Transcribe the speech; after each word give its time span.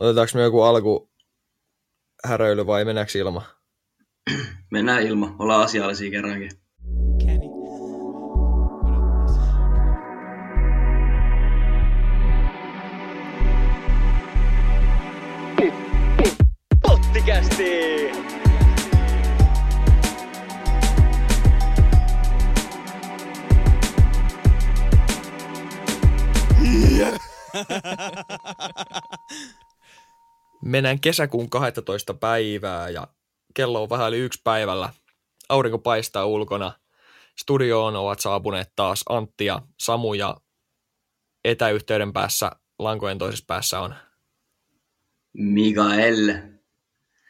Otetaanko 0.00 0.30
me 0.34 0.42
joku 0.42 0.62
alku 0.62 1.10
häröily 2.24 2.66
vai 2.66 2.84
mennäänkö 2.84 3.18
ilma? 3.18 3.42
Mennään 4.70 5.02
ilma, 5.02 5.36
ollaan 5.38 5.64
asiallisia 5.64 6.10
kerrankin. 6.10 6.50
Kenny. 7.18 7.46
Pottikästi! 16.82 18.10
Mennään 30.64 31.00
kesäkuun 31.00 31.50
12 31.50 32.14
päivää 32.14 32.88
ja 32.88 33.08
kello 33.54 33.82
on 33.82 33.90
vähän 33.90 34.08
yli 34.08 34.18
yksi 34.18 34.40
päivällä. 34.44 34.92
Aurinko 35.48 35.78
paistaa 35.78 36.26
ulkona. 36.26 36.72
Studioon 37.38 37.96
ovat 37.96 38.20
saapuneet 38.20 38.72
taas 38.76 39.02
Antti 39.08 39.44
ja 39.44 39.62
Samu 39.80 40.14
ja 40.14 40.36
etäyhteyden 41.44 42.12
päässä, 42.12 42.50
lankojen 42.78 43.18
toisessa 43.18 43.44
päässä 43.48 43.80
on 43.80 43.94
Mikael. 45.32 46.34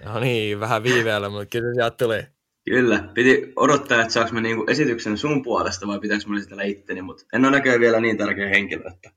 No 0.04 0.20
niin, 0.20 0.60
vähän 0.60 0.82
viiveellä, 0.82 1.28
mutta 1.28 1.46
kyllä 1.46 1.74
sieltä 1.74 1.96
tuli. 1.96 2.22
Kyllä, 2.64 3.08
piti 3.14 3.52
odottaa, 3.56 4.00
että 4.00 4.12
saaks 4.12 4.32
mä 4.32 4.40
niinku 4.40 4.64
esityksen 4.68 5.18
sun 5.18 5.42
puolesta 5.42 5.86
vai 5.86 5.98
pitääkö 5.98 6.24
mä 6.26 6.38
esitellä 6.38 6.62
itteni, 6.62 7.02
mutta 7.02 7.24
en 7.32 7.44
ole 7.44 7.50
näköjään 7.50 7.80
vielä 7.80 8.00
niin 8.00 8.16
tärkeä 8.16 8.48
henkilö, 8.48 8.90
että 8.94 9.10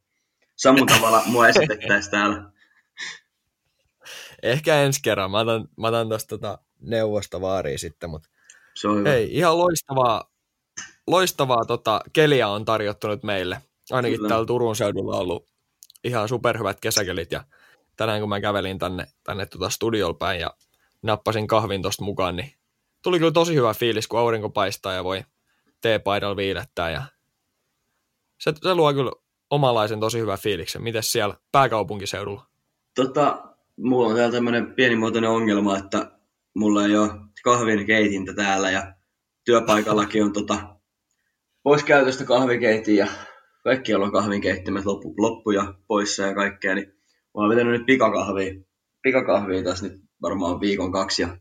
samun 0.55 0.87
tavalla 0.87 1.23
mua 1.25 1.47
esitettäisiin 1.47 2.11
täällä. 2.11 2.51
Ehkä 4.43 4.81
ensi 4.81 4.99
kerran. 5.03 5.31
Mä 5.31 5.39
otan, 5.39 5.67
mä 5.77 5.87
otan 5.87 6.09
tosta 6.09 6.37
tota 6.37 6.57
neuvosta 6.79 7.41
vaariin 7.41 7.79
sitten, 7.79 8.09
mutta 8.09 8.29
Se 8.75 8.87
on 8.87 8.97
hyvä. 8.97 9.09
hei, 9.09 9.37
ihan 9.37 9.57
loistavaa, 9.57 10.31
loistavaa 11.07 11.65
tota, 11.65 12.01
keliä 12.13 12.47
on 12.47 12.65
tarjottu 12.65 13.07
nyt 13.07 13.23
meille. 13.23 13.61
Ainakin 13.91 14.17
Kyllä. 14.17 14.29
täällä 14.29 14.45
Turun 14.45 14.75
seudulla 14.75 15.15
on 15.15 15.21
ollut 15.21 15.47
ihan 16.03 16.29
superhyvät 16.29 16.79
kesäkelit 16.79 17.31
ja 17.31 17.43
tänään 17.97 18.19
kun 18.19 18.29
mä 18.29 18.41
kävelin 18.41 18.79
tänne, 18.79 19.05
tänne 19.23 19.45
tota 19.45 19.69
studiolle 19.69 20.17
päin 20.17 20.39
ja 20.39 20.53
nappasin 21.01 21.47
kahvin 21.47 21.81
tosta 21.81 22.03
mukaan, 22.03 22.35
niin 22.35 22.53
tuli 23.03 23.19
kyllä 23.19 23.31
tosi 23.31 23.55
hyvä 23.55 23.73
fiilis, 23.73 24.07
kun 24.07 24.19
aurinko 24.19 24.49
paistaa 24.49 24.93
ja 24.93 25.03
voi 25.03 25.23
teepaidalla 25.81 26.35
viilettää 26.35 26.91
ja 26.91 27.03
se, 28.39 28.53
se 28.63 28.75
luo 28.75 28.93
kyllä 28.93 29.11
omalaisen 29.49 29.99
tosi 29.99 30.19
hyvän 30.19 30.39
fiiliksen. 30.39 30.83
Mites 30.83 31.11
siellä 31.11 31.35
pääkaupunkiseudulla? 31.51 32.45
Tota, 32.95 33.52
mulla 33.77 34.07
on 34.07 34.15
täällä 34.15 34.31
tämmönen 34.31 34.73
pienimuotoinen 34.73 35.29
ongelma, 35.29 35.77
että 35.77 36.11
mulla 36.55 36.85
ei 36.85 36.95
ole 36.95 37.09
kahvin 37.43 37.85
keitintä 37.85 38.33
täällä 38.33 38.71
ja 38.71 38.93
työpaikallakin 39.45 40.23
on 40.23 40.33
tota, 40.33 40.75
pois 41.63 41.83
käytöstä 41.83 42.25
kahvikeitin 42.25 42.95
ja 42.95 43.07
kaikkialla 43.63 44.05
on 44.05 44.11
kahvinkeittimet 44.11 44.85
loppu, 44.85 45.13
loppuja 45.17 45.73
poissa 45.87 46.23
ja 46.23 46.35
kaikkea, 46.35 46.75
niin 46.75 46.87
mä 46.87 46.93
oon 47.33 47.49
vetänyt 47.49 47.73
nyt 47.73 47.85
pikakahvia, 47.85 48.53
pikakahvia 49.01 49.63
tässä 49.63 49.87
nyt 49.87 50.01
varmaan 50.21 50.59
viikon 50.59 50.91
kaksi 50.91 51.21
ja 51.21 51.37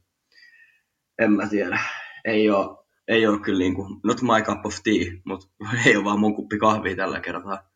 en 1.18 1.32
mä 1.32 1.48
tiedä, 1.48 1.80
ei 2.24 2.50
oo, 2.50 2.86
ei 3.08 3.26
oo 3.26 3.38
kyllä 3.38 3.58
niinku, 3.58 4.00
not 4.04 4.22
my 4.22 4.42
cup 4.42 4.66
of 4.66 4.74
tea, 4.84 5.12
mutta 5.24 5.46
ei 5.86 5.96
ole 5.96 6.04
vaan 6.04 6.20
mun 6.20 6.36
kuppi 6.36 6.58
kahvia 6.58 6.96
tällä 6.96 7.20
kertaa. 7.20 7.70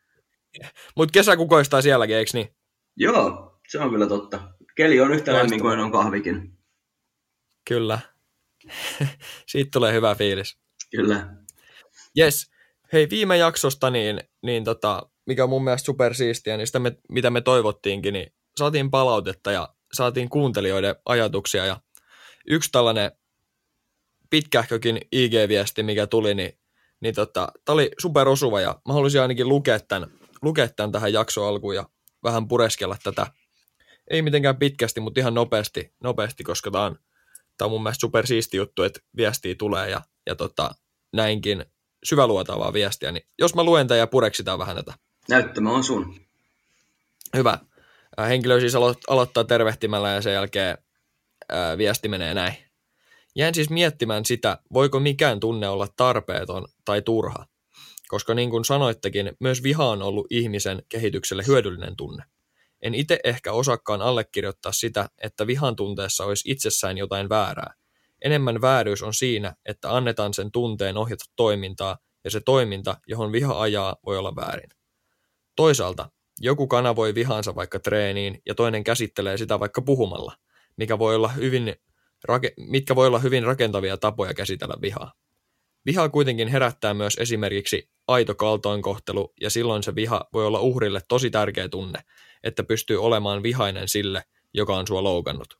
Mutta 0.97 1.13
kesä 1.13 1.37
kukoistaa 1.37 1.83
sielläkin, 1.83 2.17
eikö 2.17 2.31
niin? 2.35 2.49
Joo, 2.97 3.56
se 3.69 3.79
on 3.79 3.91
kyllä 3.91 4.07
totta. 4.07 4.41
Keli 4.75 5.01
on 5.01 5.15
yhtä 5.15 5.33
lämmin 5.33 5.61
kuin 5.61 5.79
on 5.79 5.93
kahvikin. 5.93 6.59
Kyllä. 7.69 7.99
Siitä 9.49 9.71
tulee 9.73 9.93
hyvä 9.93 10.15
fiilis. 10.15 10.59
Kyllä. 10.91 11.35
Yes. 12.19 12.51
Hei, 12.93 13.11
viime 13.11 13.37
jaksosta, 13.37 13.91
niin, 13.91 14.21
niin 14.43 14.65
tota, 14.65 15.11
mikä 15.27 15.45
on 15.45 15.51
mun 15.51 15.65
mielestä 15.65 15.87
supersiistiä, 15.87 16.57
niin 16.57 16.67
sitä 16.67 16.79
me, 16.79 16.97
mitä 17.09 17.31
me 17.31 17.41
toivottiinkin, 17.41 18.13
niin 18.13 18.33
saatiin 18.59 18.91
palautetta 18.91 19.53
ja 19.53 19.69
saatiin 19.93 20.29
kuuntelijoiden 20.29 20.97
ajatuksia. 21.05 21.67
Ja 21.67 21.81
yksi 22.47 22.71
tällainen 22.73 23.13
pitkähkökin 24.31 25.01
IG-viesti, 25.13 25.83
mikä 25.83 26.07
tuli, 26.07 26.35
niin, 26.35 26.59
niin 27.01 27.15
tota, 27.15 27.49
tämä 27.65 27.75
oli 27.75 27.91
superosuva 28.01 28.61
ja 28.61 28.81
mä 28.87 28.93
haluaisin 28.93 29.21
ainakin 29.21 29.49
lukea 29.49 29.81
tämän, 29.81 30.11
lukea 30.43 30.69
tämän 30.69 30.93
tähän 30.93 31.13
jakso 31.13 31.47
alkuun 31.47 31.75
ja 31.75 31.85
vähän 32.23 32.49
pureskella 32.49 32.97
tätä. 33.03 33.27
Ei 34.11 34.23
mitenkään 34.23 34.57
pitkästi, 34.57 35.01
mutta 35.01 35.21
ihan 35.21 35.35
nopeasti, 35.35 35.93
nopeasti 36.03 36.45
koska 36.45 36.71
tämä 36.71 36.85
on, 36.85 36.99
tämä 37.57 37.67
on 37.67 37.71
mun 37.71 37.83
mielestä 37.83 38.01
supersiisti 38.01 38.57
juttu, 38.57 38.83
että 38.83 39.01
viestiä 39.17 39.55
tulee 39.59 39.91
ja, 39.91 40.03
ja 40.27 40.35
tota, 40.37 40.75
näinkin 41.13 41.65
syväluotaavaa 42.05 42.73
viestiä. 42.73 43.13
Niin 43.13 43.27
jos 43.39 43.55
mä 43.55 43.65
luen 43.65 43.87
tämän 43.87 43.99
ja 43.99 44.07
pureksitaan 44.07 44.59
vähän 44.59 44.77
tätä. 44.77 44.95
Näyttämä 45.29 45.71
on 45.71 45.85
sun. 45.85 46.21
Hyvä. 47.37 47.59
Henkilö 48.29 48.61
siis 48.61 48.75
alo- 48.75 49.01
aloittaa 49.09 49.45
tervehtimällä 49.45 50.11
ja 50.11 50.23
sen 50.23 50.33
jälkeen 50.33 50.79
ää, 51.49 51.79
viesti 51.79 52.09
menee 52.09 52.35
näin. 52.35 52.55
Jäin 53.37 53.55
siis 53.55 53.71
miettimään 53.71 54.25
sitä, 54.25 54.59
voiko 54.73 55.01
mikään 55.01 55.41
tunne 55.41 55.69
olla 55.69 55.89
tarpeeton 55.97 56.65
tai 56.85 57.03
turha. 57.03 57.47
Koska 58.09 58.35
niin 58.35 58.51
kuin 58.51 58.65
sanoittekin, 58.65 59.33
myös 59.41 59.63
viha 59.63 59.89
on 59.89 60.03
ollut 60.03 60.27
ihmisen 60.31 60.83
kehitykselle 60.89 61.47
hyödyllinen 61.47 61.97
tunne. 61.97 62.25
En 62.87 62.95
itse 62.95 63.19
ehkä 63.25 63.53
osakkaan 63.53 64.03
allekirjoittaa 64.03 64.73
sitä, 64.73 65.09
että 65.23 65.47
vihan 65.47 65.77
tunteessa 65.77 66.25
olisi 66.25 66.51
itsessään 66.51 66.99
jotain 66.99 67.29
väärää. 67.29 67.75
Enemmän 68.25 68.61
vääryys 68.61 69.03
on 69.03 69.15
siinä, 69.15 69.55
että 69.65 69.97
annetaan 69.97 70.35
sen 70.35 70.53
tunteen 70.53 70.97
ohjata 70.97 71.25
toimintaa, 71.37 71.99
ja 72.25 72.31
se 72.31 72.41
toiminta, 72.41 72.97
johon 73.07 73.33
viha 73.33 73.61
ajaa, 73.61 73.97
voi 74.07 74.19
olla 74.19 74.37
väärin. 74.37 74.71
Toisaalta, 75.57 76.11
joku 76.41 76.67
kanavoi 76.67 77.15
vihansa 77.15 77.55
vaikka 77.55 77.79
treeniin 77.79 78.43
ja 78.47 78.55
toinen 78.55 78.85
käsittelee 78.85 79.37
sitä 79.37 79.61
vaikka 79.61 79.83
puhumalla, 79.83 80.37
mikä 80.77 80.99
voi 80.99 81.15
olla 81.15 81.29
hyvin, 81.29 81.75
rake- 82.29 82.55
mitkä 82.57 82.97
voi 82.97 83.07
olla 83.07 83.19
hyvin 83.19 83.45
rakentavia 83.45 83.97
tapoja 83.97 84.35
käsitellä 84.35 84.75
vihaa. 84.83 85.13
Viha 85.87 86.09
kuitenkin 86.09 86.49
herättää 86.49 86.95
myös 86.95 87.17
esimerkiksi 87.21 87.91
aito 88.09 88.35
kaltoinkohtelu 88.35 89.33
ja 89.41 89.51
silloin 89.51 89.83
se 89.83 89.95
viha 89.95 90.25
voi 90.33 90.47
olla 90.47 90.61
uhrille 90.61 91.01
tosi 91.09 91.31
tärkeä 91.31 91.69
tunne, 91.69 92.01
että 92.43 92.65
pystyy 92.65 93.03
olemaan 93.03 93.43
vihainen 93.43 93.89
sille, 93.89 94.23
joka 94.55 94.77
on 94.77 94.87
sua 94.87 95.03
loukannut. 95.03 95.59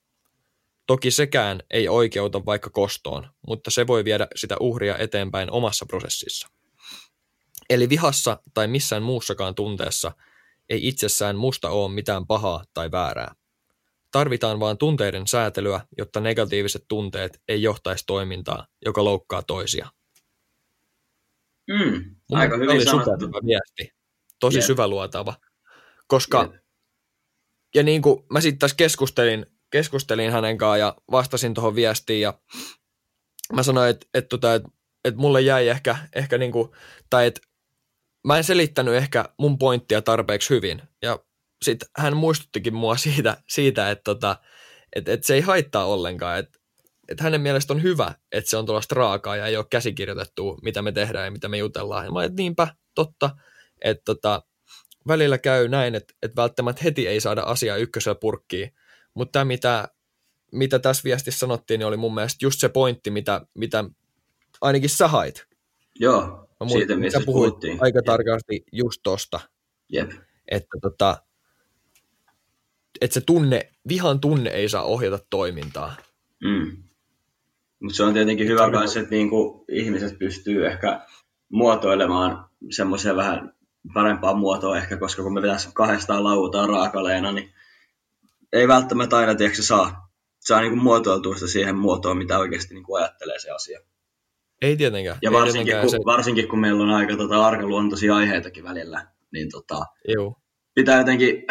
Toki 0.87 1.11
sekään 1.11 1.63
ei 1.71 1.89
oikeuta 1.89 2.45
vaikka 2.45 2.71
kostoon, 2.71 3.29
mutta 3.47 3.71
se 3.71 3.87
voi 3.87 4.05
viedä 4.05 4.27
sitä 4.35 4.57
uhria 4.61 4.99
eteenpäin 4.99 5.51
omassa 5.51 5.87
prosessissa. 5.87 6.49
Eli 7.71 7.89
vihassa 7.89 8.41
tai 8.55 8.69
missään 8.69 9.03
muussakaan 9.03 9.55
tunteessa 9.55 10.13
ei 10.69 10.89
itsessään 10.89 11.37
musta 11.37 11.71
ole 11.71 11.93
mitään 11.93 12.27
pahaa 12.27 12.65
tai 12.75 12.91
väärää. 12.91 13.35
Tarvitaan 14.13 14.61
vain 14.61 14.79
tunteiden 14.79 15.27
säätelyä, 15.27 15.81
jotta 15.99 16.21
negatiiviset 16.21 16.85
tunteet 16.89 17.43
ei 17.49 17.63
johtaisi 17.63 18.05
toimintaa, 18.07 18.67
joka 18.85 19.05
loukkaa 19.05 19.43
toisia. 19.43 19.91
Mm, 21.71 22.16
aika 22.33 22.57
mielestä 22.57 22.91
hyvin 22.91 23.01
oli 23.01 23.05
sanottu. 23.05 23.47
viesti. 23.47 23.97
Tosi 24.41 24.59
Jep. 24.59 24.67
syväluotava. 24.67 25.35
Koska, 26.07 26.43
Jep. 26.43 26.63
ja 27.75 27.83
niin 27.83 28.03
kuin 28.03 28.25
mä 28.33 28.41
sitten 28.41 28.59
tässä 28.59 28.77
keskustelin, 28.77 29.47
keskustelin 29.71 30.33
hänen 30.33 30.59
kanssaan 30.59 30.81
ja 30.81 30.97
vastasin 31.11 31.55
tuohon 31.55 31.75
viestiin 31.75 32.21
ja 32.21 32.41
mä 33.53 33.63
sanoin, 33.63 33.91
että, 33.91 34.07
että, 34.15 34.29
tota, 34.29 34.55
että, 34.55 34.69
että 35.05 35.21
mulle 35.21 35.41
jäi 35.41 35.69
ehkä, 35.69 35.97
ehkä 36.15 36.39
niin 36.39 36.53
kuin, 36.53 36.69
tai 37.11 37.27
että 37.27 37.41
mä 38.27 38.37
en 38.37 38.45
selittänyt 38.45 38.95
ehkä 38.95 39.25
mun 39.39 39.59
pointtia 39.59 40.03
tarpeeksi 40.03 40.51
hyvin. 40.51 40.83
Ja 41.03 41.19
sitten 41.65 41.89
hän 41.99 42.17
muistuttikin 42.17 42.75
mua 42.75 42.97
siitä, 43.07 43.37
siitä 43.49 43.91
että, 43.91 44.03
tota, 44.05 44.37
että, 44.97 45.13
että 45.13 45.27
se 45.27 45.35
ei 45.35 45.41
haittaa 45.41 45.85
ollenkaan, 45.85 46.39
että, 46.39 46.59
että 47.09 47.25
hänen 47.25 47.41
mielestä 47.41 47.73
on 47.73 47.83
hyvä, 47.83 48.15
että 48.33 48.51
se 48.51 48.57
on 48.57 48.67
tuollaista 48.67 48.95
raakaa 48.95 49.37
ja 49.37 49.47
ei 49.47 49.57
ole 49.57 49.67
käsikirjoitettua, 49.71 50.59
mitä 50.63 50.83
me 50.83 50.93
tehdään 50.93 51.25
ja 51.25 51.31
mitä 51.31 51.49
me 51.49 51.57
jutellaan. 51.59 52.05
Ja 52.05 52.11
mä 52.13 52.25
että 52.25 52.37
niinpä, 52.37 52.69
totta, 52.95 53.31
että 53.83 54.03
tota, 54.05 54.43
välillä 55.09 55.39
käy 55.39 55.69
näin, 55.69 55.95
että, 55.95 56.15
että 56.23 56.43
välttämättä 56.43 56.85
heti 56.85 57.09
ei 57.09 57.21
saada 57.21 57.43
asiaa 57.43 57.77
ykkösellä 57.77 58.19
purkkiin, 58.21 58.73
mutta 59.15 59.33
tämä, 59.33 59.45
mitä, 59.45 59.89
mitä 60.53 60.79
tässä 60.79 61.05
viestissä 61.05 61.39
sanottiin, 61.39 61.79
niin 61.79 61.87
oli 61.87 61.97
mun 61.97 62.15
mielestä 62.15 62.45
just 62.45 62.61
se 62.61 62.69
pointti, 62.69 63.11
mitä, 63.11 63.47
mitä 63.55 63.85
ainakin 64.61 64.91
sä 64.91 65.09
hait. 65.09 65.47
Joo, 66.01 66.21
Mä 66.21 66.69
siitä 66.69 66.77
muistan, 66.77 66.99
mistä 66.99 67.21
puhuit 67.27 67.49
puhuttiin. 67.51 67.79
aika 67.81 68.03
tarkasti 68.03 68.65
just 68.73 69.01
tosta, 69.03 69.41
Jep. 69.89 70.11
että, 70.49 70.79
tota, 70.83 71.23
että 73.01 73.15
se 73.15 73.21
tunne, 73.21 73.73
vihan 73.89 74.21
tunne 74.21 74.51
ei 74.51 74.69
saa 74.69 74.83
ohjata 74.83 75.19
toimintaa. 75.31 75.97
Mm. 76.45 76.83
Mutta 77.81 77.97
se 77.97 78.03
on 78.03 78.15
tietenkin 78.15 78.49
hyvä 78.49 78.71
myös, 78.71 78.97
että 78.97 79.11
niinku 79.11 79.65
ihmiset 79.69 80.19
pystyy 80.19 80.67
ehkä 80.67 81.01
muotoilemaan 81.49 82.51
semmoiseen 82.71 83.17
vähän 83.17 83.53
parempaa 83.95 84.35
muotoa 84.35 84.77
ehkä, 84.79 84.97
koska 84.97 85.23
kun 85.23 85.35
me 85.35 85.41
pitäisi 85.41 85.69
kahdestaan 85.75 86.25
lauutaan 86.25 86.69
raakaleena, 86.69 87.33
niin 87.33 87.53
ei 88.53 88.69
välttämättä 88.69 89.17
aina 89.17 89.35
tiedätkö, 89.35 89.63
saa, 89.63 90.09
saa 90.41 90.61
niin 90.61 90.73
kuin 90.73 90.83
muotoiltua 90.83 91.35
sitä 91.35 91.47
siihen 91.47 91.77
muotoon, 91.77 92.19
mitä 92.19 92.39
oikeasti 92.39 92.75
niin 92.75 92.85
kuin 92.85 93.03
ajattelee 93.03 93.39
se 93.39 93.51
asia. 93.51 93.81
Ei 94.63 94.77
tietenkään. 94.77 95.19
Ja 95.23 95.31
ei 95.31 95.35
varsinkin, 95.35 95.65
tietenkään 95.65 95.81
kun, 95.81 95.91
se, 95.91 96.17
varsinkin 96.17 96.49
kun 96.49 96.59
meillä 96.59 96.83
on 96.83 96.91
aika 96.91 97.17
tota, 97.17 97.47
arkaluontoisia 97.47 98.17
aiheitakin 98.17 98.65
välillä, 98.65 99.07
niin 99.33 99.51
tota, 99.51 99.87
juu. 100.15 100.37
pitää 100.75 100.99
jotenkin, 100.99 101.45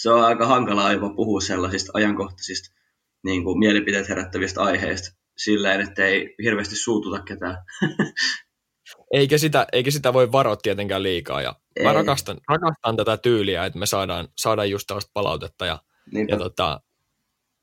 se 0.00 0.10
on 0.10 0.24
aika 0.24 0.46
hankalaa 0.46 0.92
jopa 0.92 1.10
puhua 1.10 1.40
sellaisista 1.40 1.92
ajankohtaisista 1.94 2.74
niin 3.24 3.44
kuin 3.44 3.58
mielipiteet 3.58 4.08
herättävistä 4.08 4.62
aiheista 4.62 5.23
silleen, 5.36 5.80
että 5.80 6.04
ei 6.04 6.34
hirveästi 6.42 6.76
suututa 6.76 7.22
ketään. 7.22 7.56
Eikä 9.12 9.38
sitä, 9.38 9.66
eikä 9.72 9.90
sitä 9.90 10.12
voi 10.12 10.32
varoa 10.32 10.56
tietenkään 10.56 11.02
liikaa. 11.02 11.42
Ja 11.42 11.54
mä 11.82 11.92
rakastan, 11.92 12.38
rakastan 12.48 12.96
tätä 12.96 13.16
tyyliä, 13.16 13.64
että 13.64 13.78
me 13.78 13.86
saadaan, 13.86 14.28
saadaan 14.38 14.70
just 14.70 14.86
tällaista 14.86 15.10
palautetta. 15.14 15.66
Ja, 15.66 15.78
Niinpä, 16.12 16.34
ja 16.34 16.38
tota, 16.38 16.80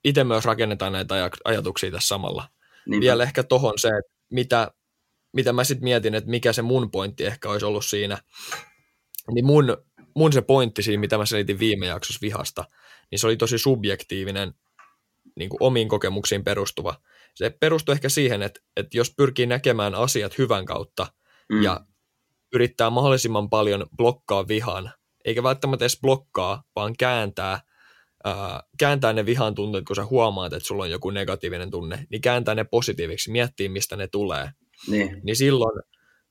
itse 0.03 0.23
myös 0.23 0.45
rakennetaan 0.45 0.93
näitä 0.93 1.27
aj- 1.27 1.41
ajatuksia 1.45 1.91
tässä 1.91 2.07
samalla. 2.07 2.49
niinpä. 2.85 3.01
Vielä 3.01 3.23
ehkä 3.23 3.43
tohon 3.43 3.73
se, 3.79 3.87
että 3.87 4.11
mitä, 4.31 4.71
mitä 5.33 5.53
mä 5.53 5.63
sitten 5.63 5.83
mietin, 5.83 6.15
että 6.15 6.29
mikä 6.29 6.53
se 6.53 6.61
mun 6.61 6.91
pointti 6.91 7.25
ehkä 7.25 7.49
olisi 7.49 7.65
ollut 7.65 7.85
siinä. 7.85 8.17
Niin 9.33 9.45
mun, 9.45 9.77
mun 10.15 10.33
se 10.33 10.41
pointti 10.41 10.83
siinä, 10.83 10.99
mitä 10.99 11.17
mä 11.17 11.25
selitin 11.25 11.59
viime 11.59 11.85
jaksossa 11.85 12.19
vihasta, 12.21 12.65
niin 13.11 13.19
se 13.19 13.27
oli 13.27 13.37
tosi 13.37 13.57
subjektiivinen, 13.57 14.53
niin 15.35 15.49
kuin 15.49 15.63
omiin 15.63 15.87
kokemuksiin 15.87 16.43
perustuva. 16.43 16.95
Se 17.35 17.49
perustui 17.49 17.93
ehkä 17.93 18.09
siihen, 18.09 18.41
että, 18.41 18.59
että 18.77 18.97
jos 18.97 19.13
pyrkii 19.17 19.45
näkemään 19.45 19.95
asiat 19.95 20.37
hyvän 20.37 20.65
kautta 20.65 21.07
Mm. 21.51 21.63
ja 21.63 21.79
yrittää 22.53 22.89
mahdollisimman 22.89 23.49
paljon 23.49 23.87
blokkaa 23.97 24.47
vihan, 24.47 24.91
eikä 25.25 25.43
välttämättä 25.43 25.83
edes 25.83 25.99
blokkaa, 26.01 26.63
vaan 26.75 26.93
kääntää, 26.99 27.59
ää, 28.23 28.63
kääntää 28.79 29.13
ne 29.13 29.25
vihan 29.25 29.55
tunteet, 29.55 29.85
kun 29.85 29.95
sä 29.95 30.05
huomaat, 30.05 30.53
että 30.53 30.67
sulla 30.67 30.83
on 30.83 30.91
joku 30.91 31.09
negatiivinen 31.09 31.71
tunne, 31.71 32.07
niin 32.09 32.21
kääntää 32.21 32.55
ne 32.55 32.63
positiiviksi, 32.63 33.31
miettii, 33.31 33.69
mistä 33.69 33.95
ne 33.95 34.07
tulee. 34.07 34.51
Niin, 34.87 35.21
Niin 35.23 35.35
silloin, 35.35 35.81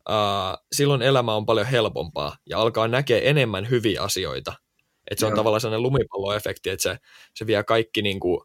ää, 0.09 0.59
silloin 0.73 1.03
elämä 1.03 1.35
on 1.35 1.47
paljon 1.47 1.67
helpompaa 1.67 2.37
ja 2.47 2.59
alkaa 2.59 2.89
näkeä 2.89 3.21
enemmän 3.21 3.71
hyviä 3.71 4.03
asioita. 4.03 4.53
Että 5.11 5.21
se 5.21 5.27
on 5.27 5.31
Joo. 5.31 5.37
tavallaan 5.37 5.61
sellainen 5.61 5.83
lumipalloefekti, 5.83 6.71
että 6.71 6.83
se, 6.83 6.99
se 7.35 7.47
vie 7.47 7.65
kaikki 7.65 8.03
niin 8.03 8.21
kuin, 8.21 8.41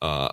ää, 0.00 0.30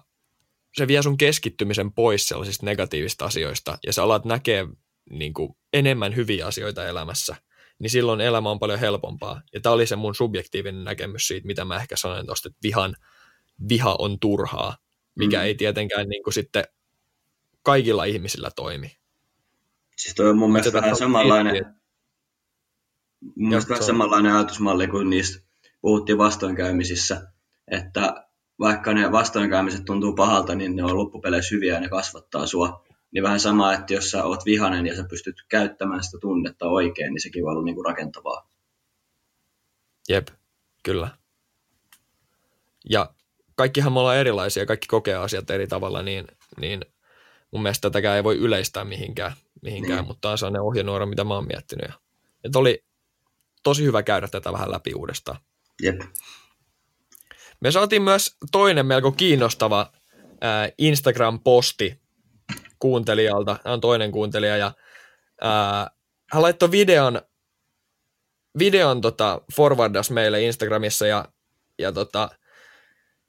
se 0.77 0.87
vie 0.87 1.03
sun 1.03 1.17
keskittymisen 1.17 1.93
pois 1.93 2.27
sellaisista 2.27 2.65
negatiivisista 2.65 3.25
asioista 3.25 3.77
ja 3.85 3.93
sä 3.93 4.03
alat 4.03 4.25
näkee 4.25 4.67
niin 5.09 5.33
kuin, 5.33 5.57
enemmän 5.73 6.15
hyviä 6.15 6.47
asioita 6.47 6.85
elämässä, 6.87 7.35
niin 7.79 7.89
silloin 7.89 8.21
elämä 8.21 8.49
on 8.51 8.59
paljon 8.59 8.79
helpompaa. 8.79 9.41
Ja 9.53 9.61
tämä 9.61 9.73
oli 9.73 9.87
se 9.87 9.95
mun 9.95 10.15
subjektiivinen 10.15 10.83
näkemys 10.83 11.27
siitä, 11.27 11.47
mitä 11.47 11.65
mä 11.65 11.75
ehkä 11.75 11.95
sanoin 11.95 12.25
tuosta, 12.25 12.47
että 12.49 12.59
vihan, 12.63 12.95
viha 13.69 13.95
on 13.99 14.19
turhaa, 14.19 14.77
mikä 15.15 15.37
Mm. 15.37 15.43
ei 15.43 15.55
tietenkään 15.55 16.09
niin 16.09 16.23
kuin, 16.23 16.33
sitten 16.33 16.63
kaikilla 17.63 18.03
ihmisillä 18.03 18.49
toimi. 18.55 18.97
siis 19.97 20.15
toi 20.15 20.29
on 20.29 20.37
mun 20.37 20.51
mielestä 20.51 20.73
vähän 20.73 20.95
samanlainen, 20.95 21.53
miettiä. 21.53 21.73
mun 23.35 23.49
mielestä 23.49 23.69
vähän 23.69 23.83
samanlainen 23.85 24.33
ajatusmalli 24.33 24.87
kuin 24.87 25.09
niistä 25.09 25.47
puhuttiin 25.81 26.17
vastoinkäymisissä, 26.17 27.31
että 27.71 28.26
vaikka 28.59 28.93
ne 28.93 29.11
vastoinkäymiset 29.11 29.85
tuntuu 29.85 30.13
pahalta, 30.13 30.55
niin 30.55 30.75
ne 30.75 30.83
on 30.83 30.97
loppupeleissä 30.97 31.55
hyviä 31.55 31.73
ja 31.73 31.79
ne 31.79 31.89
kasvattaa 31.89 32.47
sua. 32.47 32.85
Niin 33.11 33.23
vähän 33.23 33.39
sama, 33.39 33.73
että 33.73 33.93
jos 33.93 34.11
sä 34.11 34.23
oot 34.23 34.45
vihanen 34.45 34.85
ja 34.85 34.95
sä 34.95 35.03
pystyt 35.09 35.35
käyttämään 35.49 36.03
sitä 36.03 36.17
tunnetta 36.21 36.65
oikein, 36.65 37.13
niin 37.13 37.21
sekin 37.21 37.43
voi 37.43 37.51
olla 37.51 37.63
niinku 37.63 37.83
rakentavaa. 37.83 38.49
Jep, 40.09 40.27
kyllä. 40.83 41.09
Ja 42.89 43.13
kaikkihan 43.55 43.93
me 43.93 43.99
ollaan 43.99 44.17
erilaisia, 44.17 44.65
kaikki 44.65 44.87
kokee 44.87 45.15
asiat 45.15 45.49
eri 45.49 45.67
tavalla, 45.67 46.01
niin, 46.01 46.27
niin 46.59 46.81
mun 47.51 47.61
mielestä 47.61 47.89
tätäkään 47.89 48.15
ei 48.17 48.23
voi 48.23 48.37
yleistää 48.37 48.85
mihinkään, 48.85 49.33
mihinkään 49.61 49.99
Niin. 49.99 50.07
mutta 50.07 50.21
tämä 50.21 50.31
on 50.31 50.37
sellainen 50.37 50.61
ohjenuora, 50.61 51.05
mitä 51.05 51.23
mä 51.23 51.33
oon 51.33 51.47
miettinyt. 51.47 51.87
Ja, 51.87 51.93
että 52.43 52.59
oli 52.59 52.83
tosi 53.63 53.83
hyvä 53.83 54.03
käydä 54.03 54.27
tätä 54.27 54.53
vähän 54.53 54.71
läpi 54.71 54.93
uudestaan. 54.95 55.37
Jep. 55.81 56.01
Me 57.59 57.71
saatiin 57.71 58.01
myös 58.01 58.37
toinen 58.51 58.85
melko 58.85 59.11
kiinnostava 59.11 59.91
ää, 60.41 60.69
Instagram-posti 60.77 61.99
kuuntelijalta. 62.79 63.57
Hän 63.65 63.73
on 63.73 63.81
toinen 63.81 64.11
kuuntelija 64.11 64.57
ja 64.57 64.71
ää, 65.41 65.91
hän 66.31 66.41
laittoi 66.41 66.71
videon, 66.71 67.21
videon 68.59 69.01
tota, 69.01 69.41
forwardas 69.55 70.11
meille 70.11 70.41
Instagramissa 70.41 71.07
ja, 71.07 71.25
ja 71.79 71.91
tota, 71.91 72.29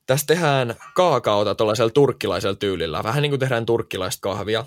tässä 0.07 0.27
tehdään 0.27 0.75
kaakaota 0.95 1.55
tuollaisella 1.55 1.91
turkkilaisella 1.91 2.57
tyylillä. 2.57 3.03
Vähän 3.03 3.23
niin 3.23 3.31
kuin 3.31 3.41
tehdään 3.41 3.67
turkkilaista 3.67 4.21
kahvia. 4.21 4.67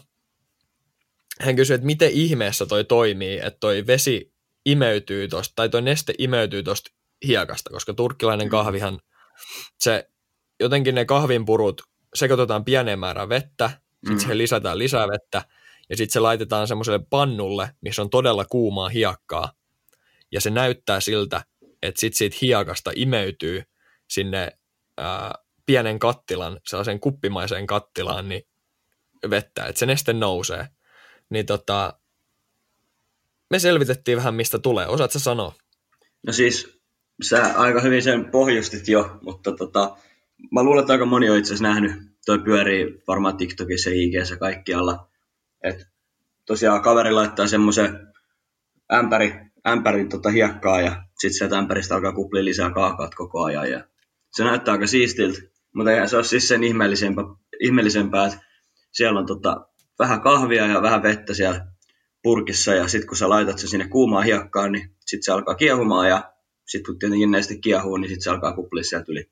Hän 1.39 1.55
kysyi, 1.55 1.75
että 1.75 1.85
miten 1.85 2.11
ihmeessä 2.11 2.65
toi 2.65 2.83
toimii, 2.83 3.37
että 3.37 3.57
toi 3.59 3.87
vesi 3.87 4.33
imeytyy 4.65 5.27
tosta, 5.27 5.53
tai 5.55 5.69
toi 5.69 5.81
neste 5.81 6.13
imeytyy 6.17 6.63
tosta 6.63 6.91
hiekasta, 7.27 7.69
koska 7.69 7.93
turkkilainen 7.93 8.47
Mm. 8.47 8.51
kahvihan, 8.51 8.99
se 9.79 10.09
jotenkin 10.59 10.95
ne 10.95 11.05
kahvinpurut 11.05 11.81
sekoitetaan 12.15 12.65
pieneen 12.65 12.99
määrään 12.99 13.29
vettä, 13.29 13.69
sitten 13.69 14.13
Mm. 14.13 14.19
siihen 14.19 14.37
lisätään 14.37 14.77
lisää 14.79 15.07
vettä, 15.07 15.41
ja 15.89 15.97
sitten 15.97 16.13
se 16.13 16.19
laitetaan 16.19 16.67
semmoiselle 16.67 16.99
pannulle, 17.09 17.75
missä 17.81 18.01
on 18.01 18.09
todella 18.09 18.45
kuumaa 18.45 18.89
hiekkaa, 18.89 19.53
ja 20.31 20.41
se 20.41 20.49
näyttää 20.49 20.99
siltä, 20.99 21.45
että 21.81 21.99
sitten 21.99 22.17
siitä 22.17 22.37
hiekasta 22.41 22.91
imeytyy 22.95 23.63
sinne 24.07 24.57
ää, 24.97 25.33
pienen 25.65 25.99
kattilan, 25.99 26.59
sellaisen 26.67 26.99
kuppimaiseen 26.99 27.67
kattilaan, 27.67 28.29
niin 28.29 28.47
vettä, 29.29 29.65
että 29.65 29.79
se 29.79 29.85
neste 29.85 30.13
nousee. 30.13 30.67
Niin 31.29 31.45
tota, 31.45 31.99
me 33.49 33.59
selvitettiin 33.59 34.17
vähän, 34.17 34.35
mistä 34.35 34.59
tulee. 34.59 34.87
Osaatko 34.87 35.19
sanoa? 35.19 35.53
No 36.27 36.33
siis, 36.33 36.80
sä 37.21 37.53
aika 37.55 37.81
hyvin 37.81 38.03
sen 38.03 38.25
pohjustit 38.25 38.87
jo, 38.87 39.17
mutta 39.21 39.51
tota, 39.51 39.97
mä 40.51 40.63
luulen, 40.63 40.81
että 40.81 40.93
aika 40.93 41.05
moni 41.05 41.29
on 41.29 41.37
itse 41.37 41.53
asiassa 41.53 41.67
nähnyt. 41.67 41.91
Toi 42.25 42.39
pyörii 42.39 43.03
varmaan 43.07 43.37
TikTokissa 43.37 43.89
ja 43.89 43.95
IGssä 43.95 44.37
kaikkialla. 44.37 45.07
Et 45.63 45.87
tosiaan 46.45 46.81
kaveri 46.81 47.11
laittaa 47.11 47.47
semmoisen 47.47 48.07
ämpäri, 48.93 49.33
ämpärin 49.67 50.09
tota 50.09 50.29
hiekkaa 50.29 50.81
ja 50.81 51.03
sitten 51.19 51.37
sieltä 51.37 51.57
ämpäristä 51.57 51.95
alkaa 51.95 52.13
kuplia 52.13 52.45
lisää 52.45 52.71
kaakaat 52.71 53.15
koko 53.15 53.43
ajan. 53.43 53.71
Ja 53.71 53.83
se 54.31 54.43
näyttää 54.43 54.71
aika 54.71 54.87
siistiltä, 54.87 55.41
mutta 55.75 56.07
se 56.07 56.15
ole 56.15 56.23
siis 56.23 56.47
sen 56.47 56.63
ihmeellisempää, 56.63 57.23
ihmeellisempää 57.59 58.25
että 58.25 58.39
siellä 58.91 59.19
on 59.19 59.25
tota, 59.25 59.65
vähän 59.99 60.21
kahvia 60.21 60.67
ja 60.67 60.81
vähän 60.81 61.03
vettä 61.03 61.33
siellä 61.33 61.67
purkissa 62.23 62.73
ja 62.73 62.87
sitten 62.87 63.07
kun 63.07 63.17
sä 63.17 63.29
laitat 63.29 63.59
se 63.59 63.67
sinne 63.67 63.87
kuumaan 63.87 64.25
hiekkaan, 64.25 64.71
niin 64.71 64.95
sitten 64.99 65.23
se 65.23 65.31
alkaa 65.31 65.55
kiehumaan 65.55 66.09
ja 66.09 66.30
sitten 66.71 66.93
kun 66.93 66.99
tietenkin 66.99 67.31
neste 67.31 67.57
kiehuu, 67.57 67.97
niin 67.97 68.09
sitten 68.09 68.23
se 68.23 68.29
alkaa 68.29 68.53
kuplia 68.53 68.83
sieltä 68.83 69.05
yli. 69.07 69.31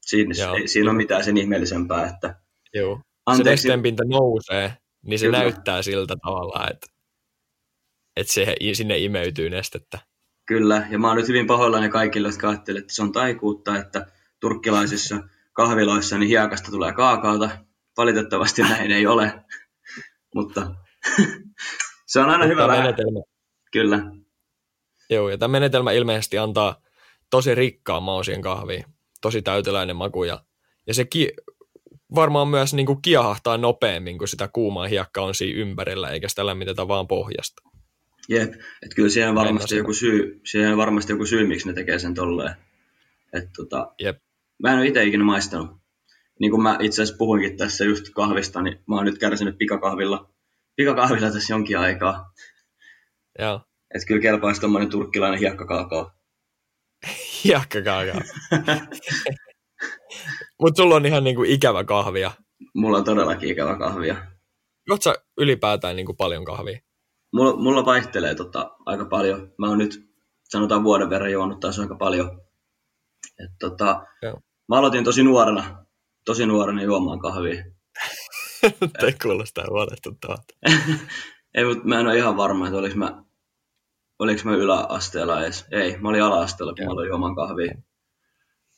Siinä, 0.00 0.34
Joo. 0.38 0.54
ei 0.54 0.68
siinä 0.68 0.90
ole 0.90 0.96
mitään 0.96 1.24
sen 1.24 1.36
ihmeellisempää, 1.36 2.06
että 2.06 2.40
Joo. 2.74 2.96
Se 2.96 3.02
anteeksi, 3.26 3.50
nesteen 3.50 3.82
pinta 3.82 4.04
nousee, 4.04 4.76
niin 5.02 5.18
se 5.18 5.26
Kyllä. 5.26 5.38
näyttää 5.38 5.82
siltä 5.82 6.16
tavalla, 6.24 6.68
että, 6.70 6.86
että 8.16 8.32
se, 8.32 8.56
sinne 8.72 8.98
imeytyy 8.98 9.50
nestettä. 9.50 9.98
kyllä, 10.46 10.86
ja 10.90 10.98
mä 10.98 11.08
oon 11.08 11.16
nyt 11.16 11.28
hyvin 11.28 11.46
pahoillani 11.46 11.88
kaikille, 11.88 12.28
jotka 12.28 12.48
ajattelevat, 12.48 12.82
että 12.82 12.94
se 12.94 13.02
on 13.02 13.12
taikuutta, 13.12 13.78
että 13.78 14.06
turkkilaisissa 14.40 15.28
kahviloissa 15.52 16.18
niin 16.18 16.28
hiekasta 16.28 16.70
tulee 16.70 16.92
kaakaota. 16.92 17.50
Valitettavasti 17.96 18.62
näin 18.62 18.90
ei 18.90 19.06
ole, 19.06 19.44
mutta 20.34 20.74
se 22.12 22.20
on 22.20 22.30
aina 22.30 22.46
hyvä 22.46 22.68
vähän, 22.68 22.94
kyllä. 23.72 24.19
Joo, 25.10 25.28
ja 25.28 25.38
tämä 25.38 25.52
menetelmä 25.52 25.92
ilmeisesti 25.92 26.38
antaa 26.38 26.82
tosi 27.30 27.54
rikkaan 27.54 28.02
mausien 28.02 28.42
kahviin, 28.42 28.84
tosi 29.20 29.42
täyteläinen 29.42 29.96
maku, 29.96 30.24
ja, 30.24 30.44
ja 30.86 30.94
se 30.94 31.04
ki, 31.04 31.32
varmaan 32.14 32.48
myös 32.48 32.74
niin 32.74 32.86
kuin 32.86 33.02
kiehahtaa 33.02 33.58
nopeammin, 33.58 34.18
kun 34.18 34.28
sitä 34.28 34.48
kuumaa 34.48 34.86
hiekkaa 34.86 35.24
on 35.24 35.34
siinä 35.34 35.60
ympärillä, 35.60 36.08
eikä 36.08 36.28
sitä 36.28 36.46
lämmitetä 36.46 36.88
vaan 36.88 37.08
pohjasta. 37.08 37.62
Jep, 38.28 38.52
että 38.52 38.94
kyllä 38.96 39.08
siihen 39.08 39.28
Mennä 39.28 39.44
varmasti 39.44 39.76
joku 39.76 39.92
syy, 39.92 40.40
siihen 40.44 40.76
varmasti 40.76 41.12
joku 41.12 41.26
syy, 41.26 41.46
miksi 41.46 41.68
ne 41.68 41.74
tekee 41.74 41.98
sen 41.98 42.14
tolleen. 42.14 42.54
Et 43.32 43.48
tota, 43.56 43.92
Jep. 44.00 44.18
mä 44.62 44.72
en 44.72 44.78
ole 44.78 44.86
itse 44.86 45.04
ikinä 45.04 45.24
maistanut. 45.24 45.70
Niin 46.40 46.50
kuin 46.50 46.62
mä 46.62 46.78
itse 46.80 47.02
asiassa 47.02 47.18
puhuinkin 47.18 47.56
tässä 47.56 47.84
just 47.84 48.04
kahvista, 48.14 48.62
niin 48.62 48.78
mä 48.88 48.96
oon 48.96 49.04
nyt 49.04 49.18
kärsinyt 49.18 49.58
pikakahvilla, 49.58 50.30
pikakahvilla 50.76 51.30
tässä 51.30 51.52
jonkin 51.52 51.78
aikaa. 51.78 52.32
Joo, 53.38 53.60
Että 53.94 54.06
kyllä 54.06 54.20
kelpaisi 54.20 54.60
tommonen 54.60 54.90
turkkilainen 54.90 55.40
hiekkakaakao. 55.40 56.10
hiekkakaakaa. 57.44 58.20
Mutta 60.62 60.82
sulla 60.82 60.94
on 60.94 61.06
ihan 61.06 61.24
niin 61.24 61.36
kuin 61.36 61.50
ikävä 61.50 61.84
kahvia. 61.84 62.30
Mulla 62.74 62.98
on 62.98 63.04
todellakin 63.04 63.48
ikävä 63.48 63.78
kahvia. 63.78 64.26
Juot 64.88 65.02
sä 65.02 65.14
ylipäätään 65.38 65.96
niin 65.96 66.06
kuin 66.06 66.16
paljon 66.16 66.44
kahvia? 66.44 66.78
Mulla, 67.32 67.56
mulla 67.56 67.84
vaihtelee 67.84 68.34
tota, 68.34 68.76
aika 68.86 69.04
paljon. 69.04 69.52
Mä 69.58 69.68
oon 69.68 69.78
nyt 69.78 70.10
sanotaan 70.48 70.84
vuoden 70.84 71.10
verran 71.10 71.32
juonut 71.32 71.60
taas 71.60 71.78
aika 71.78 71.96
paljon. 71.96 72.40
Et 73.44 73.50
tota, 73.58 74.06
Joo. 74.22 74.40
mä 74.68 74.76
aloitin 74.76 75.04
tosi 75.04 75.22
nuorena, 75.22 75.84
tosi 76.24 76.46
nuorena 76.46 76.82
juomaan 76.82 77.18
kahvia. 77.18 77.64
Te 79.00 79.14
kuulostaa 79.22 79.64
huolestuttavalta. 79.70 80.54
Ei, 81.54 81.64
mutta 81.64 81.84
mä 81.84 82.00
en 82.00 82.06
ole 82.06 82.16
ihan 82.16 82.36
varma, 82.36 82.66
että 82.66 82.78
oliko 82.78 82.96
mä, 82.96 83.24
oliko 84.20 84.40
mä 84.44 84.56
yläasteella 84.56 85.42
edes. 85.42 85.66
Ei, 85.70 85.96
mä 85.96 86.08
olin 86.08 86.22
ala-asteella, 86.22 86.74
kun 86.74 86.84
mä 86.84 86.92
aloin 86.92 87.08
juomaan 87.08 87.34
kahvia. 87.34 87.74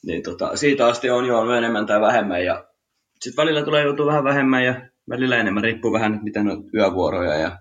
Niin 0.06 0.22
tota, 0.22 0.56
siitä 0.56 0.86
asti 0.86 1.10
on 1.10 1.26
juonut 1.26 1.54
enemmän 1.54 1.86
tai 1.86 2.00
vähemmän 2.00 2.44
ja 2.44 2.64
sitten 3.20 3.42
välillä 3.42 3.64
tulee 3.64 3.82
joutua 3.82 4.06
vähän 4.06 4.24
vähemmän 4.24 4.64
ja 4.64 4.88
välillä 5.10 5.36
enemmän. 5.36 5.62
Riippuu 5.62 5.92
vähän, 5.92 6.20
miten 6.22 6.48
on 6.48 6.64
yövuoroja 6.74 7.34
ja 7.34 7.58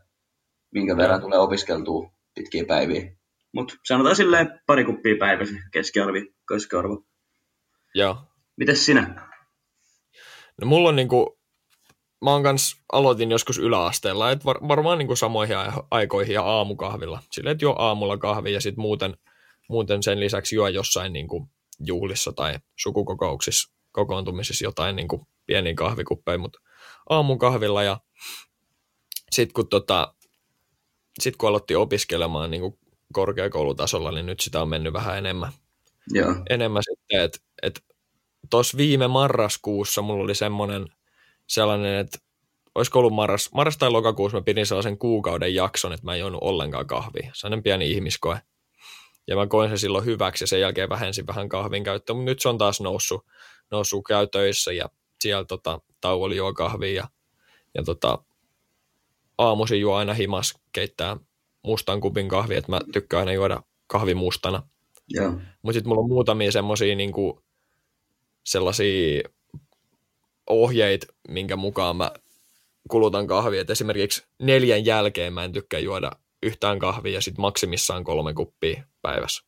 minkä 0.72 0.98
verran 0.98 1.22
tulee 1.22 1.40
opiskeltua 1.40 2.12
pitkiä 2.36 2.66
päiviä. 2.66 3.12
Mutta 3.54 3.76
sanotaan 3.86 4.16
silleen 4.16 4.60
pari 4.66 4.84
kuppia 4.84 5.16
päivässä 5.20 5.56
keskiarvi, 5.72 6.34
keskiarvo. 6.54 7.04
Joo. 7.96 8.18
Mites 8.58 8.86
sinä? 8.86 9.30
No 10.62 10.68
mulla 10.68 10.90
on 10.90 10.96
niinku, 10.96 11.41
mä 12.22 12.32
oon 12.32 12.44
kans 12.44 12.76
aloitin 12.92 13.32
joskus 13.32 13.58
yläasteella, 13.58 14.32
että 14.32 14.46
var, 14.46 14.68
varmaan 14.68 14.98
niinku 14.98 15.16
samoihin 15.16 15.58
aikoihin 15.92 16.34
ja 16.34 16.44
aamukahvilla. 16.44 17.24
Silleen, 17.32 17.52
että 17.52 17.66
juo 17.66 17.76
aamulla 17.78 18.18
kahvi 18.18 18.54
ja 18.54 18.62
sitten 18.62 18.82
muuten, 18.82 19.18
muuten 19.70 20.04
sen 20.04 20.20
lisäksi 20.20 20.56
juo 20.56 20.68
jossain 20.68 21.14
niinku 21.14 21.50
juhlissa 21.80 22.32
tai 22.32 22.60
sukukokouksissa, 22.80 23.74
kokoontumisissa 23.92 24.66
jotain 24.66 24.96
niinku 24.96 25.28
pieniä 25.46 25.74
kahvikuppeja, 25.76 26.38
mutta 26.38 26.60
aamukahvilla 27.10 27.84
ja 27.84 28.00
sitten 29.32 29.54
kun, 29.54 29.68
tota, 29.68 30.14
sit 31.20 31.36
kun 31.36 31.50
aloitti 31.50 31.76
opiskelemaan 31.76 32.52
niinku 32.52 32.80
korkeakoulutasolla, 33.14 34.12
niin 34.12 34.26
nyt 34.26 34.40
sitä 34.40 34.62
on 34.62 34.70
mennyt 34.70 34.94
vähän 34.94 35.18
enemmän. 35.18 35.52
Joo. 36.10 36.36
Enemmän 36.50 36.84
sitten, 36.90 37.22
että 37.22 37.40
et, 37.64 37.84
tuossa 38.50 38.78
viime 38.78 39.08
marraskuussa 39.08 40.02
mulla 40.02 40.24
oli 40.24 40.36
semmoinen 40.36 40.88
sellainen, 41.52 41.96
että 41.96 42.18
olisiko 42.76 43.00
ollut 43.00 43.14
marras, 43.14 43.50
marras 43.54 43.78
tai 43.78 43.90
lokakuussa 43.90 44.38
mä 44.38 44.42
pidin 44.42 44.66
sellaisen 44.66 44.98
kuukauden 44.98 45.56
jakson, 45.56 45.94
että 45.94 46.06
mä 46.06 46.14
en 46.14 46.20
juonut 46.20 46.44
ollenkaan 46.44 46.88
kahvia. 46.88 47.32
Sellainen 47.34 47.64
pieni 47.64 47.92
ihmiskoe. 47.92 48.42
Ja 49.28 49.36
mä 49.36 49.48
koin 49.48 49.70
sen 49.70 49.80
silloin 49.80 50.06
hyväksi 50.06 50.44
ja 50.44 50.48
sen 50.48 50.62
jälkeen 50.62 50.90
vähensin 50.90 51.28
vähän 51.28 51.50
kahvin 51.50 51.84
käyttöä, 51.84 52.14
mutta 52.14 52.26
nyt 52.26 52.40
se 52.40 52.50
on 52.50 52.58
taas 52.58 52.82
noussut, 52.82 53.26
noussut 53.72 54.04
käy 54.08 54.28
töissä 54.28 54.74
ja 54.74 54.90
siellä 55.22 55.46
tota, 55.46 55.80
tauolla 56.02 56.36
juo 56.36 56.54
kahvia 56.54 56.94
ja, 56.94 57.08
ja 57.74 57.84
tota, 57.84 58.24
aamuisin 59.38 59.82
juo 59.82 59.96
aina 59.96 60.14
himas 60.14 60.60
keittää 60.72 61.18
mustan 61.64 62.02
kupin 62.02 62.30
kahvia, 62.30 62.58
että 62.58 62.72
mä 62.72 62.80
tykkään 62.94 63.20
aina 63.20 63.34
juoda 63.34 63.64
kahvi 63.88 64.14
mustana. 64.14 64.64
Mutta 65.62 65.74
sitten 65.74 65.90
mulla 65.90 66.02
on 66.02 66.10
muutamia 66.10 66.52
semmoisia 66.52 66.96
niinku, 66.96 67.44
sellaisia 68.44 69.24
ohjeita, 70.50 71.08
minkä 71.28 71.56
mukaan 71.56 71.96
mä 71.96 72.12
kulutan 72.90 73.28
kahvia. 73.28 73.62
Et 73.62 73.70
esimerkiksi 73.70 74.24
neljän 74.40 74.86
jälkeen 74.86 75.34
mä 75.34 75.44
en 75.44 75.52
tykkää 75.52 75.80
juoda 75.80 76.12
yhtään 76.44 76.80
kahvia 76.80 77.14
ja 77.14 77.22
sitten 77.22 77.42
maksimissaan 77.42 78.04
kolme 78.04 78.34
kuppia 78.34 78.84
päivässä. 79.02 79.44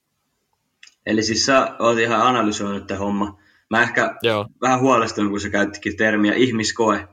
Eli 1.05 1.23
siis 1.23 1.45
sä 1.45 1.75
oot 1.79 1.99
ihan 1.99 2.21
analysoinut 2.21 2.87
tämä 2.87 2.97
homma. 2.97 3.39
Mä 3.69 3.81
ehkä 3.81 4.15
Joo. 4.21 4.47
vähän 4.61 4.79
huolestunut, 4.79 5.31
kun 5.31 5.39
sä 5.39 5.49
käyttikin 5.49 5.97
termiä 5.97 6.33
ihmiskoe. 6.33 7.07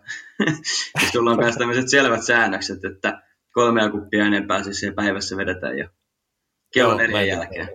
sulla 1.13 1.31
on 1.31 1.39
myös 1.39 1.57
tämmöiset 1.57 1.89
selvät 1.89 2.25
säännökset, 2.25 2.85
että 2.85 3.23
kolmea 3.53 3.91
kuppia 3.91 4.27
enempää 4.27 4.63
siis 4.63 4.93
päivässä 4.97 5.37
vedetään 5.37 5.79
jo 5.79 5.89
kello 6.75 6.95
neljän 6.95 7.29
jälkeen. 7.29 7.69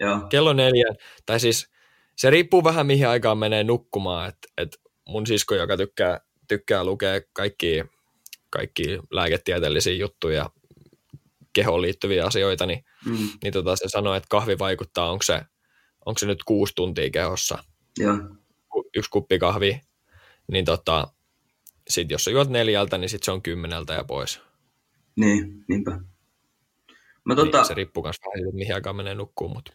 Joo. 0.00 0.20
Kello 0.30 0.52
neljän, 0.52 0.96
tai 1.26 1.40
siis 1.40 1.70
se 2.16 2.30
riippuu 2.30 2.64
vähän 2.64 2.86
mihin 2.86 3.08
aikaan 3.08 3.38
menee 3.38 3.64
nukkumaan, 3.64 4.28
että 4.28 4.48
et 4.58 4.80
mun 5.06 5.26
sisko, 5.26 5.54
joka 5.54 5.76
tykkää, 5.76 6.20
tykkää 6.48 6.84
lukea 6.84 7.20
kaikki, 7.32 7.84
kaikki 8.50 8.98
lääketieteellisiä 9.10 9.94
juttuja, 9.94 10.50
kehoon 11.52 11.82
liittyviä 11.82 12.26
asioita, 12.26 12.66
niin, 12.66 12.84
mm. 13.06 13.28
niin 13.42 13.52
tota, 13.52 13.76
se 13.76 13.84
sanoi, 13.88 14.16
että 14.16 14.26
kahvi 14.30 14.58
vaikuttaa, 14.58 15.10
onko 15.10 15.22
se, 15.22 15.42
onko 16.06 16.18
se 16.18 16.26
nyt 16.26 16.44
kuusi 16.44 16.74
tuntia 16.74 17.10
kehossa, 17.10 17.64
Joo. 17.98 18.16
yksi 18.96 19.10
kuppi 19.10 19.38
kahvi, 19.38 19.80
niin 20.52 20.64
tota, 20.64 21.08
sit 21.88 22.10
jos 22.10 22.24
sä 22.24 22.30
juot 22.30 22.48
neljältä, 22.48 22.98
niin 22.98 23.08
sit 23.08 23.22
se 23.22 23.30
on 23.30 23.42
kymmeneltä 23.42 23.92
ja 23.92 24.04
pois. 24.04 24.40
Niin, 25.16 25.64
niinpä. 25.68 26.00
Mä, 27.24 27.34
tota, 27.34 27.58
niin, 27.58 27.66
se 27.66 27.74
riippuu 27.74 28.02
myös 28.02 28.16
vähän 28.26 28.54
mihin 28.54 28.74
aikaan 28.74 28.96
menee 28.96 29.14
nukkuun. 29.14 29.52
Mutta... 29.52 29.72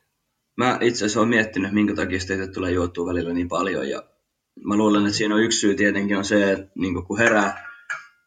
Mä 0.57 0.77
itse 0.81 0.97
asiassa 0.97 1.19
olen 1.19 1.29
miettinyt, 1.29 1.73
minkä 1.73 1.95
takia 1.95 2.19
sitä 2.19 2.47
tulee 2.47 2.71
juottua 2.71 3.05
välillä 3.05 3.33
niin 3.33 3.47
paljon. 3.47 3.89
Ja 3.89 4.03
mä 4.67 4.75
luulen, 4.75 5.05
että 5.05 5.17
siinä 5.17 5.35
on 5.35 5.43
yksi 5.43 5.59
syy 5.59 5.75
tietenkin 5.75 6.17
on 6.17 6.25
se, 6.25 6.51
että 6.51 6.71
niin 6.75 7.05
kun 7.05 7.17
herää 7.17 7.71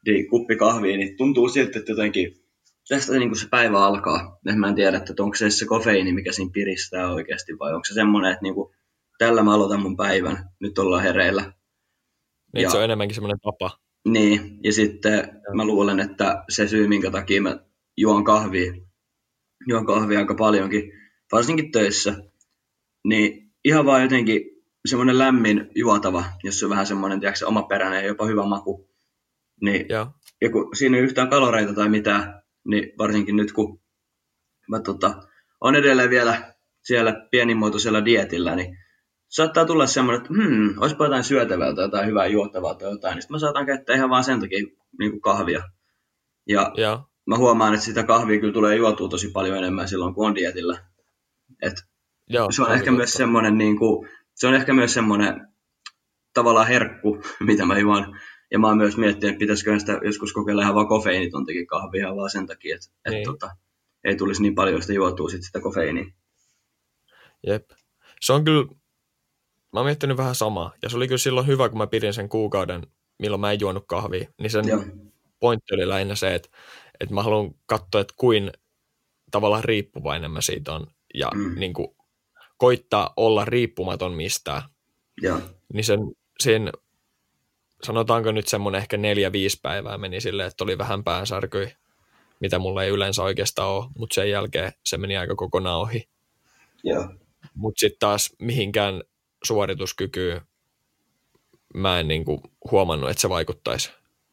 niin 0.07 0.31
kuppi 0.31 0.57
kahvia, 0.57 0.97
niin 0.97 1.17
tuntuu 1.17 1.49
siltä, 1.49 1.79
että 1.79 1.93
jotenkin 1.93 2.45
tästä 2.89 3.19
niin 3.19 3.37
se 3.37 3.49
päivä 3.49 3.85
alkaa. 3.85 4.39
Mä 4.57 4.69
en 4.69 4.75
tiedä, 4.75 4.97
että 4.97 5.23
onko 5.23 5.37
se 5.37 5.51
se 5.51 5.67
kofeiini, 5.67 6.13
mikä 6.13 6.33
siinä 6.33 6.51
piristää 6.55 7.13
oikeasti, 7.13 7.59
vai 7.59 7.75
onko 7.75 7.85
se 7.85 7.95
semmoinen, 7.95 8.33
että 8.33 8.43
niin 8.43 8.55
kuin, 8.55 8.75
tällä 9.19 9.43
mä 9.43 9.55
aloitan 9.55 9.83
mun 9.83 9.97
päivän, 9.97 10.51
nyt 10.61 10.79
ollaan 10.79 11.03
hereillä. 11.03 11.53
Niin, 12.55 12.63
ja, 12.63 12.71
se 12.71 12.79
on 12.79 12.85
enemmänkin 12.85 13.15
semmoinen 13.15 13.41
tapa. 13.41 13.79
Niin, 14.09 14.61
ja 14.65 14.73
sitten 14.73 15.13
ja. 15.13 15.55
mä 15.55 15.65
luulen, 15.65 16.01
että 16.01 16.45
se 16.49 16.69
syy, 16.69 16.89
minkä 16.89 17.11
takia 17.11 17.43
mä 17.43 17.59
juon 17.97 18.25
kahvia, 18.25 18.73
juon 19.69 19.87
kahvia 19.87 20.19
aika 20.19 20.35
paljonkin, 20.35 20.93
varsinkin 21.33 21.73
töissä, 21.73 22.15
niin 23.05 23.53
ihan 23.65 23.87
vaan 23.87 24.03
jotenkin 24.03 24.54
semmoinen 24.87 25.19
lämmin 25.19 25.71
juotava, 25.75 26.25
jos 26.43 26.63
on 26.63 26.71
vähän 26.71 26.87
semmoinen, 26.87 27.21
tiedätkö, 27.21 27.47
omaperäinen 27.47 28.03
ja 28.03 28.07
jopa 28.07 28.27
hyvä 28.27 28.47
maku. 28.47 28.91
Niin, 29.61 29.87
ja. 29.89 30.13
ja 30.41 30.51
kun 30.51 30.77
siinä 30.77 30.97
ei 30.97 31.03
yhtään 31.03 31.31
kaloreita 31.31 31.75
tai 31.75 31.89
mitään, 31.89 32.43
niin 32.65 32.93
varsinkin 32.99 33.37
nyt 33.37 33.53
kun 33.53 33.81
mä 34.69 34.81
tota, 34.81 35.23
on 35.61 35.75
edelleen 35.75 36.11
vielä 36.11 36.55
siellä 36.83 37.27
pienimuotoisella 37.31 38.05
dietillä, 38.05 38.57
niin 38.57 38.79
saattaa 39.29 39.65
tulla 39.65 39.87
semmoinen, 39.87 40.23
että 40.23 40.35
hmm, 40.35 40.75
olisipa 40.79 41.05
jotain 41.05 41.25
syötävää 41.25 41.75
tai 41.75 41.85
jotain 41.85 42.07
hyvää 42.07 42.27
juotavaa 42.27 42.75
tai 42.75 42.91
jotain, 42.91 43.15
niin 43.15 43.23
sitten 43.23 43.35
mä 43.35 43.39
saatan 43.39 43.67
käyttää 43.67 43.97
ihan 43.97 44.11
vaan 44.11 44.25
sen 44.25 44.41
takia 44.41 44.67
niin 44.99 45.11
kuin 45.11 45.21
kahvia. 45.21 45.63
Ja, 46.49 46.73
ja 46.77 47.05
mä 47.27 47.37
huomaan, 47.37 47.75
että 47.75 47.87
sitä 47.87 48.03
kahvia 48.03 48.41
kyllä 48.41 48.53
tulee 48.53 48.77
juotua 48.77 49.09
tosi 49.09 49.31
paljon 49.31 49.59
enemmän 49.59 49.89
silloin, 49.89 50.15
kun 50.15 50.27
on 50.27 50.35
dietillä. 50.35 50.79
Et 51.63 51.75
Joo, 52.29 52.51
se 52.51 52.63
on, 52.63 52.75
ehkä 52.75 52.91
myös 52.91 53.13
semmoinen, 53.13 53.59
niin 53.59 53.79
kuin, 53.79 54.09
se 54.35 54.47
on 54.47 54.55
ehkä 54.55 54.73
myös 54.73 54.95
semmoinen 54.95 55.49
tavallaan 56.35 56.67
herkku, 56.67 57.19
mitä 57.47 57.67
mä 57.67 57.79
juon. 57.79 58.19
Ja 58.51 58.59
mä 58.59 58.67
oon 58.67 58.77
myös 58.77 58.97
miettinyt, 58.97 59.33
että 59.33 59.39
pitäisikö 59.39 59.79
sitä 59.79 60.01
joskus 60.05 60.33
kokeilla 60.33 60.63
ihan 60.63 60.75
vaan 60.75 60.89
kofeiinitontakin 60.89 61.67
kahvia 61.67 62.17
vaan 62.17 62.31
sen 62.31 62.47
takia, 62.47 62.77
että 62.77 63.11
niin. 63.11 63.19
et, 63.19 63.25
tota, 63.25 63.51
ei 64.05 64.17
tulisi 64.17 64.43
niin 64.43 64.55
paljon 64.55 64.83
sitä 64.83 64.93
juotua 64.93 65.29
sit 65.29 65.43
sitä 65.43 65.61
kofeiiniä. 65.61 66.13
Jep. 67.47 67.71
Se 68.21 68.33
on 68.33 68.45
kyllä, 68.45 68.65
mä 69.73 69.81
oon 69.81 69.87
miettinyt 69.87 70.17
vähän 70.17 70.35
samaa. 70.35 70.73
Ja 70.83 70.89
se 70.89 70.97
oli 70.97 71.09
kyllä 71.09 71.19
silloin 71.19 71.47
hyvä, 71.47 71.69
kun 71.69 71.79
mä 71.79 71.87
pidin 71.87 72.15
sen 72.15 72.29
kuukauden, 72.29 72.87
milloin 73.19 73.41
mä 73.41 73.53
en 73.53 73.61
juonut 73.61 73.85
kahvia. 73.87 74.29
Niin 74.41 74.51
sen 74.51 74.69
Joo. 74.69 74.85
pointti 75.41 75.75
oli 75.75 75.89
lähinnä 75.89 76.15
se, 76.15 76.35
että, 76.35 76.49
että 77.01 77.15
mä 77.15 77.23
haluan 77.23 77.55
katsoa, 77.67 78.01
että 78.01 78.15
kuin 78.17 78.51
tavallaan 79.31 79.65
riippuvainen 79.65 80.31
mä 80.31 80.41
siitä 80.41 80.73
on. 80.73 80.87
Ja 81.15 81.31
mm. 81.35 81.61
niin 81.61 81.73
kuin, 81.73 81.94
koittaa 82.65 83.13
olla 83.17 83.45
riippumaton 83.45 84.13
mistään. 84.13 84.63
Joo. 85.23 85.41
Niin 85.73 85.85
sen, 85.85 86.01
sen 86.41 86.73
sanotaanko 87.83 88.33
nyt 88.33 88.49
semmoinen 88.49 88.79
ehkä 88.79 88.97
neljä, 88.97 89.33
viisi 89.33 89.59
päivää 89.63 89.99
meni 89.99 90.21
silleen, 90.21 90.49
että 90.49 90.65
oli 90.65 90.79
vähän 90.79 91.05
päänsärkyi, 91.05 91.73
mitä 92.41 92.59
mulla 92.59 92.83
ei 92.83 92.91
yleensä 92.91 93.23
oikeastaan 93.23 93.69
ole, 93.71 93.91
mutta 93.99 94.15
sen 94.15 94.31
jälkeen 94.31 94.73
se 94.85 94.97
meni 94.97 95.17
aika 95.17 95.35
kokonaan 95.35 95.81
ohi. 95.81 96.09
Mutta 97.55 97.81
sitten 97.81 97.99
taas 97.99 98.33
mihinkään 98.39 99.03
suorituskykyyn 99.45 100.41
mä 101.75 102.01
en 102.01 102.09
niinku 102.09 102.43
huomannut, 102.71 103.11
että 103.11 103.21
se 103.21 103.29
vaikuttaisi. 103.29 103.91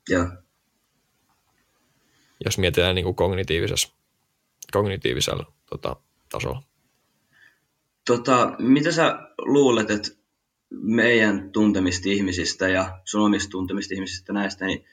Joo. 0.09 0.27
Jos 2.45 2.57
mietitään 2.57 2.95
niinku 2.95 3.13
kognitiivisessa, 3.13 3.89
kognitiivisella 4.71 5.53
tota, 5.69 5.95
tasolla. 6.29 6.70
Tota, 8.11 8.55
mitä 8.59 8.91
sä 8.91 9.19
luulet, 9.37 9.91
että 9.91 10.09
meidän 10.71 11.51
tuntemista 11.51 12.09
ihmisistä 12.09 12.67
ja 12.67 13.01
sun 13.05 13.25
omista 13.25 13.49
tuntemista 13.49 13.93
ihmisistä 13.93 14.33
näistä, 14.33 14.65
niin 14.65 14.85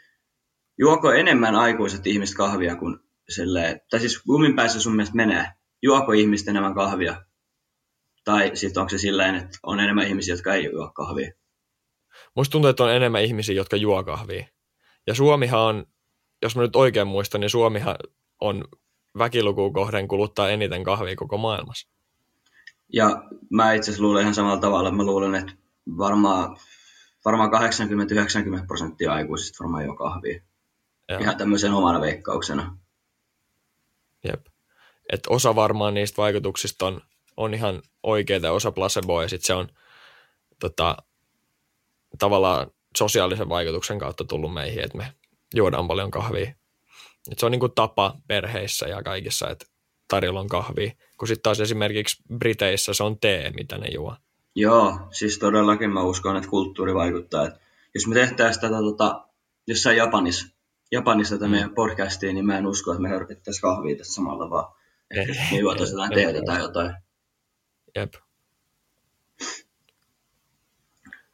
juoko 0.79 1.13
enemmän 1.13 1.55
aikuiset 1.55 2.07
ihmiset 2.07 2.37
kahvia 2.37 2.77
kuin 2.77 2.99
silleen, 3.29 3.81
tai 3.91 4.01
siis 4.01 4.23
kummin 4.23 4.57
päässä 4.57 4.81
sun 4.81 4.97
mielestä 4.97 5.17
menee? 5.17 5.47
Juoko 5.83 6.13
ihmiset 6.13 6.49
enemmän 6.49 6.75
kahvia? 6.75 7.25
Tai 8.25 8.51
sitten 8.57 8.81
onko 8.81 8.91
se 8.91 8.99
silleen, 8.99 9.35
että 9.35 9.59
on 9.63 9.81
enemmän 9.81 10.07
ihmisiä, 10.07 10.35
jotka 10.35 10.55
ei 10.55 10.65
juo 10.65 10.91
kahvia? 10.95 11.33
Musta 12.37 12.53
tuntuu, 12.53 12.71
että 12.71 12.85
on 12.85 12.93
enemmän 12.93 13.25
ihmisiä, 13.25 13.55
jotka 13.55 13.77
juo 13.77 14.05
kahvia. 14.05 14.47
Ja 15.07 15.15
Suomihan 15.15 15.61
on, 15.61 15.87
jos 16.43 16.57
mä 16.57 16.63
nyt 16.63 16.77
oikein 16.77 17.09
muistan, 17.09 17.41
niin 17.41 17.51
Suomihan 17.51 17.97
on 18.41 18.65
väkilukuun 19.19 19.73
kohden 19.73 20.09
kuluttaa 20.09 20.51
eniten 20.51 20.85
kahvia 20.85 21.17
koko 21.17 21.39
maailmassa. 21.39 21.98
Ja 22.93 23.23
mä 23.51 23.73
itse 23.73 23.91
asiassa 23.91 24.03
luulen 24.03 24.23
ihan 24.23 24.35
samalla 24.35 24.61
tavalla. 24.61 24.91
Mä 24.91 25.05
luulen, 25.05 25.35
että 25.35 25.53
varmaan, 25.99 26.57
varmaan 27.25 27.51
80-90 28.63 28.67
prosenttia 28.67 29.13
aikuisista 29.13 29.65
varmaan 29.65 29.85
jo 29.85 29.95
kahvia. 29.95 30.41
Joo. 31.09 31.21
Ihan 31.21 31.37
tämmöisen 31.37 31.73
omana 31.73 32.01
veikkauksena. 32.01 32.79
Jep. 34.25 34.47
Et 35.13 35.21
osa 35.29 35.55
varmaan 35.55 35.95
niistä 35.95 36.23
vaikutuksista 36.23 36.87
on, 36.87 37.01
on 37.37 37.55
ihan 37.55 37.83
oikeita, 38.03 38.53
osa 38.53 38.73
placeboa, 38.73 39.23
ja 39.23 39.29
sitten 39.29 39.47
se 39.47 39.55
on 39.55 39.69
tota, 40.59 40.97
tavallaan 42.19 42.71
sosiaalisen 42.99 43.49
vaikutuksen 43.49 43.99
kautta 43.99 44.25
tullut 44.25 44.55
meihin, 44.55 44.85
että 44.85 44.99
me 44.99 45.13
juodaan 45.55 45.89
paljon 45.89 46.11
kahvia. 46.11 46.55
Et 47.31 47.39
se 47.39 47.47
on 47.47 47.53
niinku 47.53 47.69
tapa 47.69 48.15
perheissä 48.27 48.89
ja 48.89 49.03
kaikissa, 49.03 49.51
että 49.51 49.67
tarjolla 50.09 50.41
on 50.41 50.49
kahvia, 50.49 50.93
kun 51.19 51.29
sitten 51.29 51.43
taas 51.43 51.61
esimerkiksi 51.61 52.23
Briteissä 52.39 52.95
se 52.95 53.03
on 53.05 53.21
tee, 53.21 53.51
mitä 53.51 53.79
ne 53.79 53.89
juo. 53.95 54.17
Joo, 54.55 54.99
siis 55.11 55.39
todellakin 55.39 55.91
mä 55.91 56.03
uskon, 56.03 56.37
että 56.37 56.49
kulttuuri 56.51 56.95
vaikuttaa. 56.95 57.47
Et 57.47 57.55
jos 57.95 58.07
me 58.07 58.15
tehtäisiin 58.15 58.61
tätä 58.61 58.79
tota, 58.79 59.25
jossain 59.67 59.97
Japanissa, 59.97 60.47
Japanissa 60.93 61.35
tätä 61.35 61.45
Mm. 61.47 61.51
meidän 61.51 61.75
podcastia, 61.75 62.33
niin 62.33 62.47
mä 62.47 62.59
en 62.59 62.67
usko, 62.67 62.93
että 62.93 63.03
me 63.03 63.09
hörpittäisiin 63.09 63.63
kahvia 63.63 63.97
tässä 63.97 64.15
samalla 64.15 64.51
vaan. 64.51 64.75
Me 65.51 65.59
juotaisiin 65.59 65.95
jotain 65.95 66.15
teetä 66.15 66.43
tai 66.47 66.59
jotain. 66.61 66.95
Jep. 67.97 68.15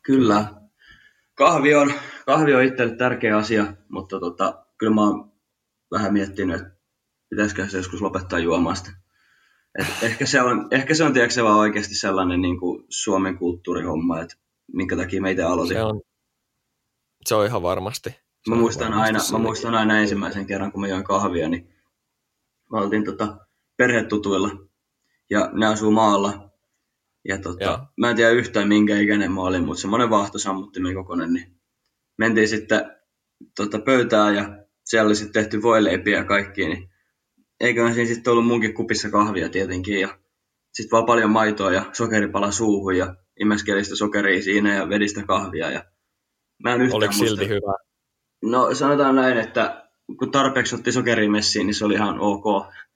Kyllä. 0.03 0.47
Kahvi 1.35 1.75
on, 1.75 1.93
kahvi 2.27 2.55
on 2.55 2.63
itselle 2.65 2.97
tärkeä 2.97 3.37
asia, 3.37 3.67
mutta 3.89 4.21
tota, 4.21 4.65
kyllä 4.79 4.95
mä 4.95 5.01
oon 5.01 5.33
vähän 5.91 6.13
miettinyt, 6.13 6.61
että 6.61 6.74
pitäisikö 7.35 7.69
se 7.69 7.77
joskus 7.77 8.03
lopettaa 8.03 8.39
juomaan 8.39 8.77
sitä. 8.77 8.91
Et 9.79 9.87
ehkä 10.03 10.27
se 10.27 10.43
on, 10.43 10.69
ehkä 10.71 10.95
se 10.95 11.05
on 11.05 11.13
tiedätkö, 11.13 11.35
se 11.35 11.45
vaan 11.45 11.59
oikeasti 11.59 11.95
sellainen 11.95 12.41
niin 12.41 12.61
kuin 12.61 12.85
Suomen 12.89 13.39
kulttuurihomma, 13.39 14.21
että 14.21 14.37
minkä 14.73 14.97
takia 14.97 15.23
meitä 15.23 15.49
aloitin. 15.49 15.77
Se 15.77 15.83
on, 15.83 16.01
se 17.27 17.35
on 17.35 17.47
ihan 17.47 17.63
varmasti. 17.63 18.11
Se 18.11 18.51
Mä 18.51 18.57
muistan, 18.57 18.93
varmasti 18.93 19.07
aina, 19.07 19.39
mä 19.39 19.39
muistan 19.39 19.75
aina 19.75 19.99
ensimmäisen 19.99 20.47
kerran, 20.47 20.73
kun 20.73 20.81
mä 20.81 20.89
join 20.89 21.05
kahvia, 21.05 21.49
niin 21.49 21.75
mä 22.73 22.79
oltiin 22.79 23.05
tota 23.05 23.37
perhetutuilla 23.77 24.51
ja 25.31 25.51
ne 25.53 25.67
asuu 25.67 25.91
maalla. 25.91 26.51
Ja 27.29 27.39
tota, 27.39 27.65
Joo. 27.65 27.79
mä 27.97 28.11
en 28.11 28.17
tiedä 28.17 28.31
yhtään 28.31 28.69
minkä 28.69 28.99
ikäinen 28.99 29.33
mä 29.33 29.41
olin, 29.41 29.65
mutta 29.65 29.81
semmoinen 29.81 30.11
vaahtosammuttimen 30.11 30.95
kokoinen, 30.95 31.33
niin 31.33 31.57
mentiin 32.17 32.49
sitten 32.49 32.91
tota 33.57 33.79
pöytään 33.79 34.35
ja 34.35 34.65
siellä 34.85 35.07
oli 35.07 35.17
sitten 35.17 35.43
tehty 35.43 35.63
voileipiä 35.63 36.19
ja 36.19 36.25
kaikki, 36.25 36.69
niin 36.69 36.94
eiköhän 37.65 37.95
siinä 37.95 38.15
sitten 38.15 38.31
ollut 38.31 38.47
munkin 38.47 38.75
kupissa 38.75 39.11
kahvia 39.11 39.49
tietenkin 39.49 40.01
ja 40.01 40.19
sitten 40.73 40.91
vaan 40.91 41.07
paljon 41.07 41.31
maitoa 41.31 41.73
ja 41.73 41.91
sokeripala 41.93 42.51
suuhun 42.51 42.97
ja 42.97 43.15
imeskeli 43.41 43.85
sitä 43.85 43.97
sokeria 43.97 44.43
siinä 44.43 44.75
ja 44.75 44.89
vedi 44.89 45.09
sitä 45.09 45.25
kahvia 45.27 45.71
ja 45.71 45.85
mä 46.63 46.75
en 46.75 46.83
yhtään 46.83 46.97
Oliko 46.97 47.13
muista- 47.13 47.27
silti 47.29 47.49
hyvä? 47.49 47.75
No 48.43 48.75
sanotaan 48.75 49.15
näin, 49.15 49.39
että 49.39 49.91
kun 50.19 50.31
tarpeeksi 50.31 50.75
otti 50.75 50.93
sokeria 50.93 51.31
messiin, 51.31 51.67
niin 51.67 51.75
se 51.75 51.85
oli 51.85 51.95
ihan 51.95 52.21
ok. 52.21 52.45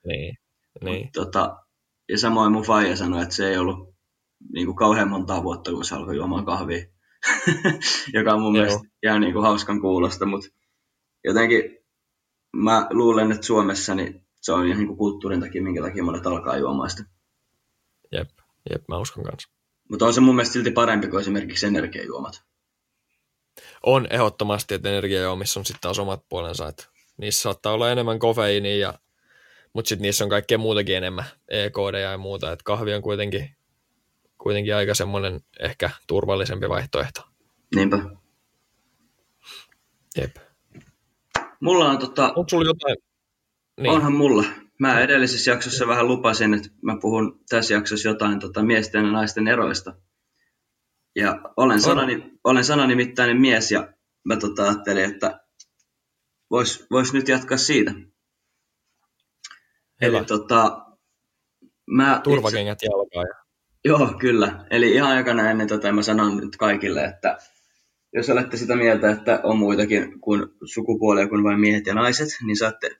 Niin. 0.06 0.36
niin. 0.84 1.12
Tota, 1.12 1.56
ja 2.08 2.18
samoin 2.18 2.52
mun 2.52 2.62
faija 2.62 2.96
sanoi, 2.96 3.22
että 3.22 3.34
se 3.34 3.48
ei 3.48 3.58
ollut 3.58 3.94
niin 4.52 4.66
kuin 4.66 4.76
kauhean 4.76 5.08
montaa 5.08 5.42
vuotta, 5.42 5.70
kun 5.70 5.84
se 5.84 5.94
alkoi 5.94 6.16
juomaan 6.16 6.44
kahvia. 6.44 6.86
Joka 8.14 8.32
on 8.32 8.40
mun 8.40 8.56
Joo. 8.56 8.64
mielestä 8.64 8.88
ihan 9.02 9.20
niin 9.20 9.32
kuin 9.32 9.42
hauskan 9.42 9.80
kuulosta, 9.80 10.26
mutta 10.26 10.48
jotenkin 11.24 11.78
mä 12.56 12.86
luulen, 12.90 13.32
että 13.32 13.46
Suomessa 13.46 13.94
niin 13.94 14.27
se 14.48 14.52
on 14.52 14.66
ihan 14.66 14.78
niin 14.78 14.96
kulttuurin 14.96 15.40
takia, 15.40 15.62
minkä 15.62 15.82
takia 15.82 16.04
monet 16.04 16.26
alkaa 16.26 16.56
juomaan 16.56 16.90
sitä. 16.90 17.04
Jep. 18.12 18.28
Jep, 18.70 18.82
mä 18.88 18.98
uskon 18.98 19.24
kanssa. 19.24 19.50
Mutta 19.90 20.06
on 20.06 20.14
se 20.14 20.20
mun 20.20 20.34
mielestä 20.34 20.52
silti 20.52 20.70
parempi 20.70 21.08
kuin 21.08 21.20
esimerkiksi 21.20 21.66
energiajuomat. 21.66 22.42
On 23.82 24.06
ehdottomasti, 24.10 24.74
että 24.74 24.88
energiajuomissa 24.88 25.60
on 25.60 25.66
sitten 25.66 25.80
taas 25.80 25.98
omat 25.98 26.24
puolensa, 26.28 26.68
että 26.68 26.84
niissä 27.16 27.42
saattaa 27.42 27.72
olla 27.72 27.90
enemmän 27.90 28.18
kofeiinia, 28.18 28.76
ja, 28.76 28.94
mutta 29.72 29.88
sitten 29.88 30.02
niissä 30.02 30.24
on 30.24 30.30
kaikkea 30.30 30.58
muutakin 30.58 30.96
enemmän, 30.96 31.24
EKD 31.48 32.00
ja 32.02 32.18
muuta, 32.18 32.52
että 32.52 32.64
kahvi 32.64 32.94
on 32.94 33.02
kuitenkin, 33.02 33.56
kuitenkin 34.38 34.74
aika 34.74 34.94
semmoinen 34.94 35.40
ehkä 35.60 35.90
turvallisempi 36.06 36.68
vaihtoehto. 36.68 37.20
Niinpä. 37.74 37.98
Jep. 40.16 40.36
Mulla 41.60 41.90
on 41.90 41.98
tota, 41.98 42.32
Onko 42.36 42.48
sulla 42.48 42.64
jotain? 42.64 43.07
Niin. 43.78 43.90
Onhan 43.92 44.12
mulla. 44.12 44.44
Mä 44.78 45.00
edellisessä 45.00 45.50
jaksossa 45.50 45.86
vähän 45.86 46.08
lupasin, 46.08 46.54
että 46.54 46.68
mä 46.82 46.96
puhun 47.00 47.40
tässä 47.48 47.74
jaksossa 47.74 48.08
jotain 48.08 48.40
tota, 48.40 48.62
miesten 48.62 49.04
ja 49.04 49.12
naisten 49.12 49.48
eroista. 49.48 49.94
Ja 51.16 51.40
olen, 51.56 51.80
sanani, 51.80 52.32
olen 52.44 52.64
sananimittäinen 52.64 53.40
mies 53.40 53.72
ja 53.72 53.92
mä 54.24 54.36
tota, 54.36 54.62
ajattelin, 54.62 55.04
että 55.04 55.40
vois, 56.50 56.86
vois 56.90 57.12
nyt 57.12 57.28
jatkaa 57.28 57.58
siitä. 57.58 57.90
Hyvä. 60.02 60.18
Eli 60.18 60.24
tota, 60.24 60.86
mä 61.90 62.20
Turvakengät 62.24 62.78
jalkaa. 62.82 63.22
Ja... 63.22 63.34
Joo, 63.84 64.14
kyllä. 64.20 64.66
Eli 64.70 64.92
ihan 64.92 65.18
ekana 65.18 65.50
ennen 65.50 65.68
tätä 65.68 65.92
mä 65.92 66.02
sanon 66.02 66.36
nyt 66.36 66.56
kaikille, 66.56 67.04
että 67.04 67.38
jos 68.12 68.30
olette 68.30 68.56
sitä 68.56 68.76
mieltä, 68.76 69.10
että 69.10 69.40
on 69.42 69.58
muitakin 69.58 70.20
kuin 70.20 70.46
sukupuolia 70.64 71.28
kuin 71.28 71.44
vain 71.44 71.60
miehet 71.60 71.86
ja 71.86 71.94
naiset, 71.94 72.28
niin 72.46 72.56
saatte, 72.56 72.96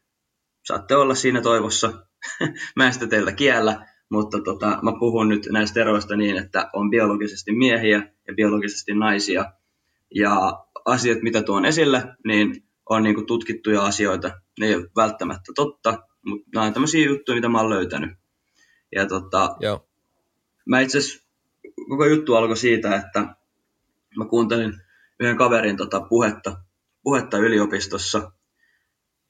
saatte 0.69 0.97
olla 0.97 1.15
siinä 1.15 1.41
toivossa. 1.41 1.93
mä 2.77 2.87
en 2.87 2.93
sitä 2.93 3.07
teiltä 3.07 3.33
kiellä, 3.33 3.87
mutta 4.11 4.39
tota, 4.45 4.79
mä 4.83 4.93
puhun 5.01 5.29
nyt 5.29 5.49
näistä 5.51 5.81
eroista 5.81 6.17
niin, 6.17 6.37
että 6.37 6.71
on 6.73 6.91
biologisesti 6.91 7.53
miehiä 7.53 8.13
ja 8.29 8.35
biologisesti 8.35 8.95
naisia. 8.95 9.53
Ja 10.15 10.65
asiat, 10.85 11.23
mitä 11.23 11.43
tuon 11.43 11.65
esille, 11.65 12.03
niin 12.27 12.65
on 12.89 13.03
niinku 13.03 13.23
tutkittuja 13.23 13.83
asioita. 13.83 14.31
Ne 14.61 14.67
ei 14.67 14.75
ole 14.75 14.91
välttämättä 14.97 15.53
totta, 15.55 15.99
mutta 16.27 16.49
nämä 16.55 16.67
on 16.67 16.73
tämmöisiä 16.73 17.07
juttuja, 17.07 17.37
mitä 17.37 17.49
mä 17.49 17.61
oon 17.61 17.71
löytänyt. 17.71 18.11
Ja 18.95 19.07
tota, 19.07 19.57
Joo. 19.61 19.89
mä 20.67 20.81
itse 20.81 20.99
koko 21.89 22.07
juttu 22.07 22.35
alkoi 22.35 22.57
siitä, 22.57 22.97
että 22.97 23.21
mä 24.17 24.25
kuuntelin 24.25 24.75
yhden 25.21 25.37
kaverin 25.37 25.77
tota, 25.77 26.01
puhetta, 26.01 26.57
puhetta 27.03 27.39
yliopistossa 27.39 28.33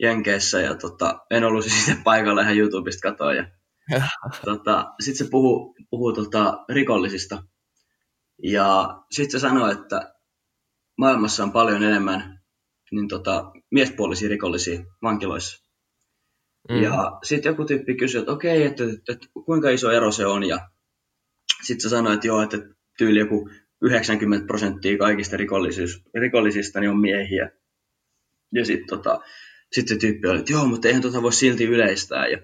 Jenkeissä 0.02 0.60
ja 0.60 0.74
tota, 0.74 1.18
en 1.30 1.44
ollut 1.44 1.64
siis 1.64 1.88
itse 1.88 1.96
paikalla 2.04 2.42
ihan 2.42 2.58
YouTubesta 2.58 3.10
katoa. 3.10 3.34
Ja, 3.34 3.46
tota, 4.44 4.86
sitten 5.00 5.26
se 5.26 5.30
puhuu, 5.30 5.76
puhuu 5.90 6.12
tota, 6.12 6.64
rikollisista. 6.68 7.42
Ja 8.42 9.00
sitten 9.10 9.40
se 9.40 9.48
sanoi, 9.48 9.72
että 9.72 10.14
maailmassa 10.98 11.42
on 11.42 11.52
paljon 11.52 11.82
enemmän 11.82 12.40
niin 12.90 13.08
tota, 13.08 13.52
miespuolisia 13.70 14.28
rikollisia 14.28 14.84
vankiloissa. 15.02 15.68
Mm. 16.70 16.82
Ja 16.82 17.18
sitten 17.24 17.50
joku 17.50 17.64
tyyppi 17.64 17.96
kysyi, 17.96 18.18
että 18.18 18.32
okei, 18.32 18.64
että, 18.64 18.84
että, 18.84 19.12
että 19.12 19.26
kuinka 19.44 19.70
iso 19.70 19.90
ero 19.90 20.12
se 20.12 20.26
on. 20.26 20.44
Ja 20.44 20.68
sitten 21.62 21.80
se 21.80 21.88
sanoi, 21.88 22.14
että 22.14 22.26
joo, 22.26 22.42
että 22.42 22.56
tyyli 22.98 23.18
joku 23.18 23.50
90 23.82 24.46
prosenttia 24.46 24.98
kaikista 24.98 25.36
rikollisista 26.14 26.80
niin 26.80 26.90
on 26.90 27.00
miehiä. 27.00 27.50
Ja 28.54 28.64
sitten 28.64 28.88
tota, 28.88 29.20
sit 29.72 29.88
se 29.88 29.96
tyyppi 29.96 30.28
oli, 30.28 30.38
että 30.38 30.52
joo, 30.52 30.66
mutta 30.66 30.88
eihän 30.88 31.02
tota 31.02 31.22
voi 31.22 31.32
silti 31.32 31.64
yleistää. 31.64 32.26
Ja 32.26 32.38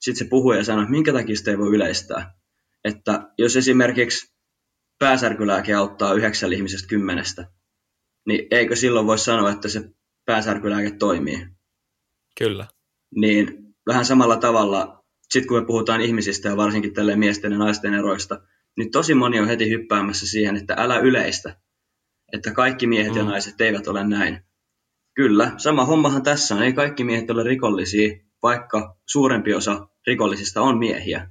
sitten 0.00 0.26
se 0.26 0.30
puhui 0.30 0.56
ja 0.56 0.64
sanoi, 0.64 0.82
että 0.82 0.90
minkä 0.90 1.12
takia 1.12 1.36
sitä 1.36 1.50
ei 1.50 1.58
voi 1.58 1.74
yleistää. 1.74 2.34
Että 2.84 3.32
jos 3.38 3.56
esimerkiksi 3.56 4.34
pääsärkylääke 4.98 5.74
auttaa 5.74 6.14
yhdeksän 6.14 6.52
ihmisestä 6.52 6.88
kymmenestä, 6.88 7.46
niin 8.26 8.46
eikö 8.50 8.76
silloin 8.76 9.06
voi 9.06 9.18
sanoa, 9.18 9.50
että 9.50 9.68
se 9.68 9.90
pääsärkylääke 10.24 10.90
toimii? 10.90 11.46
Kyllä. 12.38 12.66
Niin 13.16 13.74
vähän 13.86 14.04
samalla 14.04 14.36
tavalla, 14.36 15.04
sitten 15.30 15.48
kun 15.48 15.60
me 15.60 15.66
puhutaan 15.66 16.00
ihmisistä 16.00 16.48
ja 16.48 16.56
varsinkin 16.56 16.94
tälle 16.94 17.16
miesten 17.16 17.52
ja 17.52 17.58
naisten 17.58 17.94
eroista, 17.94 18.40
niin 18.76 18.90
tosi 18.90 19.14
moni 19.14 19.40
on 19.40 19.48
heti 19.48 19.70
hyppäämässä 19.70 20.26
siihen, 20.26 20.56
että 20.56 20.74
älä 20.78 20.98
yleistä, 20.98 21.56
että 22.32 22.52
kaikki 22.52 22.86
miehet 22.86 23.12
mm. 23.12 23.18
ja 23.18 23.24
naiset 23.24 23.60
eivät 23.60 23.88
ole 23.88 24.04
näin. 24.04 24.49
Kyllä, 25.20 25.52
sama 25.56 25.84
hommahan 25.84 26.22
tässä 26.22 26.54
on, 26.54 26.62
ei 26.62 26.72
kaikki 26.72 27.04
miehet 27.04 27.30
ole 27.30 27.42
rikollisia, 27.42 28.18
vaikka 28.42 28.96
suurempi 29.06 29.54
osa 29.54 29.88
rikollisista 30.06 30.62
on 30.62 30.78
miehiä. 30.78 31.30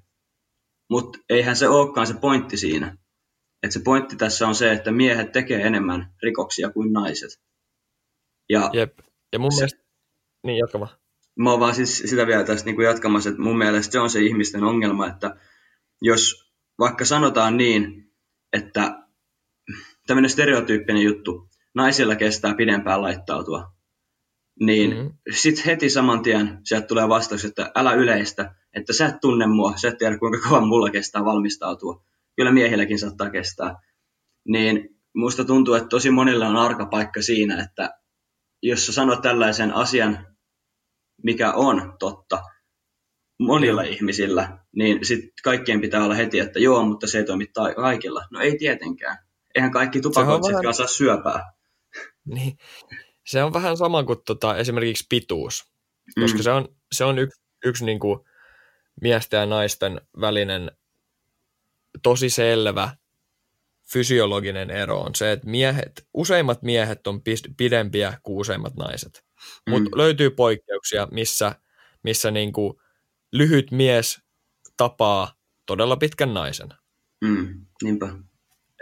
Mutta 0.89 1.19
eihän 1.29 1.55
se 1.55 1.69
olekaan 1.69 2.07
se 2.07 2.13
pointti 2.13 2.57
siinä. 2.57 2.97
Et 3.63 3.71
se 3.71 3.79
pointti 3.83 4.15
tässä 4.15 4.47
on 4.47 4.55
se, 4.55 4.71
että 4.71 4.91
miehet 4.91 5.31
tekee 5.31 5.61
enemmän 5.61 6.13
rikoksia 6.23 6.69
kuin 6.71 6.93
naiset. 6.93 7.29
Ja, 8.49 8.69
Jep. 8.73 8.99
ja 9.33 9.39
mun 9.39 9.51
se, 9.51 9.55
mielestä, 9.55 9.83
niin 10.43 10.57
jatka 10.57 10.79
vaan. 10.79 10.97
Mä 11.39 11.51
oon 11.51 11.59
vaan 11.59 11.75
siis 11.75 11.97
sitä 11.97 12.27
vielä 12.27 12.43
tästä 12.43 12.65
niin 12.65 12.75
kuin 12.75 12.85
jatkamassa, 12.85 13.29
että 13.29 13.41
mun 13.41 13.57
mielestä 13.57 13.91
se 13.91 13.99
on 13.99 14.09
se 14.09 14.19
ihmisten 14.19 14.63
ongelma, 14.63 15.07
että 15.07 15.35
jos 16.01 16.53
vaikka 16.79 17.05
sanotaan 17.05 17.57
niin, 17.57 18.11
että 18.53 19.03
tämmöinen 20.07 20.29
stereotyyppinen 20.29 21.03
juttu, 21.03 21.49
naisilla 21.75 22.15
kestää 22.15 22.55
pidempään 22.55 23.01
laittautua, 23.01 23.78
niin 24.59 24.95
mm-hmm. 24.95 25.11
sitten 25.31 25.65
heti 25.65 25.89
saman 25.89 26.21
tien 26.21 26.59
sieltä 26.63 26.87
tulee 26.87 27.09
vastaus, 27.09 27.45
että 27.45 27.71
älä 27.75 27.93
yleistä, 27.93 28.55
että 28.73 28.93
sä 28.93 29.05
et 29.07 29.19
tunne 29.21 29.47
mua, 29.47 29.73
sä 29.77 29.87
et 29.87 29.97
tiedä 29.97 30.17
kuinka 30.17 30.49
kauan 30.49 30.67
mulla 30.67 30.89
kestää 30.89 31.25
valmistautua. 31.25 32.03
Kyllä 32.35 32.51
miehilläkin 32.51 32.99
saattaa 32.99 33.29
kestää. 33.29 33.75
niin 34.47 34.99
musta 35.15 35.45
tuntuu, 35.45 35.73
että 35.73 35.87
tosi 35.87 36.11
monilla 36.11 36.47
on 36.47 36.55
arka 36.55 36.85
paikka 36.85 37.21
siinä, 37.21 37.63
että 37.63 37.99
jos 38.61 38.85
sä 38.85 38.93
sanot 38.93 39.21
tällaisen 39.21 39.73
asian, 39.73 40.27
mikä 41.23 41.51
on 41.51 41.93
totta 41.99 42.43
monilla 43.39 43.81
ihmisillä, 43.81 44.57
niin 44.75 45.05
sitten 45.05 45.31
kaikkien 45.43 45.81
pitää 45.81 46.03
olla 46.03 46.15
heti, 46.15 46.39
että 46.39 46.59
joo, 46.59 46.85
mutta 46.85 47.07
se 47.07 47.17
ei 47.17 47.23
toimi 47.23 47.47
kaikilla. 47.75 48.25
No 48.31 48.39
ei 48.39 48.57
tietenkään. 48.57 49.17
Eihän 49.55 49.71
kaikki 49.71 50.01
tupakoitsijatkaan 50.01 50.63
vähän... 50.63 50.73
saa 50.73 50.87
syöpää. 50.87 51.51
Niin. 52.25 52.57
Se 53.29 53.43
on 53.43 53.53
vähän 53.53 53.77
sama 53.77 54.03
kuin 54.03 54.19
tota, 54.25 54.57
esimerkiksi 54.57 55.05
pituus, 55.09 55.71
koska 56.19 56.37
mm. 56.37 56.43
se 56.43 56.51
on, 56.51 56.75
se 56.91 57.03
on 57.03 57.19
yksi, 57.19 57.41
yksi 57.65 57.85
niin 57.85 57.99
kuin 57.99 58.19
miesten 59.01 59.39
ja 59.39 59.45
naisten 59.45 60.01
välinen 60.21 60.71
tosi 62.03 62.29
selvä 62.29 62.97
fysiologinen 63.91 64.69
ero 64.69 64.99
on 64.99 65.15
se, 65.15 65.31
että 65.31 65.47
miehet, 65.47 66.07
useimmat 66.13 66.61
miehet 66.61 67.07
on 67.07 67.21
pidempiä 67.57 68.19
kuin 68.23 68.37
useimmat 68.37 68.75
naiset. 68.75 69.23
Mm. 69.65 69.71
Mutta 69.71 69.97
löytyy 69.97 70.29
poikkeuksia, 70.29 71.07
missä, 71.11 71.55
missä 72.03 72.31
niin 72.31 72.53
kuin 72.53 72.73
lyhyt 73.31 73.71
mies 73.71 74.21
tapaa 74.77 75.33
todella 75.65 75.97
pitkän 75.97 76.33
naisen. 76.33 76.69
Mm. 77.21 77.65
Niinpä. 77.83 78.05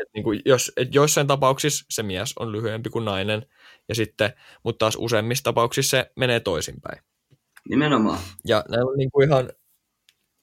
Et 0.01 0.07
niin 0.13 0.23
kuin 0.23 0.41
jos, 0.45 0.71
et 0.77 0.95
joissain 0.95 1.27
tapauksissa 1.27 1.85
se 1.89 2.03
mies 2.03 2.33
on 2.39 2.51
lyhyempi 2.51 2.89
kuin 2.89 3.05
nainen, 3.05 3.45
ja 3.89 3.95
sitten, 3.95 4.33
mutta 4.63 4.79
taas 4.79 4.95
useimmissa 4.99 5.43
tapauksissa 5.43 5.97
se 5.97 6.11
menee 6.15 6.39
toisinpäin. 6.39 7.01
Nimenomaan. 7.69 8.19
Ja 8.45 8.65
nämä 8.69 8.83
on 8.83 8.97
niin 8.97 9.11
kuin 9.11 9.27
ihan 9.27 9.49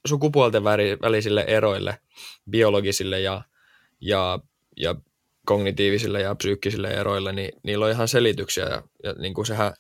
sukupuolten 0.07 0.65
välisille 1.03 1.45
eroille, 1.47 1.99
biologisille 2.51 3.21
ja, 3.21 3.43
ja, 4.01 4.39
ja 4.77 4.95
kognitiivisille 5.47 6.21
ja 6.21 6.35
psyykkisille 6.35 6.89
eroille, 6.89 7.33
niin 7.33 7.53
niillä 7.63 7.85
on 7.85 7.91
ihan 7.91 8.09
selityksiä. 8.09 8.65
Ja, 8.65 8.83
ja 9.05 9.13
niin 9.13 9.35
kuin 9.35 9.47
sehän 9.47 9.75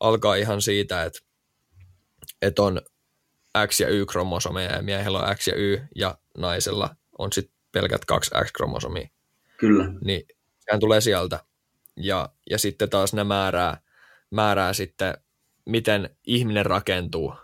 alkaa 0.00 0.34
ihan 0.34 0.62
siitä, 0.62 1.04
että, 1.04 1.20
että 2.42 2.62
on 2.62 2.80
X- 3.66 3.80
ja 3.80 3.88
Y-kromosomeja, 3.88 4.72
ja 4.72 4.82
miehellä 4.82 5.18
on 5.18 5.36
X 5.36 5.48
ja 5.48 5.54
Y, 5.56 5.78
ja 5.96 6.18
naisella 6.38 6.96
on 7.18 7.32
sitten 7.32 7.54
pelkät 7.72 8.04
kaksi 8.04 8.30
X-kromosomia. 8.44 9.08
Kyllä. 9.56 9.92
Niin 10.04 10.22
sehän 10.60 10.80
tulee 10.80 11.00
sieltä. 11.00 11.44
Ja, 12.00 12.28
ja 12.50 12.58
sitten 12.58 12.90
taas 12.90 13.14
ne 13.14 13.24
määrää, 13.24 13.80
määrää 14.30 14.72
sitten, 14.72 15.14
miten 15.66 16.16
ihminen 16.26 16.66
rakentuu. 16.66 17.34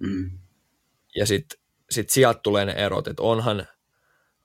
Mm. 0.00 0.38
Ja 1.16 1.26
sitten 1.26 1.58
sit 1.90 2.10
sieltä 2.10 2.40
tulee 2.42 2.64
ne 2.64 2.72
erot, 2.72 3.08
että 3.08 3.22
onhan, 3.22 3.66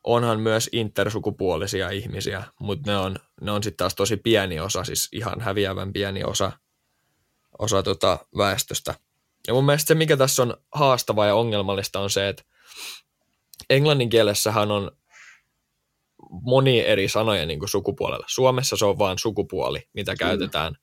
onhan 0.04 0.39
myös 0.39 0.70
intersukupuolisia 0.72 1.89
ihmisiä, 1.89 2.44
mutta 2.60 2.92
ne 2.92 2.98
on, 2.98 3.16
ne 3.42 3.52
on 3.52 3.63
sitten 3.63 3.78
taas 3.78 3.96
tosi 3.96 4.18
pieni 4.18 4.60
osa, 4.60 4.84
siis 4.84 5.10
ihan 5.12 5.42
häviävän 5.42 5.94
pieni 5.94 6.24
osa, 6.24 6.52
osa 7.60 7.84
tota 7.84 8.26
väestöstä. 8.38 8.96
Ja 9.48 9.54
mun 9.54 9.66
mielestä 9.66 9.88
se, 9.88 9.96
mikä 9.96 10.18
tässä 10.18 10.44
on 10.44 10.58
haastavaa 10.72 11.28
ja 11.28 11.36
ongelmallista, 11.36 12.00
on 12.00 12.10
se, 12.10 12.30
että 12.30 12.44
englannin 13.70 14.10
kielessähän 14.10 14.72
on 14.72 14.92
moni 16.41 16.80
eri 16.80 17.08
sanoja 17.08 17.46
niin 17.46 17.60
kuin 17.60 17.69
sukupuolella. 17.69 18.26
Suomessa 18.30 18.78
se 18.78 18.86
on 18.86 19.00
vain 19.00 19.19
sukupuoli, 19.19 19.80
mitä 19.93 20.15
käytetään, 20.15 20.76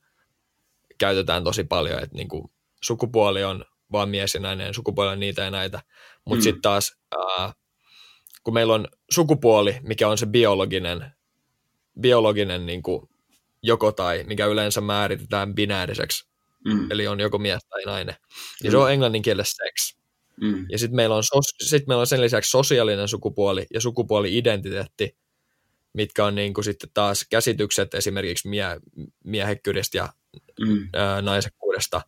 käytetään 0.98 1.44
tosi 1.44 1.64
paljon, 1.64 2.02
että 2.02 2.16
niin 2.16 2.28
kuin 2.28 2.44
sukupuoli 2.82 3.44
on 3.44 3.64
vaan 3.92 4.08
mies 4.08 4.34
ja 4.34 4.40
nainen, 4.40 4.74
sukupuoli 4.74 5.10
on 5.10 5.20
niitä 5.20 5.42
ja 5.42 5.50
näitä. 5.50 5.80
Mutta 6.24 6.40
mm. 6.40 6.42
sitten 6.42 6.62
taas, 6.62 6.92
ää, 7.18 7.52
kun 8.44 8.54
meillä 8.54 8.74
on 8.74 8.88
sukupuoli, 9.10 9.76
mikä 9.82 10.08
on 10.08 10.18
se 10.18 10.26
biologinen, 10.26 11.12
biologinen 12.00 12.66
niin 12.66 12.82
kuin 12.82 13.08
joko 13.62 13.92
tai, 13.92 14.24
mikä 14.26 14.46
yleensä 14.46 14.80
määritetään 14.80 15.54
binääriseksi, 15.54 16.28
mm. 16.64 16.90
eli 16.90 17.06
on 17.06 17.20
joko 17.20 17.38
mies 17.38 17.64
tai 17.68 17.82
nainen, 17.84 18.14
niin 18.62 18.70
mm. 18.70 18.70
se 18.70 18.76
on 18.76 18.92
englannin 18.92 19.22
kielessä 19.22 19.64
sex. 19.64 20.00
Mm. 20.40 20.66
Ja 20.70 20.78
sitten 20.78 20.96
meillä, 20.96 21.14
on 21.14 21.22
sit 21.64 21.86
meillä 21.86 22.00
on 22.00 22.06
sen 22.06 22.20
lisäksi 22.20 22.50
sosiaalinen 22.50 23.08
sukupuoli 23.08 23.66
ja 23.74 23.80
sukupuoli-identiteetti, 23.80 25.16
mitkä 25.92 26.24
on 26.24 26.34
niin 26.34 26.54
kuin 26.54 26.64
sitten 26.64 26.90
taas 26.94 27.26
käsitykset 27.30 27.94
esimerkiksi 27.94 28.48
mie- 28.48 28.80
miehekkyydestä 29.24 29.98
ja 29.98 30.08
mm. 30.60 30.88
ää, 30.92 31.22
naisekkuudesta, 31.22 32.02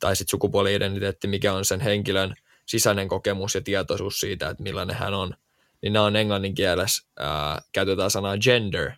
tai 0.00 0.16
sitten 0.16 0.30
sukupuoli-identiteetti, 0.30 1.26
mikä 1.28 1.52
on 1.52 1.64
sen 1.64 1.80
henkilön 1.80 2.34
sisäinen 2.66 3.08
kokemus 3.08 3.54
ja 3.54 3.60
tietoisuus 3.60 4.20
siitä, 4.20 4.48
että 4.48 4.62
millainen 4.62 4.96
hän 4.96 5.14
on, 5.14 5.34
niin 5.82 5.92
nämä 5.92 6.04
on 6.04 6.16
englannin 6.16 6.54
kielessä, 6.54 7.08
ää, 7.18 7.62
käytetään 7.72 8.10
sanaa 8.10 8.38
gender. 8.38 8.92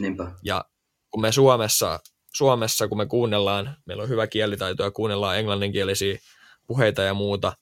Niinpä. 0.00 0.32
Ja 0.42 0.64
kun 1.10 1.20
me 1.20 1.32
Suomessa, 1.32 2.00
Suomessa, 2.34 2.88
kun 2.88 2.98
me 2.98 3.06
kuunnellaan, 3.06 3.76
meillä 3.86 4.02
on 4.02 4.08
hyvä 4.08 4.26
kielitaito 4.26 4.82
ja 4.82 4.90
kuunnellaan 4.90 5.38
englanninkielisiä 5.38 6.18
puheita 6.66 7.02
ja 7.02 7.14
muuta, 7.14 7.52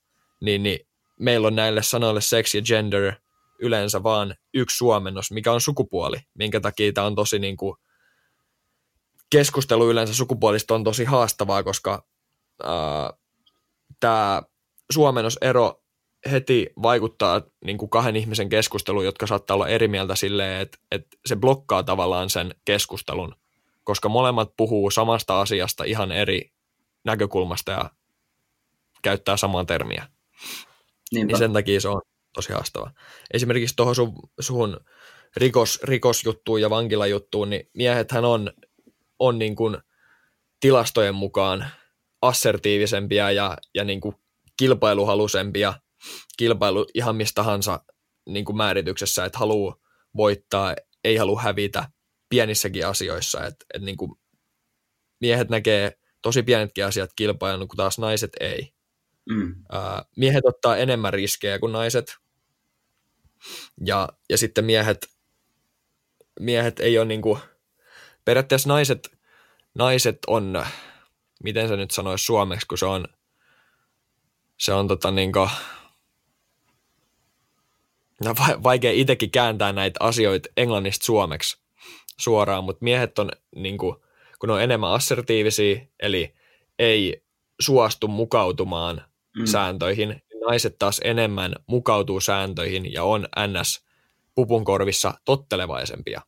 niin, 0.40 0.62
niin 0.62 0.86
meillä 1.20 1.46
on 1.46 1.56
näille 1.56 1.82
sanoille 1.82 2.20
sex 2.20 2.54
ja 2.54 2.62
gender 2.62 3.12
yleensä 3.64 4.02
vaan 4.02 4.34
yksi 4.54 4.76
suomennos, 4.76 5.30
mikä 5.30 5.52
on 5.52 5.60
sukupuoli, 5.60 6.16
minkä 6.34 6.60
takia 6.60 6.92
tämä 6.92 7.06
on 7.06 7.14
tosi 7.14 7.38
niin 7.38 7.56
kuin, 7.56 7.76
keskustelu 9.30 9.90
yleensä 9.90 10.14
sukupuolista 10.14 10.74
on 10.74 10.84
tosi 10.84 11.04
haastavaa, 11.04 11.62
koska 11.62 12.06
äh, 12.64 13.18
tämä 14.00 14.42
suomennosero 14.92 15.82
heti 16.30 16.70
vaikuttaa 16.82 17.42
niin 17.64 17.78
kuin 17.78 17.90
kahden 17.90 18.16
ihmisen 18.16 18.48
keskusteluun, 18.48 19.04
jotka 19.04 19.26
saattaa 19.26 19.54
olla 19.54 19.68
eri 19.68 19.88
mieltä 19.88 20.14
silleen, 20.14 20.60
että, 20.60 20.78
että 20.90 21.16
se 21.26 21.36
blokkaa 21.36 21.82
tavallaan 21.82 22.30
sen 22.30 22.54
keskustelun, 22.64 23.34
koska 23.84 24.08
molemmat 24.08 24.52
puhuu 24.56 24.90
samasta 24.90 25.40
asiasta 25.40 25.84
ihan 25.84 26.12
eri 26.12 26.52
näkökulmasta 27.04 27.72
ja 27.72 27.90
käyttää 29.02 29.36
samaa 29.36 29.64
termiä. 29.64 30.08
Niinpä. 31.12 31.32
Niin 31.32 31.38
sen 31.38 31.52
takia 31.52 31.80
se 31.80 31.88
on 31.88 32.02
tosi 32.34 32.52
haastava. 32.52 32.90
Esimerkiksi 33.34 33.76
tuohon 33.76 33.94
sun, 33.94 34.12
sun 34.40 34.80
rikos, 35.36 35.80
rikosjuttuun 35.82 36.60
ja 36.60 36.70
vankilajuttuun, 36.70 37.50
niin 37.50 37.70
miehethän 37.74 38.24
on, 38.24 38.52
on 39.18 39.38
niin 39.38 39.56
kuin 39.56 39.76
tilastojen 40.60 41.14
mukaan 41.14 41.66
assertiivisempia 42.22 43.30
ja, 43.30 43.56
ja 43.74 43.84
niin 43.84 44.00
kuin 44.00 44.16
kilpailuhalusempia 44.56 45.74
kilpailu 46.36 46.86
ihan 46.94 47.16
mistä 47.16 47.34
tahansa 47.34 47.80
niin 48.28 48.44
kuin 48.44 48.56
määrityksessä, 48.56 49.24
että 49.24 49.38
haluaa 49.38 49.76
voittaa, 50.16 50.74
ei 51.04 51.16
halua 51.16 51.40
hävitä 51.40 51.88
pienissäkin 52.28 52.86
asioissa, 52.86 53.46
että, 53.46 53.64
että 53.74 53.86
niin 53.86 53.96
kuin 53.96 54.12
miehet 55.20 55.48
näkee 55.48 55.92
tosi 56.22 56.42
pienetkin 56.42 56.86
asiat 56.86 57.10
kilpailun, 57.16 57.68
kun 57.68 57.76
taas 57.76 57.98
naiset 57.98 58.30
ei. 58.40 58.74
Mm. 59.30 59.64
miehet 60.16 60.44
ottaa 60.44 60.76
enemmän 60.76 61.12
riskejä 61.12 61.58
kuin 61.58 61.72
naiset, 61.72 62.16
ja, 63.84 64.08
ja 64.30 64.38
sitten 64.38 64.64
miehet, 64.64 65.10
miehet 66.40 66.80
ei 66.80 66.98
ole 66.98 67.06
niin 67.06 67.22
kuin, 67.22 67.38
periaatteessa 68.24 68.68
naiset, 68.68 69.18
naiset 69.74 70.18
on, 70.26 70.64
miten 71.44 71.68
se 71.68 71.76
nyt 71.76 71.90
sanoisi 71.90 72.24
suomeksi, 72.24 72.66
kun 72.66 72.78
se 72.78 72.86
on, 72.86 73.06
se 74.58 74.72
on 74.72 74.88
tota 74.88 75.10
niin 75.10 75.32
kuin, 75.32 75.50
no 78.24 78.34
vaikea 78.62 78.92
itsekin 78.92 79.30
kääntää 79.30 79.72
näitä 79.72 80.04
asioita 80.04 80.48
englannista 80.56 81.04
suomeksi 81.04 81.58
suoraan, 82.18 82.64
mutta 82.64 82.84
miehet 82.84 83.18
on 83.18 83.30
niin 83.56 83.78
kuin, 83.78 83.96
kun 84.38 84.50
on 84.50 84.62
enemmän 84.62 84.92
assertiivisia, 84.92 85.86
eli 86.00 86.34
ei 86.78 87.24
suostu 87.60 88.08
mukautumaan 88.08 89.02
mm. 89.36 89.46
sääntöihin, 89.46 90.22
naiset 90.48 90.78
taas 90.78 91.00
enemmän 91.04 91.54
mukautuu 91.66 92.20
sääntöihin 92.20 92.92
ja 92.92 93.04
on 93.04 93.28
ns. 93.46 93.84
pupunkorvissa 94.34 95.14
tottelevaisempia. 95.24 96.20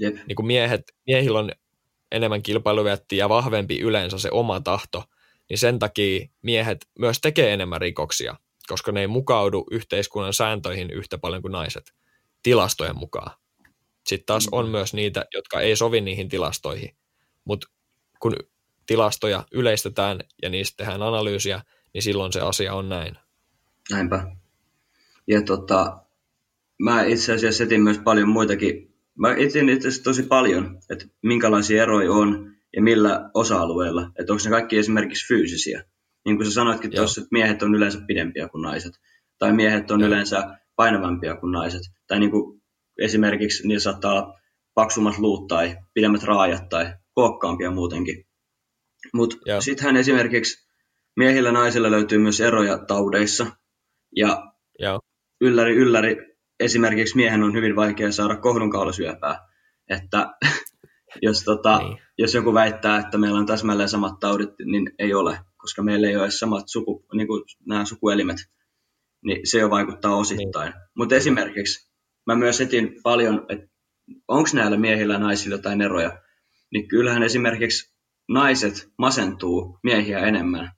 Jep. 0.00 0.14
Niin 0.26 0.36
kuin 0.36 0.46
miehet, 0.46 0.82
miehillä 1.06 1.38
on 1.38 1.52
enemmän 2.12 2.42
kilpailuvetti 2.42 3.16
ja 3.16 3.28
vahvempi 3.28 3.80
yleensä 3.80 4.18
se 4.18 4.30
oma 4.30 4.60
tahto, 4.60 5.04
niin 5.50 5.58
sen 5.58 5.78
takia 5.78 6.28
miehet 6.42 6.88
myös 6.98 7.20
tekee 7.20 7.52
enemmän 7.52 7.80
rikoksia, 7.80 8.36
koska 8.68 8.92
ne 8.92 9.00
ei 9.00 9.06
mukaudu 9.06 9.66
yhteiskunnan 9.70 10.34
sääntöihin 10.34 10.90
yhtä 10.90 11.18
paljon 11.18 11.42
kuin 11.42 11.52
naiset, 11.52 11.94
tilastojen 12.42 12.98
mukaan. 12.98 13.30
Sitten 14.06 14.26
taas 14.26 14.48
on 14.52 14.68
myös 14.68 14.94
niitä, 14.94 15.26
jotka 15.34 15.60
ei 15.60 15.76
sovi 15.76 16.00
niihin 16.00 16.28
tilastoihin, 16.28 16.96
mutta 17.44 17.66
kun 18.20 18.36
tilastoja 18.86 19.44
yleistetään 19.52 20.20
ja 20.42 20.48
niistä 20.48 20.76
tehdään 20.76 21.02
analyysiä, 21.02 21.62
niin 21.94 22.02
silloin 22.02 22.32
se 22.32 22.40
asia 22.40 22.74
on 22.74 22.88
näin. 22.88 23.18
Näinpä. 23.90 24.36
Ja 25.26 25.42
tota, 25.42 25.98
mä 26.78 27.02
itse 27.04 27.32
asiassa 27.32 27.64
etin 27.64 27.82
myös 27.82 27.98
paljon 27.98 28.28
muitakin. 28.28 28.94
Mä 29.18 29.34
etsin 29.34 29.68
itse 29.68 29.88
asiassa 29.88 30.04
tosi 30.04 30.22
paljon, 30.22 30.78
että 30.90 31.04
minkälaisia 31.22 31.82
eroja 31.82 32.12
on 32.12 32.52
ja 32.76 32.82
millä 32.82 33.30
osa-alueilla. 33.34 34.10
Että 34.18 34.32
onko 34.32 34.44
ne 34.44 34.50
kaikki 34.50 34.78
esimerkiksi 34.78 35.28
fyysisiä. 35.28 35.84
Niin 36.24 36.36
kuin 36.36 36.46
sä 36.46 36.52
sanoitkin 36.52 36.90
tuossa, 36.90 37.20
että 37.20 37.28
miehet 37.32 37.62
on 37.62 37.74
yleensä 37.74 37.98
pidempiä 38.06 38.48
kuin 38.48 38.62
naiset. 38.62 38.92
Tai 39.38 39.52
miehet 39.52 39.90
on 39.90 40.00
Joo. 40.00 40.08
yleensä 40.08 40.58
painavampia 40.76 41.36
kuin 41.36 41.52
naiset. 41.52 41.82
Tai 42.06 42.20
niin 42.20 42.30
kuin 42.30 42.62
esimerkiksi 42.98 43.68
niillä 43.68 43.82
saattaa 43.82 44.12
olla 44.12 44.38
paksummat 44.74 45.18
luut 45.18 45.48
tai 45.48 45.76
pidemmät 45.94 46.22
raajat 46.22 46.68
tai 46.68 46.94
kookkaampia 47.14 47.70
muutenkin. 47.70 48.26
Mutta 49.14 49.36
sittenhän 49.60 49.96
esimerkiksi 49.96 50.68
miehillä 51.16 51.48
ja 51.48 51.52
naisilla 51.52 51.90
löytyy 51.90 52.18
myös 52.18 52.40
eroja 52.40 52.78
taudeissa. 52.78 53.46
Ja 54.16 54.52
Joo. 54.78 55.00
ylläri 55.40 55.76
ylläri, 55.76 56.16
esimerkiksi 56.60 57.16
miehen 57.16 57.42
on 57.42 57.52
hyvin 57.54 57.76
vaikea 57.76 58.12
saada 58.12 58.36
kohdunkaulosyöpää. 58.36 59.48
Että 59.88 60.26
jos, 61.22 61.44
tota, 61.44 61.78
Niin. 61.78 61.98
jos 62.18 62.34
joku 62.34 62.54
väittää, 62.54 62.98
että 62.98 63.18
meillä 63.18 63.38
on 63.38 63.46
täsmälleen 63.46 63.88
samat 63.88 64.20
taudit, 64.20 64.50
niin 64.64 64.90
ei 64.98 65.14
ole, 65.14 65.38
koska 65.56 65.82
meillä 65.82 66.08
ei 66.08 66.16
ole 66.16 66.24
edes 66.24 66.38
samat 66.38 66.64
suku, 66.68 67.06
niin 67.14 67.26
kuin 67.26 67.44
nämä 67.66 67.84
sukuelimet. 67.84 68.36
Niin 69.24 69.40
se 69.44 69.58
jo 69.58 69.70
vaikuttaa 69.70 70.16
osittain. 70.16 70.72
Niin. 70.72 70.82
Mutta 70.96 71.14
esimerkiksi 71.14 71.90
mä 72.26 72.34
myös 72.34 72.60
etin 72.60 73.00
paljon, 73.02 73.46
että 73.48 73.66
onko 74.28 74.48
näillä 74.54 74.76
miehillä 74.76 75.14
ja 75.14 75.20
naisilla 75.20 75.56
jotain 75.56 75.80
eroja. 75.82 76.18
Niin 76.72 76.88
kyllähän 76.88 77.22
esimerkiksi 77.22 77.94
naiset 78.28 78.92
masentuu 78.98 79.78
miehiä 79.82 80.18
enemmän. 80.18 80.72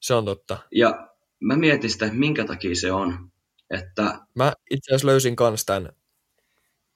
Se 0.00 0.14
on 0.14 0.24
totta. 0.24 0.58
Ja 0.72 1.11
mä 1.42 1.56
mietin 1.56 1.90
sitä, 1.90 2.06
että 2.06 2.18
minkä 2.18 2.44
takia 2.44 2.74
se 2.74 2.92
on. 2.92 3.30
Että 3.70 4.18
Mä 4.34 4.52
itse 4.70 4.90
asiassa 4.90 5.06
löysin 5.06 5.36
kans 5.36 5.64
tämän. 5.64 5.92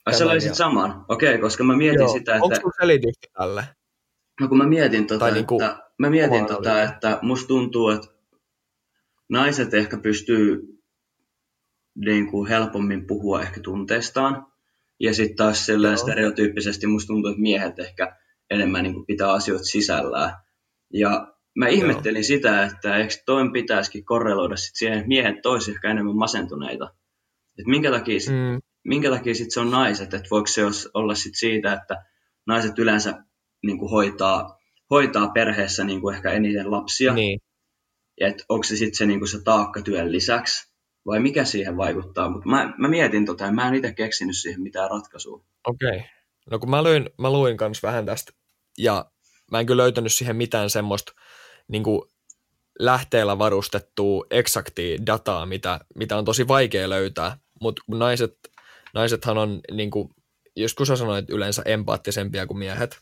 Ai 0.06 0.14
sä 0.14 0.26
löysit 0.26 0.48
ja- 0.48 0.54
saman? 0.54 1.04
Okei, 1.08 1.28
okay, 1.28 1.40
koska 1.40 1.64
mä 1.64 1.76
mietin 1.76 2.00
Joo. 2.00 2.12
sitä, 2.12 2.34
Onko 2.34 2.46
että... 2.46 2.60
sulla 2.60 2.74
selitystä 2.80 3.28
tälle? 3.38 3.64
No 4.40 4.48
kun 4.48 4.58
mä 4.58 4.66
mietin 4.66 5.06
tota, 5.06 5.30
niinku 5.30 5.54
että, 5.54 5.78
mä 5.98 6.10
mietin 6.10 6.46
tota, 6.46 6.82
että 6.82 7.18
musta 7.22 7.48
tuntuu, 7.48 7.88
että 7.90 8.08
naiset 9.28 9.74
ehkä 9.74 9.96
pystyy 9.96 10.76
niin 11.94 12.30
kuin 12.30 12.48
helpommin 12.48 13.06
puhua 13.06 13.42
ehkä 13.42 13.60
tunteestaan. 13.60 14.46
Ja 15.00 15.14
sitten 15.14 15.36
taas 15.36 15.68
Joo. 15.68 15.96
stereotyyppisesti 15.96 16.86
musta 16.86 17.06
tuntuu, 17.06 17.30
että 17.30 17.42
miehet 17.42 17.78
ehkä 17.78 18.16
enemmän 18.50 18.82
niin 18.82 18.94
kuin 18.94 19.06
pitää 19.06 19.32
asioita 19.32 19.64
sisällään. 19.64 20.32
Ja 20.92 21.35
mä 21.56 21.68
ihmettelin 21.68 22.24
sitä, 22.24 22.64
että 22.64 22.96
eikö 22.96 23.14
toin 23.26 23.52
pitäisikin 23.52 24.04
korreloida 24.04 24.56
sit 24.56 24.76
siihen, 24.76 24.98
että 24.98 25.08
miehet 25.08 25.46
olisi 25.46 25.70
ehkä 25.70 25.90
enemmän 25.90 26.16
masentuneita. 26.16 26.84
Että 27.58 27.70
minkä 27.70 27.90
takia, 27.90 28.20
sit, 28.20 28.32
Mm, 28.32 28.60
minkä 28.84 29.10
takia 29.10 29.34
sit 29.34 29.50
se 29.50 29.60
on 29.60 29.70
naiset, 29.70 30.14
että 30.14 30.28
voiko 30.30 30.46
se 30.46 30.62
olla 30.94 31.14
sit 31.14 31.34
siitä, 31.34 31.72
että 31.72 32.04
naiset 32.46 32.78
yleensä 32.78 33.24
niin 33.62 33.78
kuin 33.78 33.90
hoitaa, 33.90 34.58
hoitaa 34.90 35.28
perheessä 35.28 35.84
niin 35.84 36.00
kuin 36.00 36.16
ehkä 36.16 36.30
eniten 36.30 36.70
lapsia, 36.70 37.14
niin. 37.14 37.40
että 38.20 38.44
onko 38.48 38.64
se 38.64 38.76
sitten 38.76 38.96
se, 38.96 39.06
niin 39.06 39.20
kuin 39.20 39.28
se 39.28 39.42
taakka 39.42 39.82
työn 39.82 40.12
lisäksi, 40.12 40.72
vai 41.06 41.20
mikä 41.20 41.44
siihen 41.44 41.76
vaikuttaa. 41.76 42.30
Mutta 42.30 42.48
mä, 42.48 42.74
mä 42.78 42.88
mietin 42.88 43.26
tota, 43.26 43.44
ja 43.44 43.52
mä 43.52 43.68
en 43.68 43.74
itse 43.74 43.92
keksinyt 43.92 44.36
siihen 44.36 44.62
mitään 44.62 44.90
ratkaisua. 44.90 45.44
Okei. 45.66 45.88
Okay. 45.88 46.00
No 46.50 46.58
kun 46.58 46.70
mä 46.70 46.82
luin, 46.82 47.10
mä 47.18 47.30
luin 47.30 47.56
kans 47.56 47.82
vähän 47.82 48.06
tästä, 48.06 48.32
ja 48.78 49.10
mä 49.50 49.60
en 49.60 49.66
kyllä 49.66 49.82
löytänyt 49.82 50.12
siihen 50.12 50.36
mitään 50.36 50.70
semmoista 50.70 51.12
niin 51.68 51.82
kuin 51.82 52.02
lähteellä 52.78 53.38
varustettua 53.38 54.26
eksaktia 54.30 54.98
dataa, 55.06 55.46
mitä, 55.46 55.80
mitä 55.94 56.16
on 56.16 56.24
tosi 56.24 56.48
vaikea 56.48 56.88
löytää, 56.88 57.38
mutta 57.60 57.82
naiset, 57.88 58.38
naisethan 58.94 59.38
on, 59.38 59.60
niin 59.72 59.90
kuin, 59.90 60.08
joskus 60.56 60.88
sä 60.88 60.96
sanoit, 60.96 61.30
yleensä 61.30 61.62
empaattisempia 61.64 62.46
kuin 62.46 62.58
miehet, 62.58 62.98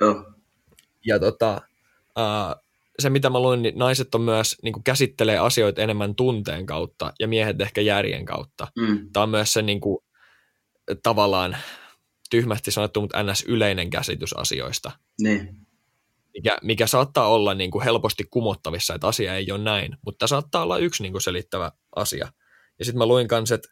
Joo, 0.00 0.32
ja 1.06 1.18
tota, 1.18 1.60
ää, 2.16 2.56
se 2.98 3.10
mitä 3.10 3.30
mä 3.30 3.40
luin, 3.40 3.62
niin 3.62 3.78
naiset 3.78 4.14
on 4.14 4.20
myös, 4.20 4.56
niin 4.62 4.72
kuin 4.72 4.84
käsittelee 4.84 5.38
asioita 5.38 5.82
enemmän 5.82 6.14
tunteen 6.14 6.66
kautta, 6.66 7.12
ja 7.20 7.28
miehet 7.28 7.60
ehkä 7.60 7.80
järjen 7.80 8.24
kautta. 8.24 8.68
mm, 8.78 9.12
Tämä 9.12 9.22
on 9.22 9.30
myös 9.30 9.52
se 9.52 9.62
niin 9.62 9.80
kuin, 9.80 9.98
tavallaan 11.02 11.56
tyhmästi 12.30 12.70
sanottu, 12.70 13.00
mutta 13.00 13.22
ns. 13.22 13.44
yleinen 13.48 13.90
käsitys 13.90 14.32
asioista, 14.32 14.90
niin, 15.20 15.66
mikä, 16.34 16.58
mikä 16.62 16.86
saattaa 16.86 17.28
olla 17.28 17.54
niin 17.54 17.70
kuin 17.70 17.84
helposti 17.84 18.24
kumottavissa, 18.30 18.94
että 18.94 19.06
asia 19.06 19.34
ei 19.34 19.52
ole 19.52 19.62
näin, 19.62 19.96
mutta 20.04 20.26
saattaa 20.26 20.62
olla 20.62 20.78
yksi 20.78 21.02
niin 21.02 21.12
kuin 21.12 21.22
selittävä 21.22 21.72
asia. 21.96 22.32
Ja 22.78 22.84
sitten 22.84 22.98
mä 22.98 23.06
luin 23.06 23.28
kanssa, 23.28 23.54
että 23.54 23.68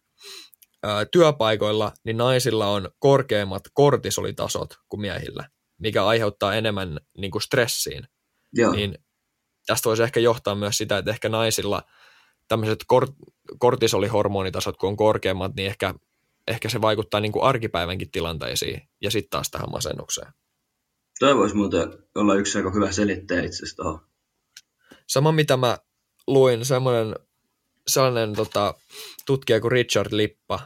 ää, 0.82 1.04
työpaikoilla 1.04 1.92
niin 2.04 2.16
naisilla 2.16 2.66
on 2.66 2.90
korkeammat 2.98 3.62
kortisolitasot 3.72 4.74
kuin 4.88 5.00
miehillä, 5.00 5.48
mikä 5.78 6.06
aiheuttaa 6.06 6.54
enemmän 6.54 7.00
niin 7.18 7.30
kuin 7.30 7.42
stressiin. 7.42 8.08
joo, 8.52 8.72
Niin 8.72 8.98
tästä 9.66 9.88
voisi 9.88 10.02
ehkä 10.02 10.20
johtaa 10.20 10.54
myös 10.54 10.76
sitä, 10.76 10.98
että 10.98 11.10
ehkä 11.10 11.28
naisilla 11.28 11.82
tämmöiset 12.48 12.78
kor- 12.86 13.12
kortisolihormonitasot, 13.58 14.76
kun 14.76 14.88
on 14.88 14.96
korkeammat, 14.96 15.54
niin 15.54 15.66
ehkä, 15.66 15.94
ehkä 16.48 16.68
se 16.68 16.80
vaikuttaa 16.80 17.20
niin 17.20 17.32
kuin 17.32 17.44
arkipäivänkin 17.44 18.10
tilanteisiin 18.10 18.88
ja 19.02 19.10
sitten 19.10 19.30
taas 19.30 19.50
tähän 19.50 19.70
masennukseen. 19.72 20.32
Toi 21.18 21.36
voisi 21.36 21.54
muuten 21.54 21.88
olla 22.14 22.34
yksi 22.34 22.58
aika 22.58 22.70
hyvä 22.70 22.92
selittäjä 22.92 23.42
itse 23.42 23.56
asiassa 23.56 23.76
tuohon. 23.76 24.00
Sama 25.06 25.32
mitä 25.32 25.56
mä 25.56 25.78
luin, 26.26 26.64
semmoinen 26.64 27.14
sellainen 27.88 28.32
tota, 28.34 28.74
tutkija 29.26 29.60
kuin 29.60 29.72
Richard 29.72 30.08
Lippa 30.12 30.60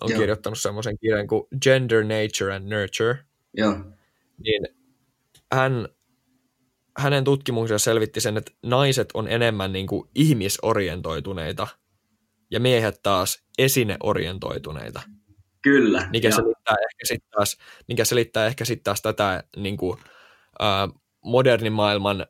on 0.00 0.10
Joo. 0.10 0.20
kirjoittanut 0.20 0.60
semmoisen 0.60 0.98
kirjan 0.98 1.26
kuin 1.26 1.46
Gender, 1.62 2.04
Nature 2.04 2.54
and 2.54 2.72
Nurture, 2.72 3.18
Joo, 3.54 3.76
niin 4.38 4.68
hän, 5.52 5.88
hänen 6.98 7.24
tutkimuksensa 7.24 7.84
selvitti 7.84 8.20
sen, 8.20 8.36
että 8.36 8.52
naiset 8.62 9.08
on 9.14 9.28
enemmän 9.28 9.72
niin 9.72 9.86
kuin 9.86 10.08
ihmisorientoituneita 10.14 11.66
ja 12.50 12.60
miehet 12.60 13.00
taas 13.02 13.42
esineorientoituneita, 13.58 15.02
kyllä. 15.70 16.08
mikä 16.12 16.30
selittää 16.30 16.74
ehkä 16.90 17.04
sitten 17.04 17.30
taas, 17.36 17.56
mikä 17.88 18.04
selittää 18.04 18.46
ehkä 18.46 18.64
sit 18.64 18.82
taas 18.82 19.02
tätä 19.02 19.44
niin 19.56 19.76
kuin, 19.76 19.98
ää, 20.58 20.88
modernin 21.24 21.72
maailman 21.72 22.26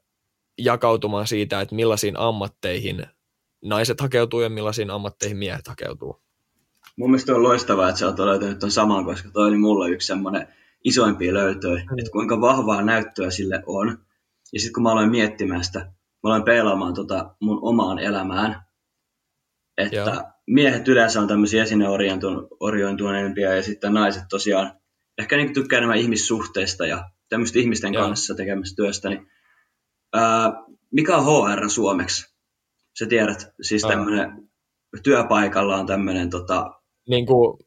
jakautumaan 0.59 1.27
siitä, 1.27 1.61
että 1.61 1.75
millaisiin 1.75 2.19
ammatteihin 2.19 3.07
naiset 3.65 4.01
hakeutuu 4.01 4.41
ja 4.41 4.49
millaisiin 4.49 4.91
ammatteihin 4.91 5.37
miehet 5.37 5.69
hakeutuu. 5.69 6.21
mun 6.97 7.11
mielestä 7.11 7.35
on 7.35 7.43
loistavaa, 7.43 7.89
että 7.89 7.99
sä 7.99 8.07
oot 8.07 8.19
löytänyt 8.19 8.59
ton 8.59 8.71
saman, 8.71 9.05
koska 9.05 9.29
toi 9.33 9.49
oli 9.49 9.57
mulle 9.59 9.91
yksi 9.91 10.07
semmoinen 10.07 10.49
isoimpia 10.85 11.35
löytöjä, 11.35 11.85
Mm. 11.91 11.99
että 11.99 12.11
kuinka 12.13 12.41
vahvaa 12.41 12.83
näyttöä 12.83 13.31
sille 13.31 13.63
on. 13.67 13.99
Ja 14.53 14.61
sitten 14.61 14.73
kun 14.73 14.83
mä 14.83 14.93
aloin 14.93 15.11
miettimään 15.11 15.65
sitä, 15.65 15.79
mä 15.79 15.91
aloin 16.23 16.43
peilaamaan 16.43 16.95
tota 16.95 17.35
mun 17.41 17.59
omaan 17.63 17.99
elämään, 17.99 18.66
että 19.79 19.97
Joo. 19.97 20.23
miehet 20.47 20.89
yleensä 20.89 21.21
on 21.21 21.29
tämmöisiä 21.29 21.63
esineorientoituneempia 21.63 23.55
ja 23.55 23.63
sitten 23.63 23.95
naiset 23.95 24.23
tosiaan 24.31 24.81
ehkä 25.19 25.37
niin 25.37 25.55
tykkää 25.55 25.77
enemmän 25.77 25.99
ihmissuhteista 25.99 26.87
ja 26.87 27.11
tämmöistä 27.29 27.59
ihmisten 27.59 27.95
Joo. 27.95 28.07
kanssa 28.07 28.35
tekemästä 28.35 28.77
työstä. 28.77 29.09
Niin, 29.09 29.27
ää, 30.13 30.53
mikä 30.91 31.17
on 31.17 31.25
HR 31.25 31.71
suomeksi? 31.71 32.37
Sä 32.99 33.07
tiedät, 33.07 33.55
siis 33.63 33.83
tämmöinen 33.83 34.49
työpaikalla 35.03 35.77
on 35.77 35.87
tämmöinen 35.87 36.31
tota, 36.31 36.71
Niin 37.09 37.27
kuin, 37.27 37.59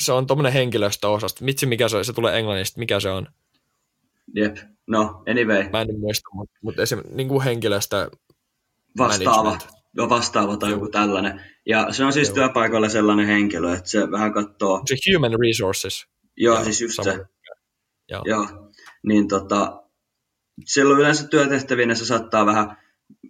se 0.00 0.12
on 0.12 0.26
tuommoinen 0.26 0.52
henkilöstöosasto. 0.52 1.44
Mitsi 1.44 1.66
mikä 1.66 1.88
se 1.88 1.96
on, 1.96 2.04
se 2.04 2.12
tulee 2.12 2.38
englannista, 2.38 2.78
mikä 2.78 3.00
se 3.00 3.10
on? 3.10 3.26
Jep. 4.34 4.56
No, 4.86 5.22
anyway, 5.30 5.70
Mä 5.70 5.80
en 5.80 6.00
muista, 6.00 6.28
mutta, 6.32 6.58
mutta 6.62 6.82
esim. 6.82 7.00
Niin 7.10 7.28
kuin 7.28 7.42
henkilöstö, 7.42 8.10
vastaava. 8.98 9.42
management. 9.42 9.81
Vastaava 9.96 10.56
tai 10.56 10.70
joku 10.70 10.88
tällainen. 10.88 11.40
Ja 11.66 11.92
se 11.92 12.04
on 12.04 12.12
siis 12.12 12.28
Joo. 12.28 12.34
työpaikalla 12.34 12.88
sellainen 12.88 13.26
henkilö, 13.26 13.74
että 13.74 13.90
se 13.90 14.10
vähän 14.10 14.32
katsoo, 14.32 14.82
se 14.86 14.96
human 15.14 15.32
resources. 15.40 16.06
joo, 16.36 16.54
Joo, 16.54 16.64
siis 16.64 16.80
just 16.80 16.94
sama. 16.94 17.12
se, 17.12 17.24
Joo. 18.08 18.22
joo, 18.26 18.46
niin 19.06 19.28
tota, 19.28 19.82
silloin 20.66 21.00
yleensä 21.00 21.28
työtehtävinä 21.28 21.94
se 21.94 22.04
saattaa 22.04 22.46
vähän 22.46 22.76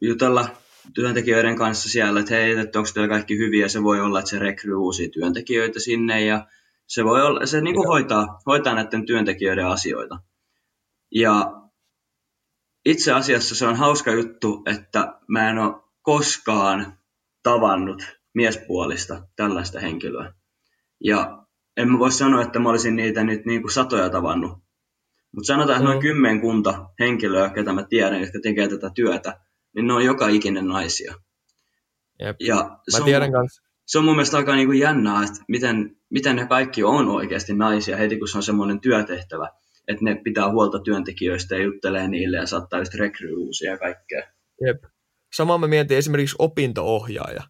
jutella 0.02 0.48
työntekijöiden 0.94 1.56
kanssa 1.56 1.88
siellä, 1.88 2.20
että 2.20 2.34
hei, 2.34 2.58
että 2.58 2.78
onko 2.78 2.90
teillä 2.94 3.08
kaikki 3.08 3.38
hyviä, 3.38 3.68
se 3.68 3.82
voi 3.82 4.00
olla, 4.00 4.18
että 4.18 4.30
se 4.30 4.38
rekryy 4.38 4.74
uusia 4.74 5.08
työntekijöitä 5.08 5.80
sinne 5.80 6.24
ja 6.24 6.46
se 6.86 7.04
voi 7.04 7.22
olla, 7.22 7.46
se 7.46 7.60
niin 7.60 7.74
kuin 7.74 7.88
hoitaa, 7.88 8.40
hoitaa 8.46 8.74
näiden 8.74 9.06
työntekijöiden 9.06 9.66
asioita. 9.66 10.18
Ja 11.14 11.52
itse 12.84 13.12
asiassa 13.12 13.54
se 13.54 13.66
on 13.66 13.76
hauska 13.76 14.12
juttu, 14.12 14.62
että 14.66 15.20
mä 15.28 15.50
en 15.50 15.58
ole 15.58 15.81
koskaan 16.02 16.98
tavannut 17.42 18.02
miespuolista 18.34 19.28
tällaista 19.36 19.80
henkilöä. 19.80 20.32
Ja 21.04 21.46
en 21.76 21.92
mä 21.92 21.98
voi 21.98 22.12
sanoa, 22.12 22.42
että 22.42 22.58
mä 22.58 22.70
olisin 22.70 22.96
niitä 22.96 23.24
nyt 23.24 23.46
niin 23.46 23.62
kuin 23.62 23.72
satoja 23.72 24.10
tavannut. 24.10 24.58
Mutta 25.32 25.46
sanotaan, 25.46 25.76
että 25.76 25.84
noin 25.88 25.98
Mm. 25.98 26.02
kymmenkunta 26.02 26.88
henkilöä, 27.00 27.50
ketä 27.50 27.72
mä 27.72 27.82
tiedän, 27.88 28.20
jotka 28.20 28.38
tekee 28.42 28.68
tätä 28.68 28.90
työtä, 28.94 29.40
niin 29.74 29.86
ne 29.86 29.92
on 29.94 30.04
joka 30.04 30.28
ikinen 30.28 30.68
naisia. 30.68 31.14
Jep. 32.20 32.36
Ja 32.40 32.78
se 32.88 32.98
Mä 32.98 33.04
on, 33.04 33.04
tiedän 33.04 33.32
kans, 33.32 33.62
se 33.86 33.98
on 33.98 34.04
mun 34.04 34.14
mielestä 34.16 34.36
aika 34.36 34.54
niin 34.54 34.68
kuin 34.68 34.78
jännää, 34.78 35.24
että 35.24 35.40
miten, 35.48 35.96
miten 36.10 36.36
ne 36.36 36.46
kaikki 36.46 36.84
on 36.84 37.08
oikeasti 37.08 37.54
naisia 37.54 37.96
heti, 37.96 38.18
kun 38.18 38.28
se 38.28 38.38
on 38.38 38.42
semmoinen 38.42 38.80
työtehtävä. 38.80 39.50
Että 39.88 40.04
ne 40.04 40.14
pitää 40.24 40.50
huolta 40.50 40.78
työntekijöistä 40.80 41.56
ja 41.56 41.62
juttelee 41.64 42.08
niille 42.08 42.36
ja 42.36 42.46
saattaa 42.46 42.78
just 42.78 42.94
rekryy 42.94 43.34
uusia 43.36 43.70
ja 43.70 43.78
kaikkea. 43.78 44.22
jep. 44.66 44.84
Sama 45.34 45.58
mä 45.58 45.66
mietin 45.66 45.98
esimerkiksi 45.98 46.36
opinto-ohjaaja. 46.38 47.42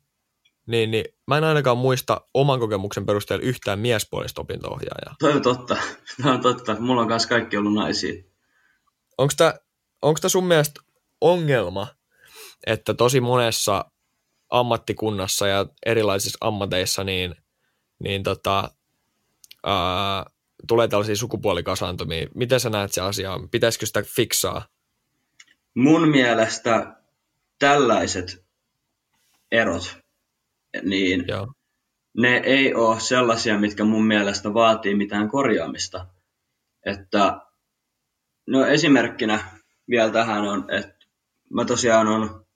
niin, 0.66 0.90
niin 0.90 1.04
mä 1.26 1.38
en 1.38 1.44
ainakaan 1.44 1.78
muista 1.78 2.20
oman 2.34 2.60
kokemuksen 2.60 3.06
perusteella 3.06 3.44
yhtään 3.44 3.78
miespuolista 3.78 4.40
opinto-ohjaajaa. 4.40 5.16
Toi 5.18 5.32
on 5.32 5.42
totta. 5.42 5.76
Toi 6.22 6.32
on 6.32 6.40
totta. 6.40 6.76
Mulla 6.80 7.02
on 7.02 7.08
kanssa 7.08 7.28
kaikki 7.28 7.56
ollut 7.56 7.74
naisia. 7.74 8.22
Onko 9.18 9.34
tämä 9.36 9.54
onko 10.02 10.28
sun 10.28 10.44
mielestä 10.44 10.80
ongelma, 11.20 11.86
että 12.66 12.94
tosi 12.94 13.20
monessa 13.20 13.84
ammattikunnassa 14.50 15.46
ja 15.46 15.66
erilaisissa 15.86 16.38
ammateissa 16.40 17.04
niin, 17.04 17.34
niin 17.98 18.22
tota, 18.22 18.70
ää, 19.64 20.26
tulee 20.68 20.88
tällaisia 20.88 21.16
sukupuolikasaantumia. 21.16 22.26
Miten 22.34 22.60
sä 22.60 22.70
näet 22.70 22.92
se 22.92 23.00
asia? 23.00 23.40
Pitäisikö 23.50 23.86
sitä 23.86 24.02
fiksaa? 24.02 24.66
Mun 25.74 26.08
mielestä 26.08 27.01
tällaiset 27.62 28.44
erot, 29.52 29.98
niin 30.82 31.24
Joo. 31.28 31.52
ne 32.16 32.36
ei 32.36 32.74
ole 32.74 33.00
sellaisia, 33.00 33.58
mitkä 33.58 33.84
mun 33.84 34.06
mielestä 34.06 34.54
vaatii 34.54 34.94
mitään 34.94 35.28
korjaamista. 35.28 36.06
Että, 36.86 37.40
no 38.46 38.66
esimerkkinä 38.66 39.44
vielä 39.90 40.12
tähän 40.12 40.42
on, 40.42 40.64
että 40.70 41.06
mä 41.50 41.64
tosiaan 41.64 42.08
on 42.08 42.46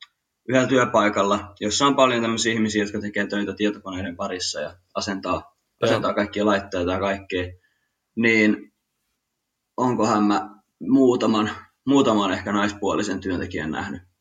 yhdellä 0.48 0.68
työpaikalla, 0.68 1.54
jossa 1.60 1.86
on 1.86 1.96
paljon 1.96 2.22
tämmöisiä 2.22 2.52
ihmisiä, 2.52 2.82
jotka 2.82 3.00
tekee 3.00 3.26
töitä 3.26 3.54
tietokoneiden 3.54 4.16
parissa 4.16 4.60
ja 4.60 4.76
asentaa, 4.94 5.56
asentaa 5.82 6.14
kaikkia 6.14 6.46
laitteita 6.46 6.92
ja 6.92 6.98
kaikkea, 6.98 7.52
niin 8.16 8.72
onkohan 9.76 10.24
mä 10.24 10.50
muutaman, 10.80 11.50
muutaman 11.84 12.32
ehkä 12.32 12.52
naispuolisen 12.52 13.20
työntekijän 13.20 13.70
nähnyt. 13.70 14.15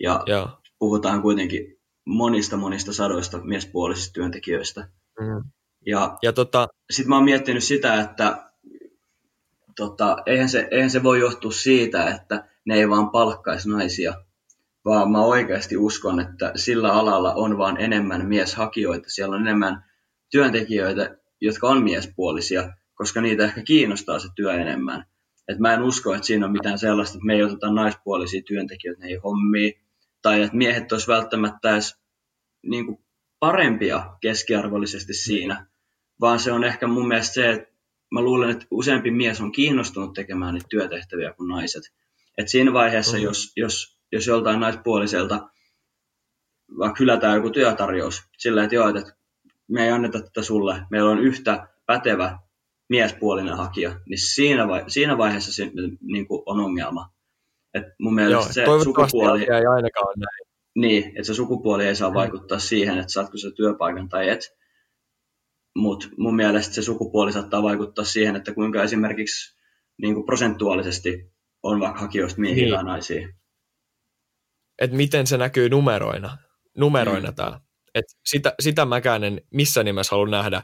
Ja 0.00 0.22
Joo. 0.26 0.48
puhutaan 0.78 1.22
kuitenkin 1.22 1.76
monista 2.06 2.56
monista 2.56 2.92
sadoista 2.92 3.38
miespuolisista 3.38 4.12
työntekijöistä. 4.12 4.88
Mm. 5.20 5.50
Ja 5.86 6.18
Ja 6.22 6.32
tota, 6.32 6.68
sitten 6.90 7.08
mä 7.08 7.14
oon 7.14 7.24
miettinyt 7.24 7.64
sitä, 7.64 8.00
että 8.00 8.50
tota, 9.76 10.16
eihän, 10.26 10.48
se, 10.48 10.68
eihän 10.70 10.90
se 10.90 11.02
voi 11.02 11.20
johtua 11.20 11.52
siitä, 11.52 12.14
että 12.14 12.48
ne 12.64 12.74
ei 12.74 12.88
vaan 12.88 13.10
palkkaisi 13.10 13.68
naisia, 13.68 14.14
vaan 14.84 15.10
mä 15.10 15.24
oikeasti 15.24 15.76
uskon, 15.76 16.20
että 16.20 16.52
sillä 16.56 16.92
alalla 16.92 17.34
on 17.34 17.58
vaan 17.58 17.80
enemmän 17.80 18.26
mieshakijoita. 18.26 19.10
Siellä 19.10 19.36
on 19.36 19.42
enemmän 19.42 19.84
työntekijöitä, 20.30 21.16
jotka 21.40 21.68
on 21.68 21.82
miespuolisia, 21.82 22.72
koska 22.94 23.20
niitä 23.20 23.44
ehkä 23.44 23.62
kiinnostaa 23.62 24.18
se 24.18 24.28
työ 24.36 24.52
enemmän. 24.52 25.06
Et 25.48 25.58
mä 25.58 25.74
en 25.74 25.82
usko, 25.82 26.14
että 26.14 26.26
siinä 26.26 26.46
on 26.46 26.52
mitään 26.52 26.78
sellaista, 26.78 27.16
että 27.16 27.26
me 27.26 27.34
ei 27.34 27.42
oteta 27.42 27.70
naispuolisia 27.72 28.42
työntekijöitä 28.42 29.00
näihin 29.00 29.22
hommiin, 29.22 29.85
tai 30.26 30.42
että 30.42 30.56
miehet 30.56 30.92
olisi 30.92 31.06
välttämättä 31.08 31.72
edes 31.72 31.96
niin 32.62 32.86
kuin 32.86 32.98
parempia 33.40 34.16
keskiarvollisesti 34.20 35.14
siinä, 35.14 35.66
vaan 36.20 36.38
se 36.40 36.52
on 36.52 36.64
ehkä 36.64 36.86
mun 36.86 37.08
mielestä 37.08 37.34
se, 37.34 37.52
että 37.52 37.72
mä 38.10 38.20
luulen, 38.20 38.50
että 38.50 38.66
useampi 38.70 39.10
mies 39.10 39.40
on 39.40 39.52
kiinnostunut 39.52 40.14
tekemään 40.14 40.54
niitä 40.54 40.66
työtehtäviä 40.70 41.32
kuin 41.32 41.48
naiset. 41.48 41.82
Et 42.38 42.48
siinä 42.48 42.72
vaiheessa, 42.72 43.16
Mhm. 43.16 43.24
jos, 43.24 43.52
jos, 43.56 43.98
jos 44.12 44.26
joltain 44.26 44.60
naispuoliselta 44.60 45.48
vaikka 46.78 46.96
hylätään 47.00 47.36
joku 47.36 47.50
työtarjous 47.50 48.22
sillä, 48.38 48.64
että 48.64 48.74
joo, 48.74 48.88
että 48.88 49.12
me 49.68 49.84
ei 49.84 49.90
anneta 49.90 50.20
tätä 50.22 50.42
sulle, 50.42 50.82
meillä 50.90 51.10
on 51.10 51.18
yhtä 51.18 51.68
pätevä 51.86 52.38
miespuolinen 52.88 53.56
hakija, 53.56 54.00
niin 54.06 54.20
siinä, 54.34 54.68
vai, 54.68 54.84
siinä 54.88 55.18
vaiheessa 55.18 55.52
se 55.52 55.70
niin 56.00 56.26
kuin 56.26 56.42
on 56.46 56.60
ongelma. 56.60 57.15
Et 57.76 57.84
mun 58.00 58.14
mielestä 58.14 58.60
joo, 58.60 58.78
se 58.78 58.84
sukupuoli, 58.84 59.42
ei 59.42 59.66
ainakaan 59.66 60.14
näin. 60.16 60.48
niin, 60.76 61.04
että 61.08 61.24
se 61.24 61.34
sukupuoli 61.34 61.86
ei 61.86 61.96
saa 61.96 62.10
Mm. 62.10 62.14
vaikuttaa 62.14 62.58
siihen, 62.58 62.98
että 62.98 63.12
saatko 63.12 63.36
se 63.36 63.50
työpaikan 63.56 64.08
tai 64.08 64.28
et. 64.28 64.40
Mutta 65.76 66.06
mun 66.18 66.36
mielestä 66.36 66.74
se 66.74 66.82
sukupuoli 66.82 67.32
saattaa 67.32 67.62
vaikuttaa 67.62 68.04
siihen, 68.04 68.36
että 68.36 68.54
kuinka 68.54 68.82
esimerkiksi 68.82 69.56
niin 70.02 70.14
kuin 70.14 70.26
prosentuaalisesti 70.26 71.32
on 71.62 71.80
vaikka 71.80 72.00
hakijoista 72.00 72.40
miehiä 72.40 72.64
Niin. 72.64 72.74
tai 72.74 72.84
naisia. 72.84 73.28
Että 74.78 74.96
miten 74.96 75.26
se 75.26 75.36
näkyy 75.36 75.68
numeroina, 75.68 76.38
numeroina 76.76 77.20
Mm. 77.28 77.32
mm. 77.32 77.34
täällä. 77.34 77.60
Et 77.94 78.04
sitä, 78.26 78.54
sitä 78.60 78.84
mäkään 78.84 79.24
en 79.24 79.40
missä 79.50 79.82
nimessä 79.82 80.10
halua 80.10 80.28
nähdä 80.28 80.62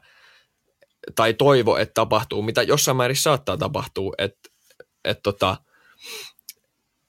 tai 1.15 1.35
toivo, 1.35 1.77
että 1.77 1.93
tapahtuu, 1.95 2.43
mitä 2.43 2.63
jossain 2.63 2.97
määrin 2.97 3.17
saattaa 3.17 3.57
tapahtua, 3.57 4.13
että 4.19 4.49
et 5.05 5.21
tota, 5.23 5.57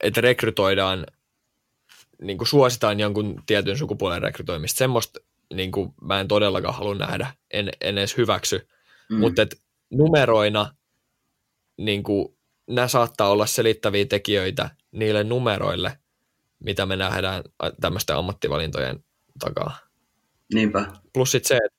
et 0.04 0.16
rekrytoidaan, 0.16 1.06
niin 2.22 2.38
kuin 2.38 2.48
suositaan 2.48 3.00
jonkun 3.00 3.42
tietyn 3.46 3.78
sukupuolen 3.78 4.22
rekrytoimista. 4.22 4.78
Semmoista 4.78 5.20
niin 5.54 5.72
kuin 5.72 5.94
mä 6.00 6.20
en 6.20 6.28
todellakaan 6.28 6.74
halua 6.74 6.94
nähdä, 6.94 7.34
en, 7.50 7.70
en 7.80 7.98
edes 7.98 8.16
hyväksy. 8.16 8.68
Mm. 9.10 9.18
Mutta 9.18 9.46
numeroina 9.90 10.74
niin 11.76 12.02
kuin, 12.02 12.36
nämä 12.66 12.88
saattaa 12.88 13.30
olla 13.30 13.46
selittäviä 13.46 14.04
tekijöitä 14.04 14.70
niille 14.92 15.24
numeroille, 15.24 15.98
mitä 16.58 16.86
me 16.86 16.96
nähdään 16.96 17.42
ä, 17.64 17.72
tämmöisten 17.80 18.16
ammattivalintojen 18.16 19.04
takaa. 19.38 19.78
Niinpä. 20.54 20.86
Plus 21.12 21.30
sit 21.30 21.44
se, 21.44 21.56
että 21.56 21.78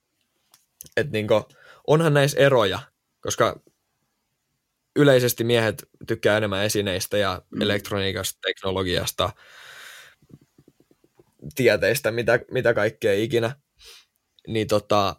et 0.98 1.12
niinku, 1.12 1.46
onhan 1.88 2.14
näissä 2.14 2.40
eroja, 2.40 2.80
koska 3.22 3.62
yleisesti 4.96 5.44
miehet 5.44 5.90
tykkää 6.08 6.38
enemmän 6.38 6.64
esineistä 6.66 7.18
ja 7.18 7.42
Mm. 7.52 7.62
elektroniikasta, 7.62 8.40
teknologiasta, 8.42 9.30
tieteistä, 11.56 12.12
mitä, 12.12 12.40
mitä 12.52 12.74
kaikkea 12.74 13.14
ikinä. 13.14 13.56
Niin 14.48 14.68
tota, 14.68 15.16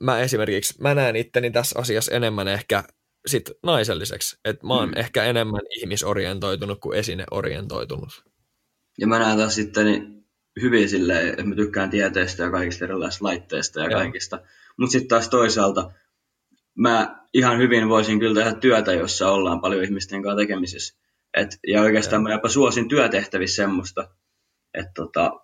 mä 0.00 0.20
esimerkiksi, 0.20 0.74
mä 0.82 0.94
näen 0.94 1.16
itteni 1.16 1.50
tässä 1.50 1.78
asiassa 1.78 2.12
enemmän 2.12 2.48
ehkä 2.48 2.84
sit 3.26 3.50
naiselliseksi. 3.62 4.38
Että 4.44 4.66
mä 4.66 4.74
oon 4.74 4.88
Mm. 4.88 4.96
ehkä 4.96 5.24
enemmän 5.24 5.60
ihmisorientoitunut 5.76 6.80
kuin 6.80 6.98
esineorientoitunut. 6.98 8.24
Ja 8.98 9.06
mä 9.06 9.18
näen 9.18 9.38
taas 9.38 9.54
sitten 9.54 9.84
niin 9.86 10.24
hyvin 10.62 10.88
silleen, 10.88 11.28
että 11.28 11.44
mä 11.44 11.54
tykkään 11.54 11.90
tieteestä 11.90 12.42
ja 12.42 12.50
kaikista 12.50 12.84
erilaisista 12.84 13.24
laitteista 13.24 13.80
ja 13.80 13.90
Joo. 13.90 14.00
kaikista. 14.00 14.38
Mutta 14.76 14.92
sitten 14.92 15.08
taas 15.08 15.28
toisaalta 15.28 15.90
mä 16.74 17.20
ihan 17.34 17.58
hyvin 17.58 17.88
voisin 17.88 18.18
kyllä 18.18 18.44
tehdä 18.44 18.60
työtä, 18.60 18.92
jossa 18.92 19.30
ollaan 19.30 19.60
paljon 19.60 19.84
ihmisten 19.84 20.22
kanssa 20.22 20.36
tekemisissä. 20.36 21.00
Et, 21.34 21.58
ja 21.66 21.82
oikeastaan 21.82 22.20
Joo. 22.20 22.22
mä 22.22 22.32
jopa 22.32 22.48
suosin 22.48 22.88
työtehtävissä 22.88 23.56
semmoista, 23.56 24.08
että 24.74 24.92
tota, 24.94 25.40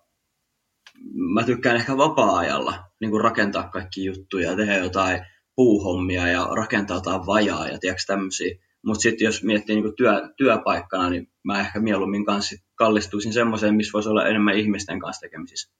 mä 1.13 1.43
tykkään 1.43 1.75
ehkä 1.75 1.97
vapaa-ajalla 1.97 2.83
niin 2.99 3.11
kuin 3.11 3.23
rakentaa 3.23 3.69
kaikki 3.69 4.05
juttuja, 4.05 4.55
tehdä 4.55 4.77
jotain 4.77 5.25
puuhommia 5.55 6.27
ja 6.27 6.47
rakentaa 6.55 6.97
jotain 6.97 7.25
vajaa 7.25 7.67
ja 7.67 7.79
tiedätkö 7.79 8.03
tämmöisiä. 8.07 8.57
Mutta 8.85 9.01
sitten 9.01 9.25
jos 9.25 9.43
miettii 9.43 9.75
niin 9.75 9.83
kuin 9.83 9.95
työ, 9.95 10.29
työpaikkana, 10.37 11.09
niin 11.09 11.31
mä 11.43 11.59
ehkä 11.59 11.79
mieluummin 11.79 12.25
kanssa 12.25 12.55
kallistuisin 12.75 13.33
semmoiseen, 13.33 13.75
missä 13.75 13.93
voisi 13.93 14.09
olla 14.09 14.27
enemmän 14.27 14.57
ihmisten 14.57 14.99
kanssa 14.99 15.21
tekemisissä. 15.21 15.71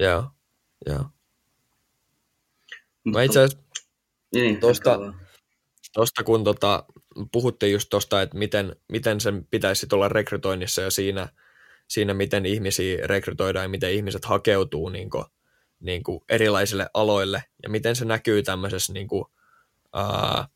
Joo, 0.00 0.30
joo. 0.86 1.04
Mä 3.04 3.22
itse 3.22 3.40
asiassa 3.40 3.64
niin, 4.34 4.60
tosta-. 4.60 4.98
Tuosta 5.94 6.24
kun 6.24 6.44
tota, 6.44 6.84
puhuttiin 7.32 7.72
just 7.72 7.88
tuosta, 7.90 8.22
että 8.22 8.38
miten, 8.38 8.76
miten 8.88 9.20
sen 9.20 9.46
pitäisi 9.50 9.86
olla 9.92 10.08
rekrytoinnissa 10.08 10.82
ja 10.82 10.90
siinä, 10.90 11.28
siinä, 11.88 12.14
miten 12.14 12.46
ihmisiä 12.46 13.06
rekrytoidaan 13.06 13.64
ja 13.64 13.68
miten 13.68 13.92
ihmiset 13.92 14.24
hakeutuu 14.24 14.88
niin 14.88 15.10
kuin, 15.10 15.24
niin 15.80 16.02
kuin 16.02 16.20
erilaisille 16.28 16.86
aloille 16.94 17.44
ja 17.62 17.68
miten 17.68 17.96
se 17.96 18.04
näkyy 18.04 18.42
tämmöisessä 18.42 18.92
niin 18.92 19.08
kuin, 19.08 19.24
ää, 19.92 20.48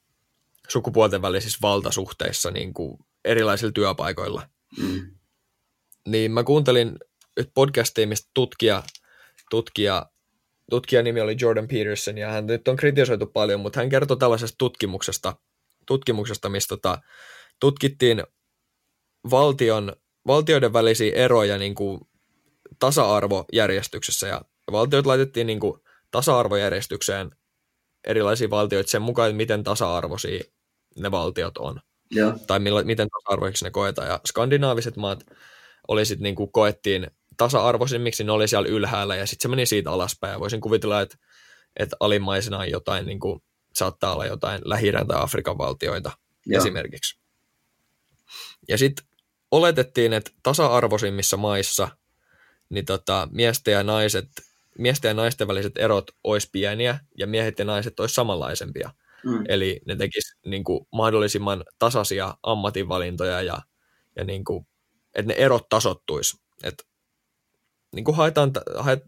sukupuolten 0.68 1.22
välisissä 1.22 1.58
valtasuhteissa 1.62 2.50
niin 2.50 2.74
kuin 2.74 2.98
erilaisilla 3.24 3.72
työpaikoilla. 3.72 4.48
Mm. 4.78 5.10
Niin 6.08 6.32
mä 6.32 6.44
kuuntelin 6.44 6.98
nyt 7.36 7.50
podcastia, 7.54 8.06
mistä 8.06 8.30
tutkija, 8.34 8.82
tutkija, 9.50 10.06
tutkijan 10.70 11.04
nimi 11.04 11.20
oli 11.20 11.36
Jordan 11.40 11.68
Peterson, 11.68 12.18
ja 12.18 12.30
hän 12.30 12.46
nyt 12.46 12.68
on 12.68 12.76
kritisoitu 12.76 13.26
paljon, 13.26 13.60
mutta 13.60 13.80
hän 13.80 13.88
kertoi 13.88 14.16
tällaisesta 14.16 14.58
tutkimuksesta, 14.58 15.36
tutkimuksesta 15.86 16.48
missä 16.48 16.68
tota, 16.68 16.98
tutkittiin 17.60 18.22
valtion, 19.30 19.92
valtioiden 20.26 20.72
välisiä 20.72 21.14
eroja 21.14 21.58
niin 21.58 21.74
kuin 21.74 22.00
tasa-arvojärjestyksessä, 22.78 24.26
ja 24.26 24.42
valtiot 24.72 25.06
laitettiin 25.06 25.46
niin 25.46 25.60
kuin 25.60 25.80
tasa-arvojärjestykseen 26.10 27.30
erilaisia 28.06 28.50
valtioita 28.50 28.90
sen 28.90 29.02
mukaan, 29.02 29.30
että 29.30 29.36
miten 29.36 29.64
tasa-arvoisia 29.64 30.44
ne 30.98 31.10
valtiot 31.10 31.58
on 31.58 31.80
Joo. 32.10 32.32
tai 32.46 32.58
millä, 32.58 32.82
miten 32.82 33.08
tasa-arvoiksi 33.08 33.64
ne 33.64 33.70
koetaan. 33.70 34.08
Ja 34.08 34.20
skandinaaviset 34.26 34.96
maat 34.96 35.24
oli 35.88 36.04
sit 36.04 36.20
niinku 36.20 36.46
koettiin 36.46 37.10
tasa-arvoisimmiksi, 37.36 38.24
ne 38.24 38.32
oli 38.32 38.48
siellä 38.48 38.68
ylhäällä 38.68 39.16
ja 39.16 39.26
sitten 39.26 39.42
se 39.42 39.48
meni 39.48 39.66
siitä 39.66 39.90
alaspäin. 39.90 40.32
Ja 40.32 40.40
voisin 40.40 40.60
kuvitella, 40.60 41.00
että, 41.00 41.16
että 41.76 41.96
alimmaisena 42.00 42.58
on 42.58 42.70
jotain, 42.70 43.06
niinku, 43.06 43.42
saattaa 43.74 44.12
olla 44.12 44.26
jotain 44.26 44.60
lähi 44.64 44.92
tai 44.92 45.22
Afrikan 45.22 45.58
valtioita 45.58 46.10
Joo. 46.46 46.58
esimerkiksi. 46.58 47.20
Ja 48.68 48.78
sitten 48.78 49.06
oletettiin, 49.50 50.12
että 50.12 50.30
tasa-arvoisimmissa 50.42 51.36
maissa 51.36 51.88
niin 52.68 52.84
tota, 52.84 53.28
miesten 53.32 53.72
ja 53.72 53.82
naiset 53.82 54.28
miesten 54.78 55.08
ja 55.08 55.14
naisten 55.14 55.48
väliset 55.48 55.72
erot 55.78 56.10
olisi 56.24 56.48
pieniä 56.52 56.98
ja 57.18 57.26
miehet 57.26 57.58
ja 57.58 57.64
naiset 57.64 58.00
olisi 58.00 58.14
samanlaisempia. 58.14 58.90
Mm. 59.24 59.44
Eli 59.48 59.80
ne 59.86 59.96
tekis 59.96 60.36
niin 60.46 60.64
kuin, 60.64 60.86
mahdollisimman 60.92 61.64
tasaisia 61.78 62.34
ammatinvalintoja 62.42 63.42
ja, 63.42 63.58
ja 64.16 64.24
niin 64.24 64.44
kuin, 64.44 64.66
että 65.14 65.32
ne 65.32 65.34
erot 65.34 65.68
tasottuisi. 65.68 66.36
Et, 66.62 66.74
niin 67.92 68.04
kuin 68.04 68.16
haetaan, 68.16 68.52
haet, 68.76 69.02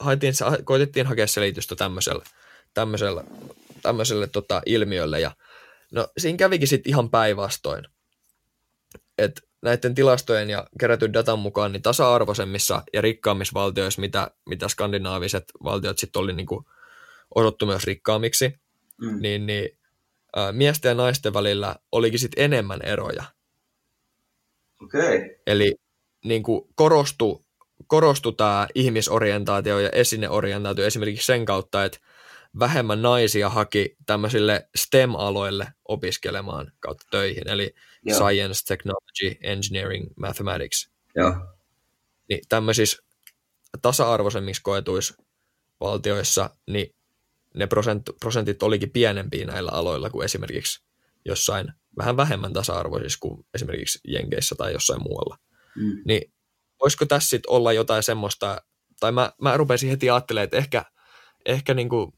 haetiin, 0.00 0.34
koitettiin 0.64 1.06
hakea 1.06 1.26
selitystä 1.26 1.76
tämmöiselle, 1.76 2.24
tämmöiselle, 2.74 3.24
tämmöiselle 3.82 4.26
tota, 4.26 4.62
ilmiölle 4.66 5.20
ja 5.20 5.30
no 5.92 6.08
siinä 6.18 6.38
kävikin 6.38 6.68
sitten 6.68 6.90
ihan 6.90 7.10
päinvastoin. 7.10 7.84
Että 9.18 9.40
näiden 9.62 9.94
tilastojen 9.94 10.50
ja 10.50 10.66
kerätyn 10.80 11.12
datan 11.12 11.38
mukaan 11.38 11.72
niin 11.72 11.82
tasa-arvoisemmissa 11.82 12.82
ja 12.92 13.00
rikkaammissa 13.00 13.54
valtioissa, 13.54 14.00
mitä, 14.00 14.30
mitä 14.48 14.68
skandinaaviset 14.68 15.44
valtiot 15.64 15.98
sitten 15.98 16.20
oli 16.20 16.32
niin 16.32 16.46
kuin 16.46 16.64
osoittu 17.34 17.66
myös 17.66 17.84
rikkaammiksi, 17.84 18.60
mm. 19.00 19.18
niin, 19.20 19.46
niin 19.46 19.78
ä, 20.36 20.52
miesten 20.52 20.88
ja 20.88 20.94
naisten 20.94 21.34
välillä 21.34 21.76
olikin 21.92 22.18
sitten 22.18 22.44
enemmän 22.44 22.82
eroja. 22.82 23.24
Okay. 24.84 25.20
Eli 25.46 25.74
niin 26.24 26.42
kuin 26.42 26.62
korostui, 26.74 27.44
korostui 27.92 28.32
tämä 28.32 28.68
ihmisorientaatio 28.74 29.78
ja 29.78 29.90
esineorientaatio 29.90 30.84
esimerkiksi 30.84 31.26
sen 31.26 31.44
kautta, 31.44 31.84
että 31.84 31.98
vähemmän 32.58 33.02
naisia 33.02 33.48
haki 33.48 33.96
tämmöisille 34.06 34.68
STEM-aloille 34.76 35.66
opiskelemaan 35.88 36.72
kautta 36.80 37.06
töihin, 37.10 37.48
eli 37.48 37.74
Joo. 38.02 38.16
Science, 38.16 38.64
Technology, 38.66 39.38
Engineering, 39.40 40.10
Mathematics. 40.16 40.90
Joo. 41.16 41.34
Niin 42.28 42.40
tämmöisissä 42.48 43.02
tasa-arvoisemmiksi 43.82 44.62
koetuissa 44.62 45.14
valtioissa, 45.80 46.50
niin 46.66 46.94
ne 47.54 47.66
prosent, 47.66 48.02
prosentit 48.20 48.62
olikin 48.62 48.90
pienempiä 48.90 49.46
näillä 49.46 49.70
aloilla 49.70 50.10
kuin 50.10 50.24
esimerkiksi 50.24 50.82
jossain 51.24 51.72
vähän 51.96 52.16
vähemmän 52.16 52.52
tasa-arvoisissa 52.52 53.18
kuin 53.20 53.46
esimerkiksi 53.54 54.00
Jenkeissä 54.08 54.54
tai 54.54 54.72
jossain 54.72 55.02
muualla. 55.02 55.38
Mm. 55.76 56.02
Niin 56.04 56.31
voisiko 56.82 57.06
tässä 57.06 57.28
sit 57.28 57.46
olla 57.46 57.72
jotain 57.72 58.02
semmoista, 58.02 58.62
tai 59.00 59.12
mä, 59.12 59.32
mä 59.40 59.56
rupesin 59.56 59.90
heti 59.90 60.10
ajattelemaan, 60.10 60.44
että 60.44 60.56
ehkä, 60.56 60.84
ehkä 61.46 61.74
niinku, 61.74 62.14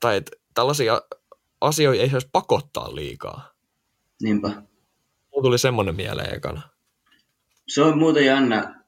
tai 0.00 0.16
että 0.16 0.36
tällaisia 0.54 1.02
asioita 1.60 2.02
ei 2.02 2.10
saisi 2.10 2.28
pakottaa 2.32 2.94
liikaa. 2.94 3.52
Niinpä. 4.22 4.48
Mulla 4.48 5.42
tuli 5.42 5.58
semmoinen 5.58 5.96
mieleen 5.96 6.34
ekana. 6.34 6.62
Se 7.68 7.82
on 7.82 7.98
muuten 7.98 8.26
jännä, 8.26 8.84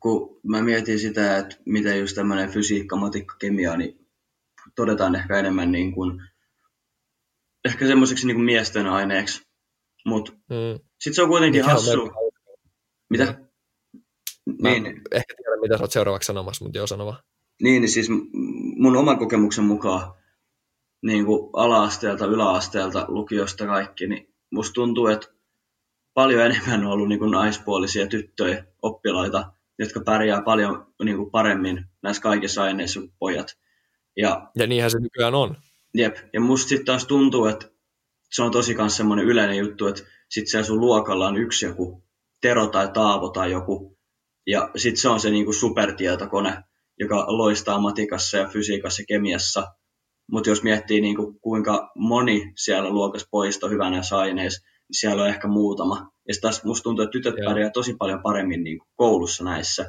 kun 0.00 0.40
mä 0.42 0.62
mietin 0.62 0.98
sitä, 0.98 1.38
että 1.38 1.56
miten 1.66 2.00
just 2.00 2.14
tämmöinen 2.14 2.50
fysiikka, 2.50 2.96
matikka, 2.96 3.36
kemia, 3.36 3.76
niin 3.76 4.06
todetaan 4.76 5.14
ehkä 5.14 5.38
enemmän 5.38 5.72
niin 5.72 5.92
kuin, 5.92 6.22
ehkä 7.64 7.86
semmoiseksi 7.86 8.26
niin 8.26 8.36
kuin 8.36 8.44
miesten 8.44 8.86
aineeksi. 8.86 9.42
Mutta 10.06 10.32
mm. 10.32 10.80
sitten 11.00 11.14
se 11.14 11.22
on 11.22 11.28
kuitenkin 11.28 11.62
Mikä 11.62 11.74
hassu. 11.74 12.02
On 12.02 12.10
mitä? 13.10 13.51
Mä 14.62 14.68
niin. 14.68 15.00
ehkä 15.12 15.34
tiedän, 15.36 15.60
mitä 15.60 15.76
sä 15.76 15.84
oot 15.84 15.92
seuraavaksi 15.92 16.26
sanomassa, 16.26 16.64
mutta 16.64 16.78
joo, 16.78 16.86
sano 16.86 17.06
vaan. 17.06 17.22
Niin, 17.62 17.82
niin 17.82 17.90
siis 17.90 18.08
mun 18.76 18.96
oman 18.96 19.18
kokemuksen 19.18 19.64
mukaan 19.64 20.14
niin 21.02 21.24
kuin 21.24 21.50
ala-asteelta, 21.52 22.26
yläasteelta, 22.26 23.04
lukiosta 23.08 23.66
kaikki, 23.66 24.06
niin 24.06 24.34
musta 24.50 24.72
tuntuu, 24.72 25.06
että 25.06 25.28
paljon 26.14 26.40
enemmän 26.40 26.84
on 26.84 26.92
ollut 26.92 27.08
niin 27.08 27.18
kuin 27.18 27.30
naispuolisia 27.30 28.06
tyttöjä, 28.06 28.64
oppilaita, 28.82 29.52
jotka 29.78 30.00
pärjää 30.00 30.42
paljon 30.42 30.86
niin 31.04 31.16
kuin 31.16 31.30
paremmin 31.30 31.84
näissä 32.02 32.22
kaikissa 32.22 32.62
aineissa 32.62 33.00
kuin 33.00 33.12
pojat. 33.18 33.58
Ja, 34.16 34.50
ja 34.54 34.66
niinhän 34.66 34.90
se 34.90 34.98
nykyään 34.98 35.34
on. 35.34 35.56
Jep, 35.94 36.16
ja 36.32 36.40
musta 36.40 36.68
sitten 36.68 36.86
taas 36.86 37.06
tuntuu, 37.06 37.46
että 37.46 37.66
se 38.32 38.42
on 38.42 38.50
tosi 38.50 38.74
myös 38.74 38.96
semmoinen 38.96 39.26
yleinen 39.26 39.56
juttu, 39.56 39.86
että 39.86 40.02
sit 40.28 40.48
siellä 40.48 40.66
sun 40.66 40.80
luokalla 40.80 41.28
on 41.28 41.36
yksi 41.36 41.66
joku 41.66 42.04
Tero 42.40 42.66
tai 42.66 42.88
Taavo 42.88 43.28
tai 43.28 43.50
joku, 43.50 43.91
ja 44.46 44.70
sitten 44.76 45.00
se 45.00 45.08
on 45.08 45.20
se 45.20 45.30
niinku 45.30 45.52
supertietokone, 45.52 46.62
joka 46.98 47.24
loistaa 47.28 47.80
matikassa 47.80 48.36
ja 48.36 48.48
fysiikassa 48.48 49.02
ja 49.02 49.06
kemiassa. 49.06 49.66
Mutta 50.32 50.50
jos 50.50 50.62
miettii 50.62 51.00
niinku, 51.00 51.38
kuinka 51.40 51.90
moni 51.94 52.52
siellä 52.56 52.90
luokassa 52.90 53.28
poisto 53.30 53.68
hyvänä 53.68 54.00
aineissa, 54.12 54.64
niin 54.64 54.96
siellä 54.98 55.22
on 55.22 55.28
ehkä 55.28 55.48
muutama. 55.48 56.10
Ja 56.28 56.34
taas 56.40 56.64
musta 56.64 56.82
tuntuu, 56.82 57.02
että 57.02 57.12
tytöt 57.12 57.34
pärjää 57.44 57.70
tosi 57.70 57.94
paljon 57.98 58.22
paremmin 58.22 58.64
niinku 58.64 58.86
koulussa 58.96 59.44
näissä. 59.44 59.82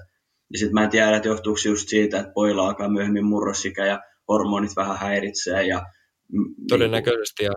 Ja 0.53 0.59
sitten 0.59 0.73
mä 0.73 0.83
en 0.83 0.89
tiedä, 0.89 1.15
että 1.15 1.27
johtuuko 1.27 1.59
just 1.65 1.89
siitä, 1.89 2.19
että 2.19 2.31
pojilla 2.33 2.67
alkaa 2.67 2.89
myöhemmin 2.89 3.25
murrosikä 3.25 3.85
ja 3.85 3.99
hormonit 4.27 4.75
vähän 4.75 4.97
häiritsee. 4.97 5.63
Ja, 5.63 5.85
Todennäköisesti. 6.69 7.43
Ja 7.43 7.53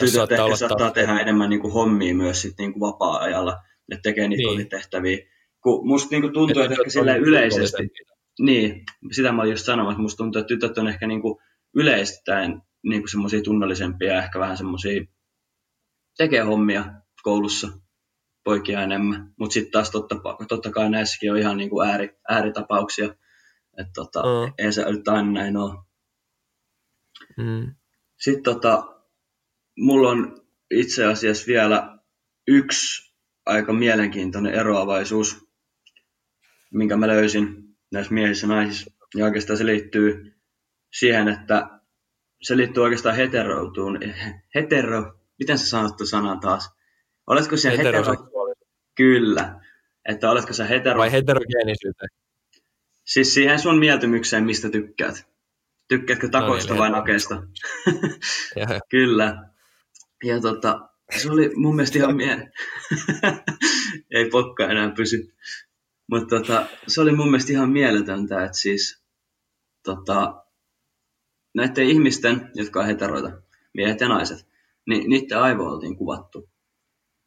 tytöt 0.00 0.32
ehkä 0.32 0.56
saattaa 0.56 0.90
tehdä 0.90 1.20
enemmän 1.20 1.50
niin 1.50 1.60
kuin 1.60 1.72
hommia 1.72 2.14
myös 2.14 2.42
sit 2.42 2.54
niin 2.58 2.72
kuin 2.72 2.80
vapaa-ajalla. 2.80 3.56
Ne 3.90 3.98
tekee 4.02 4.28
niitä 4.28 4.42
niin. 4.42 4.56
kotitehtäviä. 4.56 5.18
Kun 5.62 5.88
musta 5.88 6.08
niin 6.10 6.22
kuin 6.22 6.32
tuntuu, 6.32 6.62
että 6.62 6.74
ehkä 6.74 6.90
sillä 6.90 7.14
yleisesti... 7.16 7.88
Niin, 8.40 8.84
sitä 9.12 9.32
mä 9.32 9.42
olin 9.42 9.52
just 9.52 9.64
sanomassa. 9.64 10.02
Musta 10.02 10.16
tuntuu, 10.16 10.40
että 10.40 10.48
tytöt 10.48 10.78
on 10.78 10.88
ehkä 10.88 11.06
niin 11.06 11.22
kuin 11.22 11.38
yleistäen 11.74 12.62
niin 12.82 13.02
kuin 13.02 13.10
semmoisia 13.10 13.42
tunnellisempia 13.42 14.12
ja 14.12 14.22
ehkä 14.24 14.38
vähän 14.38 14.56
semmoisia 14.56 15.04
tekee 16.16 16.40
hommia 16.40 16.84
koulussa 17.22 17.68
poikia 18.44 18.82
enemmän. 18.82 19.34
Mutta 19.38 19.54
sitten 19.54 19.72
taas 19.72 19.90
totta, 19.90 20.16
totta 20.48 20.70
kai 20.70 20.90
näissäkin 20.90 21.32
on 21.32 21.38
ihan 21.38 21.56
niin 21.56 21.70
kuin 21.70 21.88
ääri, 21.88 22.18
ääritapauksia. 22.28 23.14
Että 23.78 23.92
tota, 23.94 24.22
mm. 24.22 24.52
ei 24.58 24.72
se 24.72 24.92
nyt 24.92 25.08
aina 25.08 25.30
näin 25.30 25.56
ole. 25.56 25.74
Mm. 27.36 27.74
Sitten 28.20 28.42
tota, 28.42 28.96
mulla 29.78 30.10
on 30.10 30.42
itse 30.70 31.04
asiassa 31.04 31.46
vielä 31.46 31.98
yksi 32.48 33.14
aika 33.46 33.72
mielenkiintoinen 33.72 34.54
eroavaisuus, 34.54 35.49
minkä 36.70 36.96
mä 36.96 37.08
löysin 37.08 37.46
näissä 37.92 38.14
miehissä 38.14 38.46
ja 38.46 38.48
naisissa. 38.48 38.90
Ja 39.14 39.24
oikeastaan 39.24 39.56
se 39.56 39.66
liittyy 39.66 40.34
siihen, 40.92 41.28
että 41.28 41.80
se 42.42 42.56
liittyy 42.56 42.82
oikeastaan 42.82 43.16
heteroutuun. 43.16 43.98
Hetero, 44.54 45.20
miten 45.38 45.58
sä 45.58 45.66
sanot 45.66 45.94
sanan 46.04 46.40
taas? 46.40 46.70
Oletko 47.26 47.56
se 47.56 47.70
hetero? 47.70 48.02
Kyllä. 48.96 49.60
Että 50.08 50.30
oletko 50.30 50.52
sä 50.52 50.64
hetero... 50.64 50.98
Vai 50.98 51.12
heterogeenisyyteen? 51.12 52.08
Siis 53.04 53.34
siihen 53.34 53.58
sun 53.58 53.78
mieltymykseen, 53.78 54.44
mistä 54.44 54.70
tykkäät. 54.70 55.30
Tykkäätkö 55.88 56.28
takosta 56.28 56.68
no 56.68 56.74
niin, 56.74 56.80
vai 56.80 56.90
nakeesta? 56.90 57.42
Kyllä. 58.90 59.50
Ja 60.24 60.40
tota, 60.40 60.88
se 61.18 61.30
oli 61.30 61.50
mun 61.54 61.76
mielestä 61.76 61.98
ihan 61.98 62.16
mie... 62.16 62.50
Ei 64.14 64.30
pokka 64.30 64.68
enää 64.68 64.90
pysy. 64.96 65.34
Mutta 66.10 66.38
tota, 66.38 66.66
se 66.88 67.00
oli 67.00 67.12
mun 67.12 67.26
mielestä 67.26 67.52
ihan 67.52 67.70
mieletöntä, 67.70 68.44
että 68.44 68.58
siis 68.58 69.02
tota, 69.84 70.44
näiden 71.54 71.86
ihmisten, 71.86 72.50
jotka 72.54 72.80
on 72.80 72.86
heteroita, 72.86 73.30
miehet 73.74 74.00
ja 74.00 74.08
naiset, 74.08 74.46
niin 74.86 75.10
niiden 75.10 75.38
aivo 75.38 75.62
oltiin 75.62 75.96
kuvattu. 75.96 76.48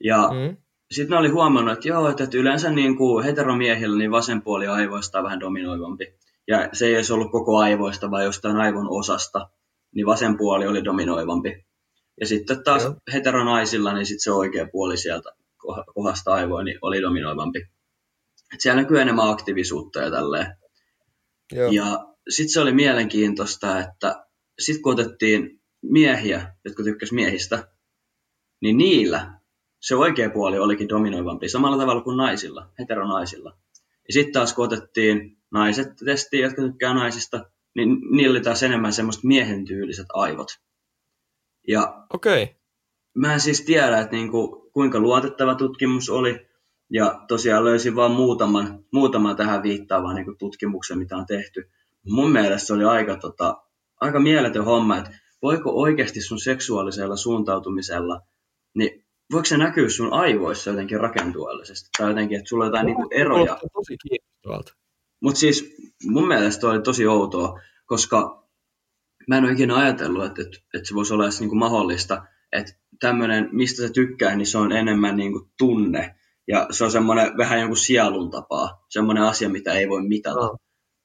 Ja 0.03 0.17
mm. 0.17 0.57
sitten 0.91 1.09
ne 1.09 1.17
oli 1.19 1.29
huomannut, 1.29 1.73
että 1.73 1.87
joo, 1.87 2.09
että 2.09 2.27
yleensä 2.33 2.69
niin 2.69 2.97
kuin 2.97 3.25
heteromiehillä 3.25 3.97
niin 3.97 4.11
vasen 4.11 4.41
puoli 4.41 4.67
aivoista 4.67 5.17
on 5.17 5.23
vähän 5.23 5.39
dominoivampi. 5.39 6.13
Ja 6.47 6.69
se 6.73 6.85
ei 6.85 6.93
edes 6.93 7.11
ollut 7.11 7.31
koko 7.31 7.57
aivoista, 7.57 8.11
vaan 8.11 8.25
jostain 8.25 8.57
aivon 8.57 8.87
osasta, 8.89 9.49
niin 9.95 10.05
vasen 10.05 10.37
puoli 10.37 10.67
oli 10.67 10.83
dominoivampi. 10.83 11.65
Ja 12.19 12.27
sitten 12.27 12.63
taas 12.63 12.83
Joo. 12.83 12.95
heteronaisilla, 13.13 13.93
niin 13.93 14.05
sitten 14.05 14.23
se 14.23 14.31
oikea 14.31 14.67
puoli 14.71 14.97
sieltä 14.97 15.29
kohdasta 15.93 16.33
aivoa 16.33 16.63
niin 16.63 16.79
oli 16.81 17.01
dominoivampi. 17.01 17.67
Et 18.53 18.61
siellä 18.61 18.81
näkyy 18.81 19.01
enemmän 19.01 19.29
aktiivisuutta 19.29 20.01
ja 20.01 20.11
tälleen. 20.11 20.57
Joo. 21.51 21.71
Ja 21.71 22.05
sitten 22.29 22.53
se 22.53 22.59
oli 22.59 22.73
mielenkiintoista, 22.73 23.79
että 23.79 24.25
sitten 24.59 24.81
kun 24.81 24.93
otettiin 24.93 25.61
miehiä, 25.81 26.55
jotka 26.65 26.83
tykkäs 26.83 27.11
miehistä, 27.11 27.67
niin 28.61 28.77
niillä 28.77 29.39
se 29.79 29.95
oikea 29.95 30.29
puoli 30.29 30.59
olikin 30.59 30.89
dominoivampi 30.89 31.49
samalla 31.49 31.77
tavalla 31.77 32.01
kuin 32.01 32.17
naisilla, 32.17 32.69
heteronaisilla. 32.79 33.57
Ja 34.07 34.13
sitten 34.13 34.33
taas 34.33 34.53
kun 34.53 34.65
otettiin 34.65 35.37
naiset 35.51 35.87
testiin, 36.05 36.43
jotka 36.43 36.61
tykkää 36.61 36.93
naisista, 36.93 37.45
niin 37.75 37.89
niillä 38.11 38.31
oli 38.31 38.41
taas 38.41 38.63
enemmän 38.63 38.93
semmoista 38.93 39.27
miehen 39.27 39.65
tyyliset 39.65 40.07
aivot. 40.13 40.47
Ja 41.67 42.05
okay. 42.13 42.47
mä 43.15 43.33
en 43.33 43.39
siis 43.39 43.61
tiedä, 43.61 43.99
että 43.99 44.15
niinku, 44.15 44.69
kuinka 44.73 44.99
luotettava 44.99 45.55
tutkimus 45.55 46.09
oli, 46.09 46.47
ja 46.89 47.21
tosiaan 47.27 47.65
löysin 47.65 47.95
vain 47.95 48.11
muutaman, 48.11 48.85
muutaman 48.91 49.35
tähän 49.35 49.63
viittaavan 49.63 50.15
niinku 50.15 50.35
tutkimuksen, 50.39 50.97
mitä 50.97 51.17
on 51.17 51.25
tehty. 51.25 51.69
Mun 52.09 52.31
mielestä 52.31 52.67
se 52.67 52.73
oli 52.73 52.83
aika, 52.83 53.17
tota, 53.17 53.63
aika 54.01 54.19
mieletön 54.19 54.65
homma, 54.65 54.97
että 54.97 55.11
voiko 55.41 55.69
oikeasti 55.81 56.21
sun 56.21 56.39
seksuaalisella 56.39 57.15
suuntautumisella, 57.15 58.21
niin 58.73 59.05
voiko 59.31 59.45
se 59.45 59.57
näkyä 59.57 59.89
sun 59.89 60.13
aivoissa 60.13 60.69
jotenkin 60.69 60.99
rakentuellisesti? 60.99 61.89
Tai 61.97 62.09
jotenkin, 62.09 62.37
että 62.37 62.49
sulla 62.49 62.63
on 62.63 62.67
jotain 62.67 62.85
niinku 62.85 63.07
eroja? 63.11 63.57
Tosi 63.73 63.97
kiinnostavalta. 63.97 64.73
Mutta 65.21 65.39
siis 65.39 65.75
mun 66.05 66.27
mielestä 66.27 66.67
oli 66.67 66.81
tosi 66.81 67.07
outoa, 67.07 67.59
koska 67.85 68.47
mä 69.27 69.37
en 69.37 69.43
ole 69.43 69.51
ikinä 69.51 69.75
ajatellut, 69.75 70.25
että, 70.25 70.41
että, 70.41 70.57
että 70.73 70.87
se 70.87 70.95
voisi 70.95 71.13
olla 71.13 71.23
edes 71.23 71.39
niinku 71.39 71.55
mahdollista, 71.55 72.25
että 72.51 72.73
tämmöinen, 72.99 73.49
mistä 73.51 73.81
sä 73.81 73.93
tykkää, 73.93 74.35
niin 74.35 74.47
se 74.47 74.57
on 74.57 74.71
enemmän 74.71 75.17
niinku 75.17 75.49
tunne. 75.57 76.15
Ja 76.47 76.67
se 76.71 76.83
on 76.83 76.91
semmoinen 76.91 77.37
vähän 77.37 77.59
jonkun 77.59 77.77
sielun 77.77 78.31
tapaa, 78.31 78.85
semmoinen 78.89 79.23
asia, 79.23 79.49
mitä 79.49 79.73
ei 79.73 79.89
voi 79.89 80.07
mitata. 80.07 80.39
Oh. 80.39 80.59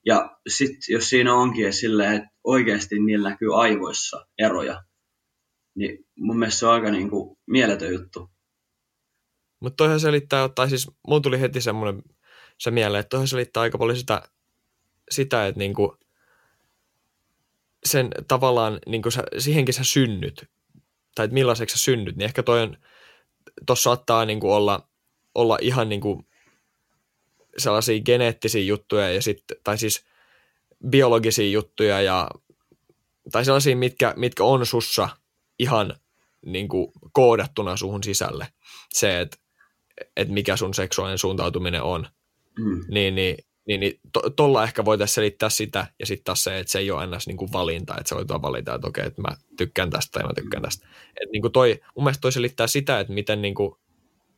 Ja 0.06 0.38
sitten 0.48 0.78
jos 0.88 1.10
siinä 1.10 1.34
onkin 1.34 1.72
silleen, 1.72 2.12
että 2.12 2.28
oikeasti 2.44 2.98
niillä 2.98 3.30
näkyy 3.30 3.60
aivoissa 3.60 4.26
eroja, 4.38 4.84
niin 5.74 6.06
mun 6.16 6.38
mielestä 6.38 6.58
se 6.58 6.66
on 6.66 6.72
aika 6.72 6.90
niinku 6.90 7.38
mieletön 7.46 7.92
juttu. 7.92 8.30
Mutta 9.60 9.76
toihan 9.76 10.00
selittää, 10.00 10.48
tai 10.48 10.68
siis 10.68 10.90
mun 11.08 11.22
tuli 11.22 11.40
heti 11.40 11.60
semmoinen 11.60 12.02
se 12.58 12.70
mieleen, 12.70 13.00
että 13.00 13.08
toihan 13.08 13.28
selittää 13.28 13.60
aika 13.60 13.78
paljon 13.78 13.96
sitä, 13.96 14.22
sitä 15.10 15.46
että 15.46 15.58
niinku 15.58 15.96
sen 17.86 18.10
tavallaan, 18.28 18.78
niinku 18.86 19.10
sä, 19.10 19.22
siihenkin 19.38 19.74
sä 19.74 19.84
synnyt, 19.84 20.50
tai 21.14 21.24
että 21.24 21.34
millaiseksi 21.34 21.78
sä 21.78 21.84
synnyt, 21.84 22.16
niin 22.16 22.24
ehkä 22.24 22.42
toi 22.42 22.62
on, 22.62 22.76
tossa 23.66 23.82
saattaa 23.82 24.24
niinku 24.24 24.52
olla, 24.52 24.87
olla 25.38 25.58
ihan 25.60 25.88
niinku 25.88 26.24
sellaisia 27.58 28.02
geneettisiä 28.02 28.62
juttuja, 28.62 29.12
ja 29.12 29.22
sit, 29.22 29.44
tai 29.64 29.78
siis 29.78 30.04
biologisia 30.88 31.50
juttuja, 31.50 32.00
ja, 32.00 32.28
tai 33.32 33.44
sellaisia, 33.44 33.76
mitkä, 33.76 34.14
mitkä 34.16 34.44
on 34.44 34.66
sussa 34.66 35.08
ihan 35.58 35.94
niin 36.46 36.68
kuin 36.68 36.92
koodattuna 37.12 37.76
suhun 37.76 38.04
sisälle. 38.04 38.48
Se, 38.92 39.20
että 39.20 39.36
et 40.16 40.28
mikä 40.28 40.56
sun 40.56 40.74
seksuaalinen 40.74 41.18
suuntautuminen 41.18 41.82
on. 41.82 42.06
Mm. 42.58 42.84
Niin, 42.88 43.14
niin, 43.14 43.36
niin, 43.66 43.80
niin 43.80 44.00
tuolla 44.36 44.58
to, 44.60 44.64
ehkä 44.64 44.84
voitaisiin 44.84 45.14
selittää 45.14 45.48
sitä, 45.48 45.86
ja 45.98 46.06
sitten 46.06 46.24
taas 46.24 46.44
se, 46.44 46.58
että 46.58 46.72
se 46.72 46.78
ei 46.78 46.90
ole 46.90 47.04
ennäs 47.04 47.26
niin 47.26 47.36
kuin 47.36 47.52
valinta, 47.52 47.94
että 47.98 48.08
se 48.08 48.14
voi 48.14 48.42
valita, 48.42 48.74
että 48.74 48.88
okei, 48.88 49.06
että 49.06 49.22
mä 49.22 49.36
tykkään 49.56 49.90
tästä 49.90 50.12
tai 50.12 50.22
mä 50.22 50.34
tykkään 50.34 50.62
tästä. 50.62 50.88
Et 51.22 51.30
niin 51.32 51.42
kuin 51.42 51.52
toi, 51.52 51.80
mun 51.96 52.04
mielestä 52.04 52.20
toi 52.20 52.32
selittää 52.32 52.66
sitä, 52.66 53.00
että 53.00 53.12
miten 53.12 53.42
niin 53.42 53.54
kuin, 53.54 53.78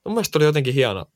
mun 0.05 0.15
mielestä 0.15 0.39
oli 0.39 0.45
jotenkin 0.45 0.75
hieno, 0.75 1.07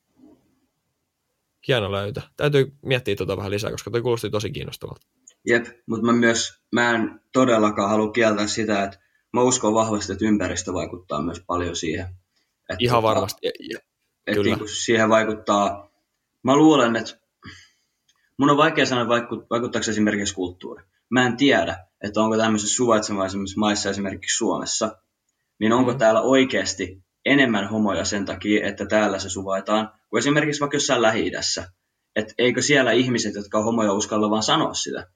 hieno 1.67 1.91
löytö. 1.91 2.21
Täytyy 2.37 2.73
miettiä 2.81 3.15
tuota 3.15 3.37
vähän 3.37 3.51
lisää, 3.51 3.71
koska 3.71 3.91
toi 3.91 4.01
kuulosti 4.01 4.29
tosi 4.29 4.51
kiinnostavalta. 4.51 5.07
Jep, 5.47 5.65
mutta 5.87 6.05
mä 6.05 6.13
myös, 6.13 6.61
mä 6.71 6.91
en 6.91 7.21
todellakaan 7.33 7.89
halua 7.89 8.11
kieltää 8.11 8.47
sitä, 8.47 8.83
että 8.83 8.99
mä 9.33 9.41
uskon 9.41 9.73
vahvasti, 9.73 10.13
että 10.13 10.25
ympäristö 10.25 10.73
vaikuttaa 10.73 11.21
myös 11.21 11.41
paljon 11.47 11.75
siihen. 11.75 12.05
Että 12.69 12.77
Ihan 12.79 12.97
tota, 12.97 13.07
varmasti. 13.07 13.39
Ja, 13.43 13.79
että 14.27 14.41
Kyllä. 14.41 14.55
Niin 14.55 14.69
siihen 14.69 15.09
vaikuttaa, 15.09 15.89
mä 16.43 16.55
luulen, 16.55 16.95
että 16.95 17.19
mun 18.37 18.49
on 18.49 18.57
vaikea 18.57 18.85
sanoa, 18.85 19.07
vaikuttaako 19.49 19.89
esimerkiksi 19.89 20.35
kulttuuri. 20.35 20.83
Mä 21.09 21.25
en 21.25 21.37
tiedä, 21.37 21.77
että 22.01 22.21
onko 22.21 22.37
tämmöisessä 22.37 22.75
suvaitsevaisemmissa 22.75 23.59
maissa, 23.59 23.89
esimerkiksi 23.89 24.37
Suomessa, 24.37 24.97
niin 25.59 25.73
onko 25.73 25.91
mm. 25.91 25.97
täällä 25.97 26.21
oikeasti 26.21 27.04
enemmän 27.25 27.69
homoja 27.69 28.05
sen 28.05 28.25
takia, 28.25 28.67
että 28.67 28.85
täällä 28.85 29.19
se 29.19 29.29
suvaitaan, 29.29 29.91
kuin 30.09 30.19
esimerkiksi 30.19 30.59
vaikka 30.59 30.75
jossain 30.75 31.01
lähi 31.01 31.31
Että 32.15 32.33
eikö 32.37 32.61
siellä 32.61 32.91
ihmiset, 32.91 33.35
jotka 33.35 33.57
on 33.57 33.63
homoja, 33.63 33.93
uskalla 33.93 34.29
vaan 34.29 34.43
sanoa 34.43 34.73
sitä. 34.73 35.07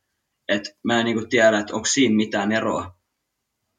Että 0.48 0.70
mä 0.84 1.00
en 1.00 1.06
niinku 1.06 1.26
tiedä, 1.26 1.60
että 1.60 1.76
onko 1.76 1.86
siinä 1.86 2.16
mitään 2.16 2.52
eroa. 2.52 2.96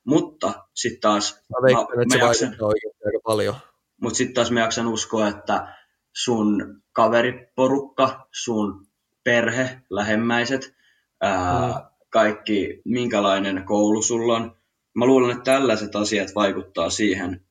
Mutta 0.07 0.53
sitten 0.75 1.01
taas... 1.01 1.35
Mä 1.35 1.63
veikkaan, 1.63 1.87
mä, 1.97 2.03
että 2.03 2.13
se 2.15 2.19
jaksan, 2.19 2.49
aika 2.49 3.21
paljon. 3.25 3.55
Mutta 4.01 4.17
sitten 4.17 4.35
taas 4.35 4.51
mä 4.51 4.61
jaksan 4.61 4.89
uskoa, 4.89 5.29
että 5.29 5.75
sun 6.13 6.83
kaveriporukka, 6.93 8.29
sun 8.33 8.87
perhe, 9.25 9.81
lähemmäiset, 9.91 10.75
ää, 11.21 11.69
mm. 11.69 11.75
kaikki, 12.11 12.83
minkälainen 12.85 13.65
koulu 13.65 14.03
sulla 14.03 14.37
on. 14.37 14.57
Mä 14.95 15.07
luulen, 15.07 15.31
että 15.31 15.53
tällaiset 15.53 15.97
asiat 15.97 16.35
vaikuttaa 16.35 16.91
siihen, 16.91 17.45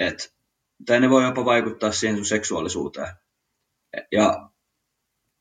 että, 0.00 0.24
tai 0.86 1.00
ne 1.00 1.10
voi 1.10 1.24
jopa 1.24 1.44
vaikuttaa 1.44 1.92
siihen 1.92 2.16
sun 2.16 2.26
seksuaalisuuteen. 2.26 3.14
Ja, 4.12 4.50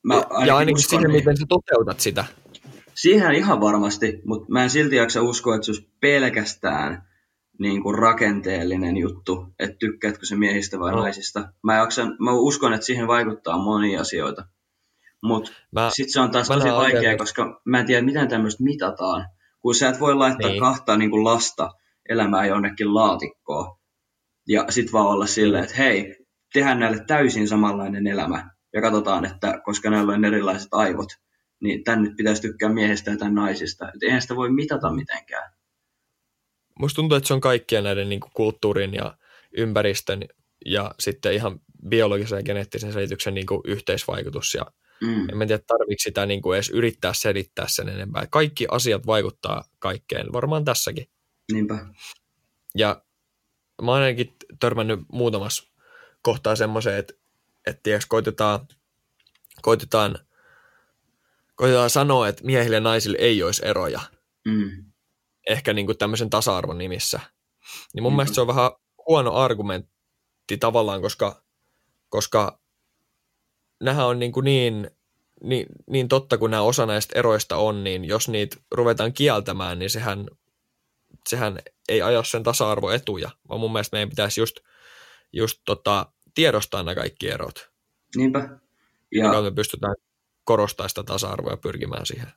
mä 0.03 0.15
ja 0.45 0.57
ainakin 0.57 0.89
siihen, 0.89 1.07
niin. 1.07 1.19
miten 1.19 1.37
sä 1.37 1.45
toteutat 1.49 1.99
sitä. 1.99 2.25
Siihen 2.95 3.35
ihan 3.35 3.61
varmasti, 3.61 4.21
mutta 4.25 4.51
mä 4.51 4.63
en 4.63 4.69
silti 4.69 4.95
jaksa 4.95 5.21
uskoa, 5.21 5.55
että 5.55 5.65
se 5.65 5.71
olisi 5.71 5.89
pelkästään 5.99 7.09
niin 7.59 7.83
kuin 7.83 7.99
rakenteellinen 7.99 8.97
juttu, 8.97 9.47
että 9.59 9.77
tykkäätkö 9.79 10.25
se 10.25 10.35
miehistä 10.35 10.79
vai 10.79 10.91
no. 10.91 11.01
naisista. 11.01 11.53
Mä, 11.63 11.77
jaksan, 11.77 12.15
mä 12.19 12.31
uskon, 12.31 12.73
että 12.73 12.85
siihen 12.85 13.07
vaikuttaa 13.07 13.57
monia 13.57 14.01
asioita. 14.01 14.45
Mutta 15.23 15.51
sitten 15.89 16.13
se 16.13 16.19
on 16.19 16.31
taas 16.31 16.47
tosi 16.47 16.67
vaikea, 16.67 16.99
oikein. 16.99 17.17
koska 17.17 17.61
mä 17.65 17.79
en 17.79 17.85
tiedä, 17.85 18.05
miten 18.05 18.27
tämmöistä 18.27 18.63
mitataan. 18.63 19.29
Kun 19.59 19.75
sä 19.75 19.89
et 19.89 19.99
voi 19.99 20.15
laittaa 20.15 20.49
niin. 20.49 20.59
kahta 20.59 20.97
niin 20.97 21.11
kuin 21.11 21.23
lasta 21.23 21.71
elämää 22.09 22.45
jonnekin 22.45 22.93
laatikkoon. 22.93 23.78
Ja 24.49 24.65
sitten 24.69 24.93
vaan 24.93 25.07
olla 25.07 25.25
silleen, 25.25 25.63
että 25.63 25.75
hei, 25.75 26.15
tehdään 26.53 26.79
näille 26.79 27.05
täysin 27.07 27.47
samanlainen 27.47 28.07
elämä. 28.07 28.49
Ja 28.73 28.81
katsotaan, 28.81 29.25
että 29.25 29.61
koska 29.65 29.89
näillä 29.89 30.13
on 30.13 30.25
erilaiset 30.25 30.67
aivot, 30.71 31.09
niin 31.61 31.83
tän 31.83 32.01
nyt 32.01 32.15
pitäisi 32.17 32.41
tykkää 32.41 32.69
miehestä 32.69 33.11
ja 33.11 33.17
tämän 33.17 33.35
naisista. 33.35 33.87
Et 33.87 34.03
eihän 34.03 34.21
sitä 34.21 34.35
voi 34.35 34.51
mitata 34.51 34.91
mitenkään. 34.91 35.51
Musta 36.79 36.95
tuntuu, 36.95 37.17
että 37.17 37.27
se 37.27 37.33
on 37.33 37.41
kaikkien 37.41 37.83
näiden 37.83 38.09
niin 38.09 38.19
kuin 38.19 38.31
kulttuurin 38.33 38.93
ja 38.93 39.17
ympäristön 39.57 40.23
ja 40.65 40.95
sitten 40.99 41.33
ihan 41.33 41.59
biologisen 41.89 42.37
ja 42.37 42.43
geneettisen 42.43 42.93
selityksen 42.93 43.33
niin 43.33 43.45
kuin 43.45 43.61
yhteisvaikutus. 43.65 44.53
Ja 44.53 44.65
mm. 45.01 45.29
En 45.29 45.47
tiedä, 45.47 45.63
tarvitsi 45.67 46.03
sitä 46.03 46.25
niin 46.25 46.41
kuin 46.41 46.55
edes 46.55 46.69
yrittää 46.69 47.13
selittää 47.13 47.65
sen 47.67 47.89
enempää. 47.89 48.27
Kaikki 48.31 48.67
asiat 48.71 49.05
vaikuttaa 49.07 49.63
kaikkeen, 49.79 50.33
varmaan 50.33 50.65
tässäkin. 50.65 51.05
Niinpä. 51.51 51.85
Ja 52.75 53.01
mä 53.81 53.91
oon 53.91 54.01
ainakin 54.01 54.35
törmännyt 54.59 54.99
muutamassa 55.11 55.63
kohtaa 56.21 56.55
semmoiseen, 56.55 56.97
että, 56.97 57.13
että 57.67 57.79
tiiäks, 57.83 58.05
koitetaan, 58.05 58.67
koitetaan, 59.61 60.19
koitetaan 61.55 61.89
sanoa, 61.89 62.27
että 62.27 62.45
miehille 62.45 62.75
ja 62.75 62.81
naisille 62.81 63.17
ei 63.19 63.43
olisi 63.43 63.65
eroja. 63.65 63.99
Mm 64.45 64.89
ehkä 65.49 65.73
niin 65.73 65.85
kuin 65.85 65.97
tämmöisen 65.97 66.29
tasa-arvon 66.29 66.77
nimissä. 66.77 67.19
Niin 67.93 68.03
mun 68.03 68.13
mm. 68.13 68.15
mielestä 68.15 68.35
se 68.35 68.41
on 68.41 68.47
vähän 68.47 68.71
huono 69.07 69.33
argumentti 69.33 70.57
tavallaan, 70.59 71.01
koska, 71.01 71.43
koska 72.09 72.59
nämähän 73.79 74.05
on 74.05 74.19
niin, 74.19 74.31
kuin 74.31 74.43
niin, 74.43 74.91
niin, 75.43 75.65
niin 75.87 76.07
totta 76.07 76.37
kuin 76.37 76.51
nämä 76.51 76.63
osa 76.63 76.85
näistä 76.85 77.19
eroista 77.19 77.57
on, 77.57 77.83
niin 77.83 78.05
jos 78.05 78.29
niitä 78.29 78.57
ruvetaan 78.71 79.13
kieltämään, 79.13 79.79
niin 79.79 79.89
sehän, 79.89 80.25
sehän 81.29 81.59
ei 81.89 82.01
aja 82.01 82.23
sen 82.23 82.43
tasa-arvoetuja, 82.43 83.29
vaan 83.49 83.59
mun 83.59 83.71
mielestä 83.71 83.95
meidän 83.95 84.09
pitäisi 84.09 84.41
just, 84.41 84.55
just 85.33 85.61
tota, 85.65 86.05
tiedostaa 86.33 86.83
nämä 86.83 86.95
kaikki 86.95 87.29
erot. 87.29 87.69
Niinpä. 88.15 88.49
Ja 89.11 89.41
me 89.41 89.51
pystytään 89.51 89.95
korostamaan 90.43 90.89
sitä 90.89 91.03
tasa-arvoa 91.03 91.53
ja 91.53 91.57
pyrkimään 91.57 92.05
siihen 92.05 92.31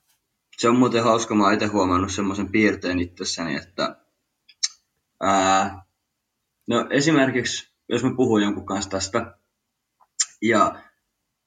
se 0.62 0.68
on 0.68 0.76
muuten 0.76 1.04
hauska, 1.04 1.34
mä 1.34 1.52
itse 1.52 1.66
huomannut 1.66 2.12
semmoisen 2.12 2.52
piirteen 2.52 3.00
itsessäni, 3.00 3.56
että 3.56 3.96
ää, 5.20 5.84
no 6.68 6.86
esimerkiksi, 6.90 7.72
jos 7.88 8.04
mä 8.04 8.14
puhun 8.16 8.42
jonkun 8.42 8.66
kanssa 8.66 8.90
tästä, 8.90 9.38
ja 10.42 10.82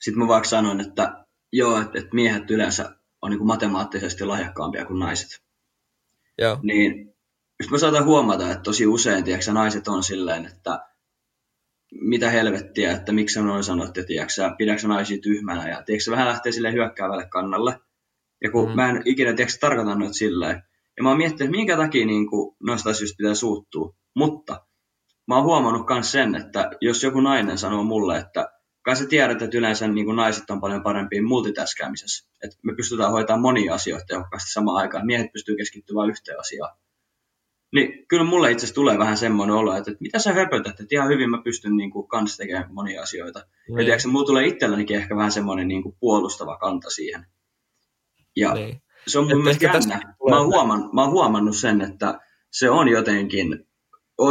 sitten 0.02 0.20
mä 0.20 0.28
vaikka 0.28 0.50
sanon, 0.50 0.82
että 0.82 1.26
joo, 1.52 1.82
että 1.82 2.00
et 2.00 2.14
miehet 2.14 2.52
yleensä 2.52 2.96
on 3.22 3.32
niin 3.32 3.46
matemaattisesti 3.46 4.26
lahjakkaampia 4.26 4.86
kuin 4.86 5.00
naiset. 5.00 5.44
Joo. 6.38 6.60
Niin 6.64 7.15
just 7.60 7.72
mä 7.72 7.78
saatan 7.78 8.06
huomata, 8.06 8.52
että 8.52 8.64
tosi 8.64 8.88
usein 8.88 9.24
tiiäksä, 9.24 9.54
naiset 9.54 9.88
on 9.88 10.04
silleen, 10.04 10.46
että 10.46 10.80
mitä 11.92 12.30
helvettiä, 12.30 12.92
että 12.92 13.12
miksi 13.12 13.42
noin 13.42 13.64
sanotte, 13.64 14.04
tiiäksä, 14.04 14.56
pidäksä 14.58 14.88
naisia 14.88 15.18
tyhmänä, 15.22 15.70
ja 15.70 15.84
tiiäksä, 15.84 16.12
vähän 16.12 16.28
lähtee 16.28 16.52
sille 16.52 16.72
hyökkäävälle 16.72 17.28
kannalle. 17.30 17.80
Ja 18.44 18.52
kun 18.52 18.70
mm. 18.70 18.76
mä 18.76 18.90
en 18.90 19.02
ikinä 19.06 19.34
tiedä, 19.34 19.52
tarkoita 19.60 19.96
noita 19.96 20.14
silleen. 20.14 20.64
Ja 20.98 21.04
mä 21.04 21.10
oon 21.10 21.18
miettinyt, 21.18 21.42
että 21.42 21.58
minkä 21.58 21.78
takia 21.78 22.06
niin 22.06 22.30
kuin, 22.30 22.56
noista 22.64 22.90
asioista 22.90 23.18
pitää 23.18 23.36
suuttua. 23.36 23.96
Mutta 24.16 24.66
mä 25.28 25.36
oon 25.36 25.44
huomannut 25.44 25.88
myös 25.90 26.12
sen, 26.12 26.36
että 26.36 26.72
jos 26.82 27.04
joku 27.04 27.22
nainen 27.22 27.58
sanoo 27.58 27.84
mulle, 27.84 28.18
että 28.18 28.50
kai 28.82 28.96
sä 28.96 29.08
tiedät, 29.08 29.42
että 29.42 29.58
yleensä 29.58 29.88
niin 29.88 30.06
kuin 30.06 30.16
naiset 30.16 30.50
on 30.50 30.62
paljon 30.62 30.84
parempia 30.84 31.24
multitaskäämisessä. 31.24 32.30
Että 32.44 32.58
me 32.64 32.76
pystytään 32.76 33.12
hoitamaan 33.12 33.42
monia 33.42 33.74
asioita 33.74 34.06
tehokkaasti 34.06 34.52
samaan 34.52 34.78
aikaan. 34.78 35.06
Miehet 35.06 35.32
pystyy 35.32 35.56
keskittymään 35.56 36.10
yhteen 36.10 36.40
asiaan. 36.40 36.78
Niin 37.76 38.08
kyllä 38.08 38.24
mulle 38.24 38.52
itse 38.52 38.66
asiassa 38.66 38.76
tulee 38.76 38.98
vähän 38.98 39.18
semmoinen 39.18 39.56
olo, 39.56 39.78
että, 39.78 39.92
että 39.92 40.02
mitä 40.02 40.20
sä 40.20 40.34
höpötät, 40.34 40.80
että 40.80 40.96
ihan 40.96 41.10
hyvin 41.10 41.30
mä 41.30 41.42
pystyn 41.44 41.78
niin 41.78 41.92
kuin, 41.92 42.08
kanssa 42.08 42.38
tekemään 42.38 42.74
monia 42.74 43.02
asioita. 43.02 43.40
Ja 43.70 43.84
tiedätkö, 43.84 44.08
mulla 44.08 44.26
tulee 44.26 44.48
itsellänikin 44.48 44.98
ehkä 44.98 45.16
vähän 45.16 45.32
semmoinen 45.32 45.68
niin 45.68 45.84
kuin, 45.84 45.96
puolustava 46.00 46.58
kanta 46.58 46.90
siihen. 46.90 47.26
Ja 48.36 48.54
niin. 48.54 48.82
se 49.08 49.20
on 49.20 49.28
mun 49.28 49.44
mielestä 49.44 49.66
jännä. 49.66 50.16
Mä 50.30 50.38
oon, 50.38 50.48
huomannut, 50.48 50.94
mä 50.94 51.02
oon 51.02 51.12
huomannut 51.12 51.56
sen, 51.56 51.82
että 51.82 52.20
se 52.52 52.70
on 52.70 52.88
jotenkin 52.88 53.68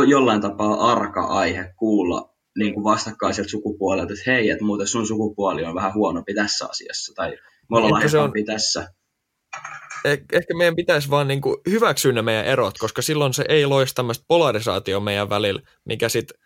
jollain 0.08 0.40
tapaa 0.40 0.92
arka 0.92 1.24
aihe 1.24 1.74
kuulla 1.76 2.34
niin 2.58 2.74
kuin 2.74 2.84
vastakkaiselta 2.84 3.50
sukupuolelta, 3.50 4.12
että 4.12 4.30
hei, 4.30 4.50
että 4.50 4.64
muuten 4.64 4.86
sun 4.86 5.06
sukupuoli 5.06 5.64
on 5.64 5.74
vähän 5.74 5.94
huonompi 5.94 6.34
tässä 6.34 6.66
asiassa, 6.70 7.12
tai 7.14 7.30
me 7.70 7.76
ollaan 7.76 8.02
Niin, 8.02 8.16
on- 8.16 8.32
tässä. 8.46 8.94
Eh- 10.08 10.24
ehkä 10.32 10.54
meidän 10.54 10.76
pitäisi 10.76 11.10
vaan 11.10 11.28
niin 11.28 11.40
kuin 11.40 11.56
hyväksyä 11.70 12.12
ne 12.12 12.22
meidän 12.22 12.44
erot, 12.44 12.78
koska 12.78 13.02
silloin 13.02 13.34
se 13.34 13.44
ei 13.48 13.66
loisi 13.66 13.94
tämmöistä 13.94 14.24
polarisaatio 14.28 15.00
meidän 15.00 15.30
välillä, 15.30 15.62
mikä 15.84 16.08
sitten 16.08 16.38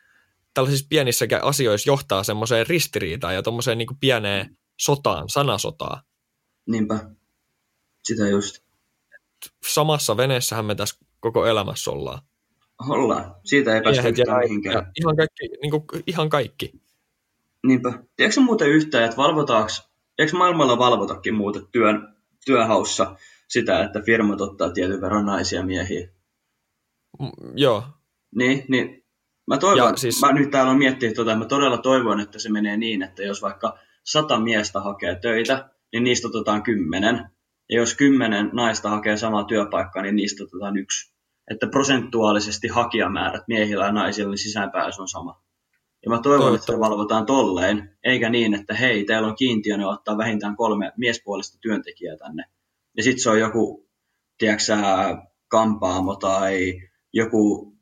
tällaisissa 0.54 0.86
pienissäkään 0.88 1.44
asioissa 1.44 1.90
johtaa 1.90 2.22
semmoiseen 2.22 2.66
ristiriitaan 2.66 3.34
ja 3.34 3.42
tuommoiseen 3.42 3.78
niin 3.78 3.88
pieneen 4.00 4.56
sotaan, 4.76 5.28
sanasotaan. 5.28 6.02
Niinpä. 6.66 6.98
Sitä 8.04 8.28
just. 8.28 8.62
Samassa 9.68 10.16
veneessähän 10.16 10.64
me 10.64 10.74
tässä 10.74 10.96
koko 11.20 11.46
elämässä 11.46 11.90
ollaan. 11.90 12.22
Ollaan. 12.88 13.34
Siitä 13.44 13.74
ei 13.74 13.82
päästä 13.82 14.08
yhtään 14.08 14.38
mihinkään. 14.38 14.92
ihan 15.00 15.16
kaikki, 15.16 15.48
niin 15.62 15.70
kuin, 15.70 15.84
ihan 16.06 16.28
kaikki. 16.28 16.72
Niinpä. 17.66 17.92
Tiedätkö 18.16 18.40
muuten 18.40 18.68
yhtään, 18.68 19.04
että 19.04 19.16
valvotaanko, 19.16 19.72
eikö 20.18 20.36
maailmalla 20.36 20.78
valvotakin 20.78 21.34
muuten 21.34 21.66
työn, 21.72 22.16
työnhaussa 22.44 23.16
sitä, 23.48 23.84
että 23.84 24.00
firmat 24.00 24.40
ottaa 24.40 24.70
tietyn 24.70 25.00
verran 25.00 25.26
naisia 25.26 25.58
ja 25.58 25.66
miehiä? 25.66 26.08
Mm, 27.20 27.52
joo, 27.54 27.84
Niin, 28.34 28.64
niin 28.68 29.04
mä 29.46 29.58
toivon, 29.58 29.90
Ja 29.90 29.96
siis... 29.96 30.20
mä 30.20 30.32
nyt 30.32 30.50
täällä 30.50 30.70
on 30.70 30.78
miettinyt 30.78 31.16
tota, 31.16 31.36
mä 31.36 31.44
todella 31.44 31.78
toivon, 31.78 32.20
että 32.20 32.38
se 32.38 32.50
menee 32.50 32.76
niin, 32.76 33.02
että 33.02 33.22
jos 33.22 33.42
vaikka 33.42 33.78
sata 34.04 34.40
miestä 34.40 34.80
hakee 34.80 35.18
töitä, 35.22 35.68
niin 35.92 36.04
niistä 36.04 36.28
otetaan 36.28 36.62
kymmenen. 36.62 37.30
Ja 37.70 37.76
jos 37.76 37.94
kymmenen 37.94 38.50
naista 38.52 38.90
hakee 38.90 39.16
samaa 39.16 39.44
työpaikkaa, 39.44 40.02
niin 40.02 40.16
niistä 40.16 40.44
otetaan 40.44 40.76
yksi. 40.76 41.12
Että 41.50 41.66
prosentuaalisesti 41.66 42.68
hakijamäärät 42.68 43.42
miehillä 43.48 43.84
ja 43.84 43.92
naisilla 43.92 44.30
niin 44.30 44.38
sisäänpääsy 44.38 45.02
on 45.02 45.08
sama. 45.08 45.42
Ja 46.04 46.10
mä 46.10 46.20
toivon, 46.22 46.54
että 46.54 46.66
se 46.66 46.78
valvotaan 46.78 47.26
tolleen, 47.26 47.98
eikä 48.04 48.28
niin, 48.28 48.54
että 48.54 48.74
hei, 48.74 49.04
teillä 49.04 49.28
on 49.28 49.36
kiintiö, 49.36 49.76
ne 49.76 49.86
ottaa 49.86 50.18
vähintään 50.18 50.56
kolme 50.56 50.92
miespuolista 50.96 51.58
työntekijää 51.60 52.16
tänne. 52.16 52.44
Ja 52.96 53.02
sitten 53.02 53.22
se 53.22 53.30
on 53.30 53.40
joku, 53.40 53.88
tiedätkö 54.38 54.72
kampaamo 55.48 56.16
tai 56.16 56.80
joku, 57.12 57.72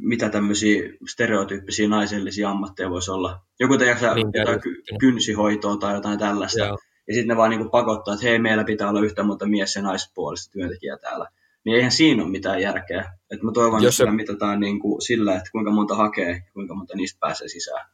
mitä 0.00 0.28
tämmöisiä 0.28 0.82
stereotyyppisiä 1.08 1.88
naisellisia 1.88 2.50
ammatteja 2.50 2.90
voisi 2.90 3.10
olla. 3.10 3.40
Joku, 3.60 3.78
tiedätkö 3.78 4.14
Niin, 4.14 4.26
jotain 4.34 4.60
ky- 4.60 4.82
kynsihoitoa 5.00 5.76
tai 5.76 5.94
jotain 5.94 6.18
tällaista. 6.18 6.58
joo. 6.64 6.78
Ja 7.08 7.14
sitten 7.14 7.28
ne 7.28 7.36
vaan 7.36 7.50
niinku 7.50 7.68
pakottaa, 7.68 8.14
että 8.14 8.26
hei, 8.26 8.38
meillä 8.38 8.64
pitää 8.64 8.88
olla 8.88 9.00
yhtä 9.00 9.22
monta 9.22 9.46
mies- 9.46 9.76
ja 9.76 9.82
naispuolista 9.82 10.52
työntekijää 10.52 10.98
täällä. 10.98 11.28
Niin 11.64 11.76
eihän 11.76 11.92
siinä 11.92 12.22
ole 12.22 12.30
mitään 12.30 12.60
järkeä. 12.62 13.12
Et 13.30 13.42
mä 13.42 13.52
toivon, 13.52 13.82
Jos 13.82 14.00
että 14.00 14.10
se- 14.10 14.16
mitataan 14.16 14.60
niinku 14.60 15.00
sillä, 15.00 15.36
että 15.36 15.50
kuinka 15.52 15.70
monta 15.70 15.94
hakee 15.94 16.30
ja 16.30 16.52
kuinka 16.52 16.74
monta 16.74 16.96
niistä 16.96 17.18
pääsee 17.20 17.48
sisään. 17.48 17.90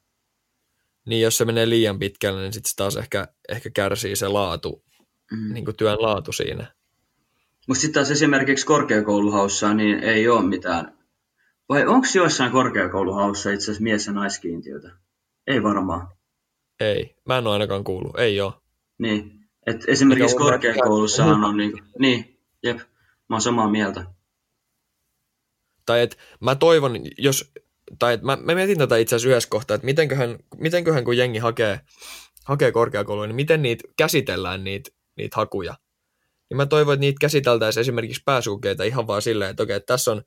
Niin 1.06 1.22
jos 1.22 1.36
se 1.38 1.44
menee 1.44 1.68
liian 1.68 1.98
pitkälle, 1.98 2.40
niin 2.42 2.52
sitten 2.52 2.72
taas 2.76 2.96
ehkä, 2.96 3.28
ehkä 3.48 3.70
kärsii 3.70 4.16
se 4.16 4.28
laatu, 4.28 4.82
Mm. 5.32 5.54
niin 5.54 5.64
kuin 5.64 5.76
työn 5.76 6.02
laatu 6.02 6.32
siinä. 6.32 6.66
Mutta 7.68 7.80
sitten 7.80 7.94
taas 7.94 8.10
esimerkiksi 8.10 8.66
korkeakouluhaussa 8.66 9.74
niin 9.74 9.98
ei 9.98 10.28
ole 10.28 10.42
mitään. 10.48 10.98
Vai 11.68 11.86
onko 11.86 12.06
joissain 12.14 12.52
korkeakouluhaussa 12.52 13.50
itse 13.50 13.64
asiassa 13.64 13.82
mies- 13.82 14.06
ja 14.06 14.12
naiskiintiötä? 14.12 14.90
Ei 15.46 15.62
varmaan. 15.62 16.08
Ei, 16.80 17.16
mä 17.26 17.38
en 17.38 17.46
ole 17.46 17.52
ainakaan 17.52 17.84
kuullut, 17.84 18.18
ei 18.18 18.40
ole. 18.40 18.52
Niin. 18.98 19.44
Et 19.66 19.84
esimerkiksi 19.86 20.36
Mikä 20.36 20.84
on 21.46 21.56
niinku, 21.56 21.78
niin, 21.98 22.38
jep, 22.62 22.78
mä 23.28 23.34
oon 23.34 23.40
samaa 23.40 23.70
mieltä. 23.70 24.04
Tai 25.86 26.00
et 26.00 26.18
mä 26.40 26.54
toivon, 26.54 26.92
jos, 27.18 27.52
tai 27.98 28.14
et 28.14 28.22
mä, 28.22 28.36
mä 28.36 28.54
mietin 28.54 28.78
tätä 28.78 28.96
itse 28.96 29.16
asiassa 29.16 29.28
yhdessä 29.28 29.48
kohtaa, 29.48 29.74
että 29.74 29.84
mitenköhän, 29.84 30.38
mitenköhän 30.56 31.04
kun 31.04 31.16
jengi 31.16 31.38
hakee, 31.38 31.80
hakee 32.44 32.72
korkeakouluun, 32.72 33.28
niin 33.28 33.36
miten 33.36 33.62
niitä 33.62 33.84
käsitellään 33.96 34.64
niitä, 34.64 34.90
niitä 35.16 35.36
hakuja. 35.36 35.74
Niin 36.50 36.56
mä 36.56 36.66
toivon, 36.66 36.94
että 36.94 37.00
niitä 37.00 37.18
käsiteltäisiin 37.20 37.80
esimerkiksi 37.80 38.22
pääsykokeita 38.24 38.84
ihan 38.84 39.06
vaan 39.06 39.22
silleen, 39.22 39.50
että 39.50 39.62
okei, 39.62 39.76
että 39.76 39.94
tässä 39.94 40.12
on 40.12 40.22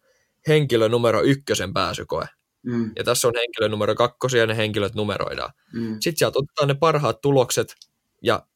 henkilö 0.47 0.89
numero 0.89 1.21
ykkösen 1.21 1.73
pääsykoe, 1.73 2.25
Mm, 2.63 2.91
ja 2.95 3.03
tässä 3.03 3.27
on 3.27 3.33
henkilö 3.35 3.69
numero 3.69 3.95
kakkosia, 3.95 4.39
ja 4.39 4.47
ne 4.47 4.57
henkilöt 4.57 4.95
numeroidaan. 4.95 5.53
mm, 5.73 5.97
Sitten 5.99 6.17
sieltä 6.17 6.39
otetaan 6.39 6.67
ne 6.67 6.73
parhaat 6.73 7.21
tulokset, 7.21 7.75
ja, 8.23 8.47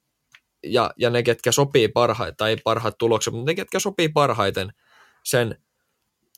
ja, 0.63 0.93
ja 0.97 1.09
ne, 1.09 1.23
ketkä 1.23 1.51
sopii 1.51 1.87
parhaiten, 1.87 2.37
tai 2.37 2.49
ei 2.49 2.57
parhaat 2.63 2.97
tulokset, 2.97 3.33
mutta 3.33 3.51
ne, 3.51 3.55
ketkä 3.55 3.79
sopii 3.79 4.09
parhaiten 4.09 4.73
sen, 5.23 5.57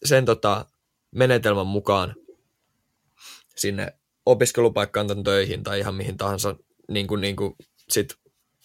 sen 0.05 0.25
tota, 0.25 0.65
menetelmän 1.11 1.67
mukaan 1.67 2.15
sinne 3.55 3.93
opiskelupaikkaan 4.25 5.07
tai 5.07 5.23
töihin 5.23 5.63
tai 5.63 5.79
ihan 5.79 5.95
mihin 5.95 6.17
tahansa 6.17 6.55
niin 6.89 7.07
kuin, 7.07 7.21
niin 7.21 7.35
kuin 7.35 7.55
sit 7.89 8.15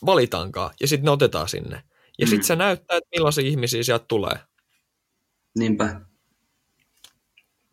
valitaankaan, 0.07 0.71
ja 0.81 0.89
sitten 0.89 1.05
ne 1.05 1.11
otetaan 1.11 1.49
sinne. 1.49 1.83
Ja 2.19 2.27
Mm. 2.27 2.31
sitten 2.31 2.47
se 2.47 2.57
näyttää, 2.57 2.97
että 2.97 3.09
millaisia 3.17 3.45
ihmisiä 3.47 3.83
sieltä 3.83 4.05
tulee. 4.09 4.39
niinpä. 5.59 6.01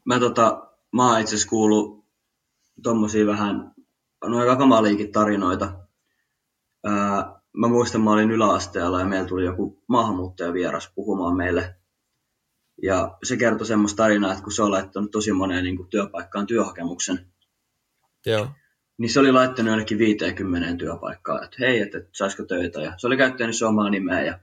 Mä, 0.05 0.19
tota, 0.19 0.67
mä 0.93 1.11
oon 1.11 1.21
itse 1.21 1.35
asiassa 1.35 1.49
kuullut 1.49 2.05
tommosia 2.83 3.25
vähän, 3.25 3.71
noin 4.25 4.41
aika 4.41 4.55
kamaliikin 4.55 5.11
tarinoita. 5.11 5.73
Ää, 6.83 7.39
mä 7.57 7.67
muistan, 7.67 8.01
mä 8.01 8.11
olin 8.11 8.31
yläasteella 8.31 8.99
ja 8.99 9.05
meillä 9.05 9.27
tuli 9.27 9.45
joku 9.45 9.83
maahanmuuttajavieras 9.87 10.91
puhumaan 10.95 11.37
meille. 11.37 11.75
Ja 12.83 13.17
se 13.23 13.37
kertoi 13.37 13.67
semmoista 13.67 13.97
tarinaa, 14.03 14.31
että 14.31 14.43
kun 14.43 14.53
se 14.53 14.63
on 14.63 14.71
laittanut 14.71 15.11
tosi 15.11 15.31
moneen 15.33 15.63
niin 15.63 15.77
kuin 15.77 15.89
työpaikkaan 15.89 16.47
työhakemuksen, 16.47 17.31
Joo, 18.25 18.47
niin 18.97 19.09
se 19.09 19.19
oli 19.19 19.31
laittanut 19.31 19.69
jonnekin 19.69 19.97
50 19.97 20.77
työpaikkaa, 20.77 21.43
että 21.43 21.57
hei, 21.59 21.81
että, 21.81 22.01
saisiko 22.11 22.43
töitä. 22.43 22.81
Ja 22.81 22.93
se 22.97 23.07
oli 23.07 23.17
käyttänyt 23.17 23.61
omaa 23.67 23.89
nimeä. 23.89 24.21
Ja 24.21 24.39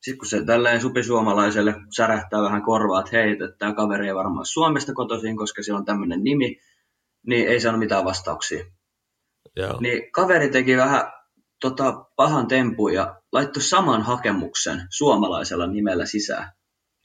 sitten 0.00 0.18
kun 0.18 0.28
se 0.28 0.44
tälleen 0.44 0.80
supi 0.80 1.02
suomalaiselle 1.02 1.74
särähtää 1.96 2.42
vähän 2.42 2.62
korvaa, 2.62 3.00
että 3.00 3.16
hei, 3.16 3.32
että 3.32 3.48
tämä 3.58 3.74
kaveri 3.74 4.06
ei 4.06 4.14
varmaan 4.14 4.46
Suomesta 4.46 4.92
kotoisin, 4.92 5.36
koska 5.36 5.62
sillä 5.62 5.78
on 5.78 5.84
tämmöinen 5.84 6.24
nimi, 6.24 6.60
niin 7.26 7.48
ei 7.48 7.60
saanut 7.60 7.78
mitään 7.78 8.04
vastauksia. 8.04 8.64
joo. 9.56 9.80
Niin 9.80 10.12
kaveri 10.12 10.50
teki 10.50 10.76
vähän 10.76 11.12
tota, 11.60 12.04
pahan 12.16 12.48
tempun 12.48 12.94
ja 12.94 13.22
laittoi 13.32 13.62
saman 13.62 14.02
hakemuksen 14.02 14.86
suomalaisella 14.90 15.66
nimellä 15.66 16.06
sisään. 16.06 16.52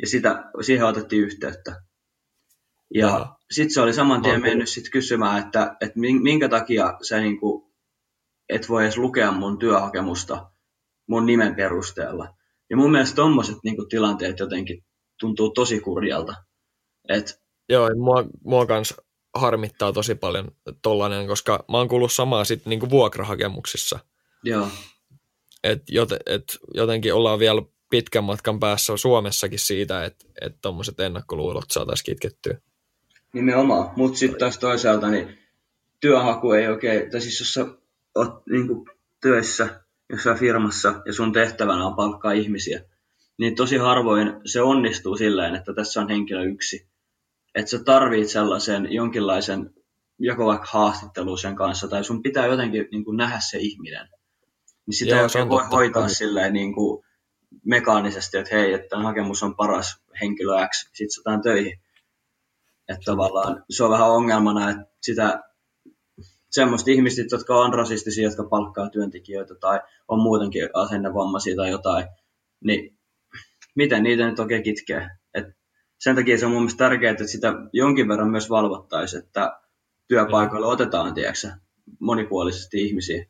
Ja 0.01 0.07
sitä, 0.07 0.43
siihen 0.61 0.85
otettiin 0.85 1.23
yhteyttä. 1.23 1.81
Ja 2.93 3.35
sitten 3.51 3.73
se 3.73 3.81
oli 3.81 3.93
saman 3.93 4.21
tien 4.21 4.41
mennyt 4.41 4.69
sit 4.69 4.89
kysymään, 4.89 5.45
että, 5.45 5.75
että 5.81 5.99
min- 5.99 6.23
minkä 6.23 6.49
takia 6.49 6.97
sä 7.01 7.19
niinku, 7.19 7.73
et 8.49 8.69
voi 8.69 8.83
edes 8.83 8.97
lukea 8.97 9.31
mun 9.31 9.59
työhakemusta 9.59 10.51
mun 11.07 11.25
nimen 11.25 11.55
perusteella. 11.55 12.35
Ja 12.69 12.77
mun 12.77 12.91
mielestä 12.91 13.15
tommoset 13.15 13.57
niinku 13.63 13.85
tilanteet 13.85 14.39
jotenkin 14.39 14.85
tuntuu 15.19 15.49
tosi 15.49 15.79
kurjalta. 15.79 16.33
Et, 17.09 17.41
Joo, 17.69 17.89
mua, 17.95 18.23
mua 18.43 18.65
kans 18.65 18.93
harmittaa 19.35 19.93
tosi 19.93 20.15
paljon 20.15 20.51
tollanen, 20.81 21.27
koska 21.27 21.65
mä 21.71 21.77
oon 21.77 21.87
kuullut 21.87 22.13
samaa 22.13 22.43
sitten 22.43 22.69
niinku 22.69 22.89
vuokrahakemuksissa. 22.89 23.99
joo, 24.43 24.67
Et, 25.63 25.83
joten, 25.89 26.19
et 26.25 26.43
jotenkin 26.73 27.13
ollaan 27.13 27.39
vielä 27.39 27.61
pitkän 27.89 28.23
matkan 28.23 28.59
päässä 28.59 28.97
Suomessakin 28.97 29.59
siitä, 29.59 30.05
että 30.05 30.25
et 30.41 30.55
tuommoiset 30.61 30.99
ennakkoluulot 30.99 31.71
saataisiin 31.71 32.05
kitkettyä. 32.05 32.57
Nimenomaan, 33.35 33.89
mutta 33.95 34.17
sitten 34.17 34.39
taas 34.39 34.57
toisaalta 34.59 35.09
niin 35.09 35.37
työhaku 35.99 36.51
ei 36.51 36.67
oikein, 36.67 37.11
tai 37.11 37.21
siis 37.21 37.39
jos 37.39 37.53
sä 37.53 37.65
oot 38.15 38.47
niin 38.49 38.67
töissä 39.21 39.81
jossain 40.09 40.37
firmassa 40.37 41.01
ja 41.05 41.13
sun 41.13 41.33
tehtävänä 41.33 41.85
on 41.85 41.95
palkkaa 41.95 42.31
ihmisiä, 42.31 42.81
niin 43.37 43.55
tosi 43.55 43.77
harvoin 43.77 44.33
se 44.45 44.61
onnistuu 44.61 45.17
silleen, 45.17 45.55
että 45.55 45.73
tässä 45.73 46.01
on 46.01 46.09
henkilö 46.09 46.43
yksi. 46.43 46.87
Että 47.55 47.71
sä 47.71 47.83
tarvit 47.83 48.29
sellaisen 48.29 48.93
jonkinlaisen 48.93 49.73
joko 50.19 50.45
vaikka 50.45 50.67
haastattelu 50.71 51.37
sen 51.37 51.55
kanssa, 51.55 51.87
tai 51.87 52.03
sun 52.03 52.23
pitää 52.23 52.45
jotenkin 52.45 52.87
niin 52.91 53.05
kuin 53.05 53.17
nähdä 53.17 53.39
se 53.39 53.57
ihminen. 53.57 54.07
Niin 54.85 54.95
sitä 54.95 55.15
Joo, 55.15 55.27
ei 55.35 55.49
voi 55.49 55.61
totta. 55.61 55.75
hoitaa 55.75 56.07
silleen 56.07 56.53
niin 56.53 56.73
kuin 56.73 57.05
mekaanisesti, 57.65 58.37
että 58.37 58.55
hei, 58.55 58.73
että 58.73 58.87
tämä 58.89 59.03
hakemus 59.03 59.43
on 59.43 59.55
paras 59.55 60.01
henkilö 60.21 60.67
X, 60.67 60.89
sit 60.93 61.11
sä 61.11 61.21
töihin. 61.43 61.79
Että 62.89 63.05
tavallaan 63.05 63.63
se 63.69 63.83
on 63.83 63.91
vähän 63.91 64.09
ongelmana, 64.09 64.69
että 64.69 64.85
sitä 65.01 65.43
semmoista 66.51 66.91
ihmistä, 66.91 67.21
jotka 67.31 67.55
on 67.55 67.73
rasistisia, 67.73 68.23
jotka 68.23 68.43
palkkaa 68.43 68.89
työntekijöitä 68.89 69.55
tai 69.55 69.79
on 70.07 70.19
muutenkin 70.19 70.69
asennevammaisia 70.73 71.55
tai 71.55 71.69
jotain, 71.69 72.05
niin 72.63 72.97
miten 73.75 74.03
niitä 74.03 74.29
nyt 74.29 74.39
oikein 74.39 74.63
kitkee? 74.63 75.09
Et 75.33 75.45
sen 75.99 76.15
takia 76.15 76.37
se 76.37 76.45
on 76.45 76.51
mun 76.51 76.61
mielestä 76.61 76.77
tärkeää, 76.77 77.11
että 77.11 77.27
sitä 77.27 77.53
jonkin 77.73 78.07
verran 78.07 78.29
myös 78.29 78.49
valvottaisiin, 78.49 79.23
että 79.23 79.59
työpaikoilla 80.07 80.67
otetaan, 80.67 81.13
tiedätkö, 81.13 81.51
monipuolisesti 81.99 82.85
ihmisiä. 82.85 83.25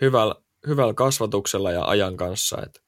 Hyvällä, 0.00 0.34
hyvällä 0.66 0.94
kasvatuksella 0.94 1.70
ja 1.70 1.84
ajan 1.84 2.16
kanssa. 2.16 2.62
Et 2.62 2.82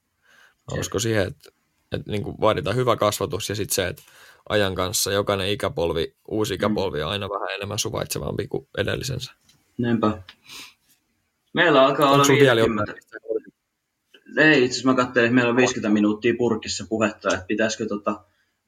mä 0.71 0.75
Jep. 0.75 0.79
uskon 0.79 1.01
siihen, 1.01 1.27
että 1.27 1.49
et 1.91 2.05
niinku 2.07 2.35
vaaditaan 2.41 2.75
hyvä 2.75 2.95
kasvatus 2.95 3.49
ja 3.49 3.55
sitten 3.55 3.75
se, 3.75 3.87
että 3.87 4.01
ajan 4.49 4.75
kanssa 4.75 5.11
jokainen 5.11 5.49
ikäpolvi, 5.49 6.15
uusi 6.27 6.53
ikäpolvi 6.53 7.03
on 7.03 7.11
aina 7.11 7.29
vähän 7.29 7.55
enemmän 7.55 7.79
suvaitsevampi 7.79 8.47
kuin 8.47 8.67
edellisensä. 8.77 9.33
Näinpä. 9.77 10.21
Meillä 11.53 11.85
alkaa 11.85 12.05
Onko 12.05 12.15
olla 12.15 12.23
sulla 12.23 12.39
vielä 12.39 12.61
50. 12.61 12.91
jotain? 12.91 13.41
Ei, 14.37 14.63
itse 14.63 14.73
asiassa 14.73 14.89
mä 14.89 14.95
katselin, 14.95 15.25
että 15.25 15.35
meillä 15.35 15.49
on 15.49 15.57
50 15.57 15.93
minuuttia 15.93 16.33
purkissa 16.37 16.85
puhetta, 16.89 17.33
että 17.33 17.45
pitäisikö, 17.47 17.85
tota, 17.85 18.23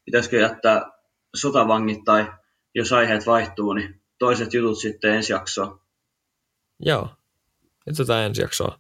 pitäisikö 0.06 0.40
jättää 0.40 0.92
sotavangit 1.36 2.04
tai 2.04 2.32
jos 2.76 2.94
aiheet 2.94 3.26
vaihtuu, 3.26 3.74
niin 3.74 4.02
toiset 4.20 4.54
jutut 4.54 4.80
sitten 4.80 5.14
ensi 5.14 5.34
jaksoon. 5.34 5.80
Joo, 6.80 7.10
nyt 7.86 7.98
tätä 7.98 8.26
ensi 8.26 8.42
jaksoa. 8.42 8.80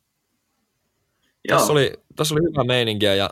Joo. 1.49 1.57
Tässä, 1.57 1.73
oli, 1.73 1.93
tässä 2.15 2.35
oli 2.35 2.41
hyvä 2.41 2.63
meininkiä 2.63 3.15
ja 3.15 3.29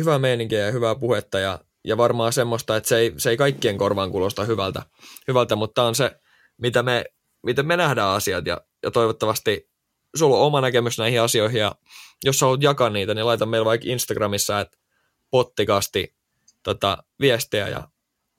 hyvää 0.00 0.18
meininkiä 0.18 0.66
ja 0.66 0.72
hyvää 0.72 0.94
puhetta 0.94 1.38
ja, 1.38 1.60
ja 1.86 1.96
varmaan 1.96 2.32
semmoista, 2.32 2.76
että 2.76 2.88
se 2.88 2.98
ei, 2.98 3.14
se 3.16 3.30
ei 3.30 3.36
kaikkien 3.36 3.78
korvaan 3.78 4.10
kuulosta 4.10 4.44
hyvältä, 4.44 4.82
hyvältä 5.28 5.56
mutta 5.56 5.82
on 5.82 5.94
se, 5.94 6.20
mitä 6.58 6.82
me, 6.82 7.04
miten 7.42 7.66
me 7.66 7.76
nähdään 7.76 8.08
asiat. 8.08 8.46
Ja, 8.46 8.60
ja 8.82 8.90
toivottavasti 8.90 9.70
sulla 10.16 10.36
on 10.36 10.42
oma 10.42 10.60
näkemys 10.60 10.98
näihin 10.98 11.20
asioihin. 11.20 11.60
Ja 11.60 11.74
jos 12.24 12.38
sä 12.38 12.46
haluat 12.46 12.62
jakaa 12.62 12.90
niitä, 12.90 13.14
niin 13.14 13.26
laita 13.26 13.46
meillä 13.46 13.64
vaikka 13.64 13.86
Instagramissa, 13.90 14.60
että 14.60 14.78
pottikasti 15.30 16.16
tota, 16.62 16.98
viestejä. 17.20 17.68
Ja 17.68 17.88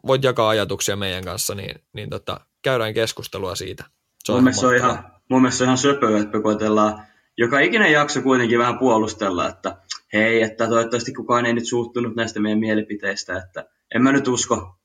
voit 0.08 0.24
jakaa 0.24 0.50
ajatuksia 0.50 0.96
meidän 0.96 1.24
kanssa, 1.24 1.56
niin, 1.56 1.76
niin 1.94 2.10
tota, 2.10 2.40
käydään 2.62 2.94
keskustelua 2.94 3.56
siitä. 3.56 3.84
Se 4.24 4.32
mun, 4.32 4.44
mielestä 4.44 4.68
on 4.68 4.76
ihan, 4.76 5.12
mun 5.30 5.42
mielestä 5.42 5.58
se 5.58 5.64
on 5.64 5.68
ihan 5.68 5.78
söpöä, 5.78 6.20
että 6.20 6.38
me 6.38 6.44
koetellaan 6.44 7.08
joka 7.38 7.60
ikinen 7.60 7.92
jakso 7.92 8.22
kuitenkin 8.22 8.60
vähän 8.60 8.80
puolustella, 8.80 9.50
että 9.50 9.78
hei, 10.14 10.42
että 10.42 10.68
toivottavasti 10.68 11.14
kukaan 11.14 11.46
ei 11.46 11.54
nyt 11.54 11.68
suuttunut 11.68 12.16
näistä 12.16 12.40
meidän 12.40 12.60
mielipiteistä, 12.60 13.38
että 13.38 13.66
en 13.96 14.02
mä 14.02 14.12
nyt 14.12 14.28
usko, 14.28 14.76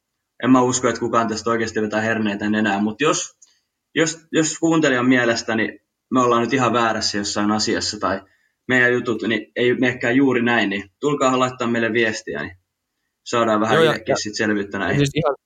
en 0.42 0.50
mä 0.50 0.62
usko, 0.62 0.88
että 0.88 1.00
kukaan 1.00 1.28
tästä 1.28 1.50
oikeasti 1.50 1.82
vetää 1.82 2.00
herneitä 2.00 2.44
enää, 2.44 2.80
mutta 2.80 3.04
jos, 3.04 3.38
jos, 3.94 4.18
jos 4.32 4.58
kuuntelijan 4.58 5.08
mielestä, 5.08 5.54
niin 5.54 5.80
me 6.10 6.20
ollaan 6.20 6.42
nyt 6.42 6.52
ihan 6.52 6.72
väärässä 6.72 7.18
jossain 7.18 7.50
asiassa 7.50 8.00
tai 8.00 8.20
meidän 8.68 8.92
jutut 8.92 9.22
niin 9.22 9.52
ei 9.56 9.74
menekään 9.74 10.16
juuri 10.16 10.42
näin, 10.42 10.70
niin 10.70 10.90
tulkaa 11.00 11.38
laittaa 11.38 11.68
meille 11.68 11.92
viestiä, 11.92 12.42
niin 12.42 12.56
saadaan 13.24 13.60
vähän 13.60 13.84
Joo, 13.84 13.94
ja, 14.08 14.16
sit 14.16 14.36
selvyyttä 14.36 14.78
näihin. 14.78 14.98
Siis 14.98 15.10
ihan, 15.14 15.36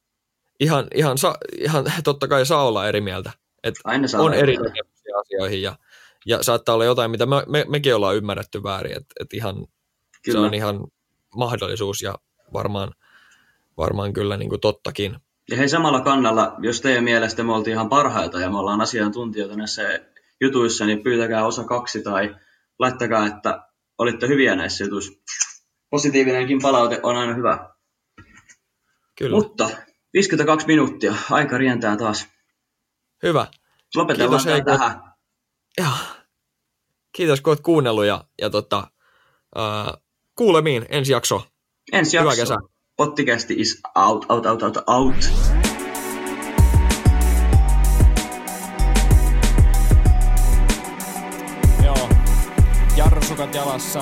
ihan, 0.60 0.86
ihan, 0.94 1.18
sa, 1.18 1.34
ihan, 1.58 1.84
totta 2.04 2.28
kai 2.28 2.46
saa 2.46 2.66
olla 2.66 2.88
eri 2.88 3.00
mieltä. 3.00 3.32
Et 3.62 3.74
Aina 3.84 4.08
saa 4.08 4.22
on 4.22 4.34
eri 4.34 4.56
asioihin 5.20 5.62
ja, 5.62 5.76
ja 6.26 6.42
saattaa 6.42 6.74
olla 6.74 6.84
jotain, 6.84 7.10
mitä 7.10 7.26
me, 7.26 7.36
me, 7.48 7.64
mekin 7.68 7.94
ollaan 7.94 8.16
ymmärretty 8.16 8.62
väärin. 8.62 8.96
Et, 8.96 9.06
et 9.20 9.34
ihan, 9.34 9.66
kyllä. 10.24 10.40
se 10.40 10.46
on 10.46 10.54
ihan 10.54 10.86
mahdollisuus 11.36 12.02
ja 12.02 12.14
varmaan, 12.52 12.92
varmaan 13.76 14.12
kyllä 14.12 14.36
niin 14.36 14.48
kuin 14.48 14.60
tottakin. 14.60 15.16
Ja 15.50 15.56
hei 15.56 15.68
samalla 15.68 16.00
kannalla, 16.00 16.56
jos 16.58 16.80
teidän 16.80 17.04
mielestä 17.04 17.42
me 17.42 17.52
oltiin 17.52 17.74
ihan 17.74 17.88
parhaita 17.88 18.40
ja 18.40 18.50
me 18.50 18.58
ollaan 18.58 18.80
asiantuntijoita 18.80 19.56
näissä 19.56 19.82
jutuissa, 20.40 20.86
niin 20.86 21.02
pyytäkää 21.02 21.46
osa 21.46 21.64
kaksi 21.64 22.02
tai 22.02 22.36
laittakaa, 22.78 23.26
että 23.26 23.68
olitte 23.98 24.28
hyviä 24.28 24.56
näissä 24.56 24.84
jutuissa. 24.84 25.12
Positiivinenkin 25.90 26.62
palaute 26.62 27.00
on 27.02 27.16
aina 27.16 27.34
hyvä. 27.34 27.70
Kyllä. 29.18 29.36
Mutta 29.36 29.70
52 30.12 30.66
minuuttia, 30.66 31.14
aika 31.30 31.58
rientää 31.58 31.96
taas. 31.96 32.26
Hyvä. 33.22 33.46
Lopetellaan 33.94 34.42
Kiitos, 34.44 34.64
tähän. 34.64 35.00
Ja. 35.78 36.15
Kiitos 37.16 37.40
kun 37.40 37.50
olet 37.50 37.60
kuunnellut 37.60 38.04
ja, 38.04 38.24
ja 38.42 38.50
tota, 38.50 38.90
uh, 39.56 40.02
kuulemiin 40.34 40.86
ensi 40.88 41.12
jakso. 41.12 41.42
Ensi 41.92 42.16
jakso. 42.16 42.30
Hyvä 42.30 42.42
kesä. 42.42 42.56
Pottikästi 42.96 43.54
is 43.58 43.80
out, 43.94 44.26
out, 44.28 44.46
out, 44.46 44.62
out, 44.62 44.76
out. 44.86 45.14
jarrusukat 52.96 53.54
jalassa. 53.54 54.00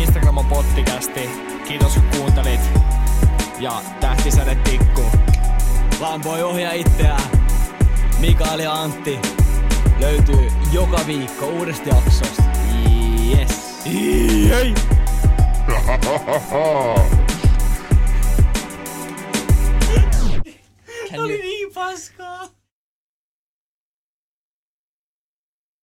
Instagram 0.00 0.38
on 0.38 0.46
pottikästi. 0.46 1.30
Kiitos 1.68 1.92
kun 1.92 2.02
kuuntelit. 2.16 2.60
Ja 3.58 3.82
tähtisäde 4.00 4.54
tikku. 4.54 5.04
Lampoi 6.00 6.42
ohjaa 6.42 6.72
itseään. 6.72 7.30
Mikael 8.20 8.58
ja 8.58 8.72
Antti 8.72 9.37
löytyy 10.00 10.52
joka 10.72 11.00
viikko 11.06 11.46
uudesta 11.46 11.88
jaksosta. 11.88 12.42
Yes. 13.38 13.86
Jei. 14.48 14.74
Oli 21.18 21.38
niin 21.38 21.72
paskaa. 21.74 22.57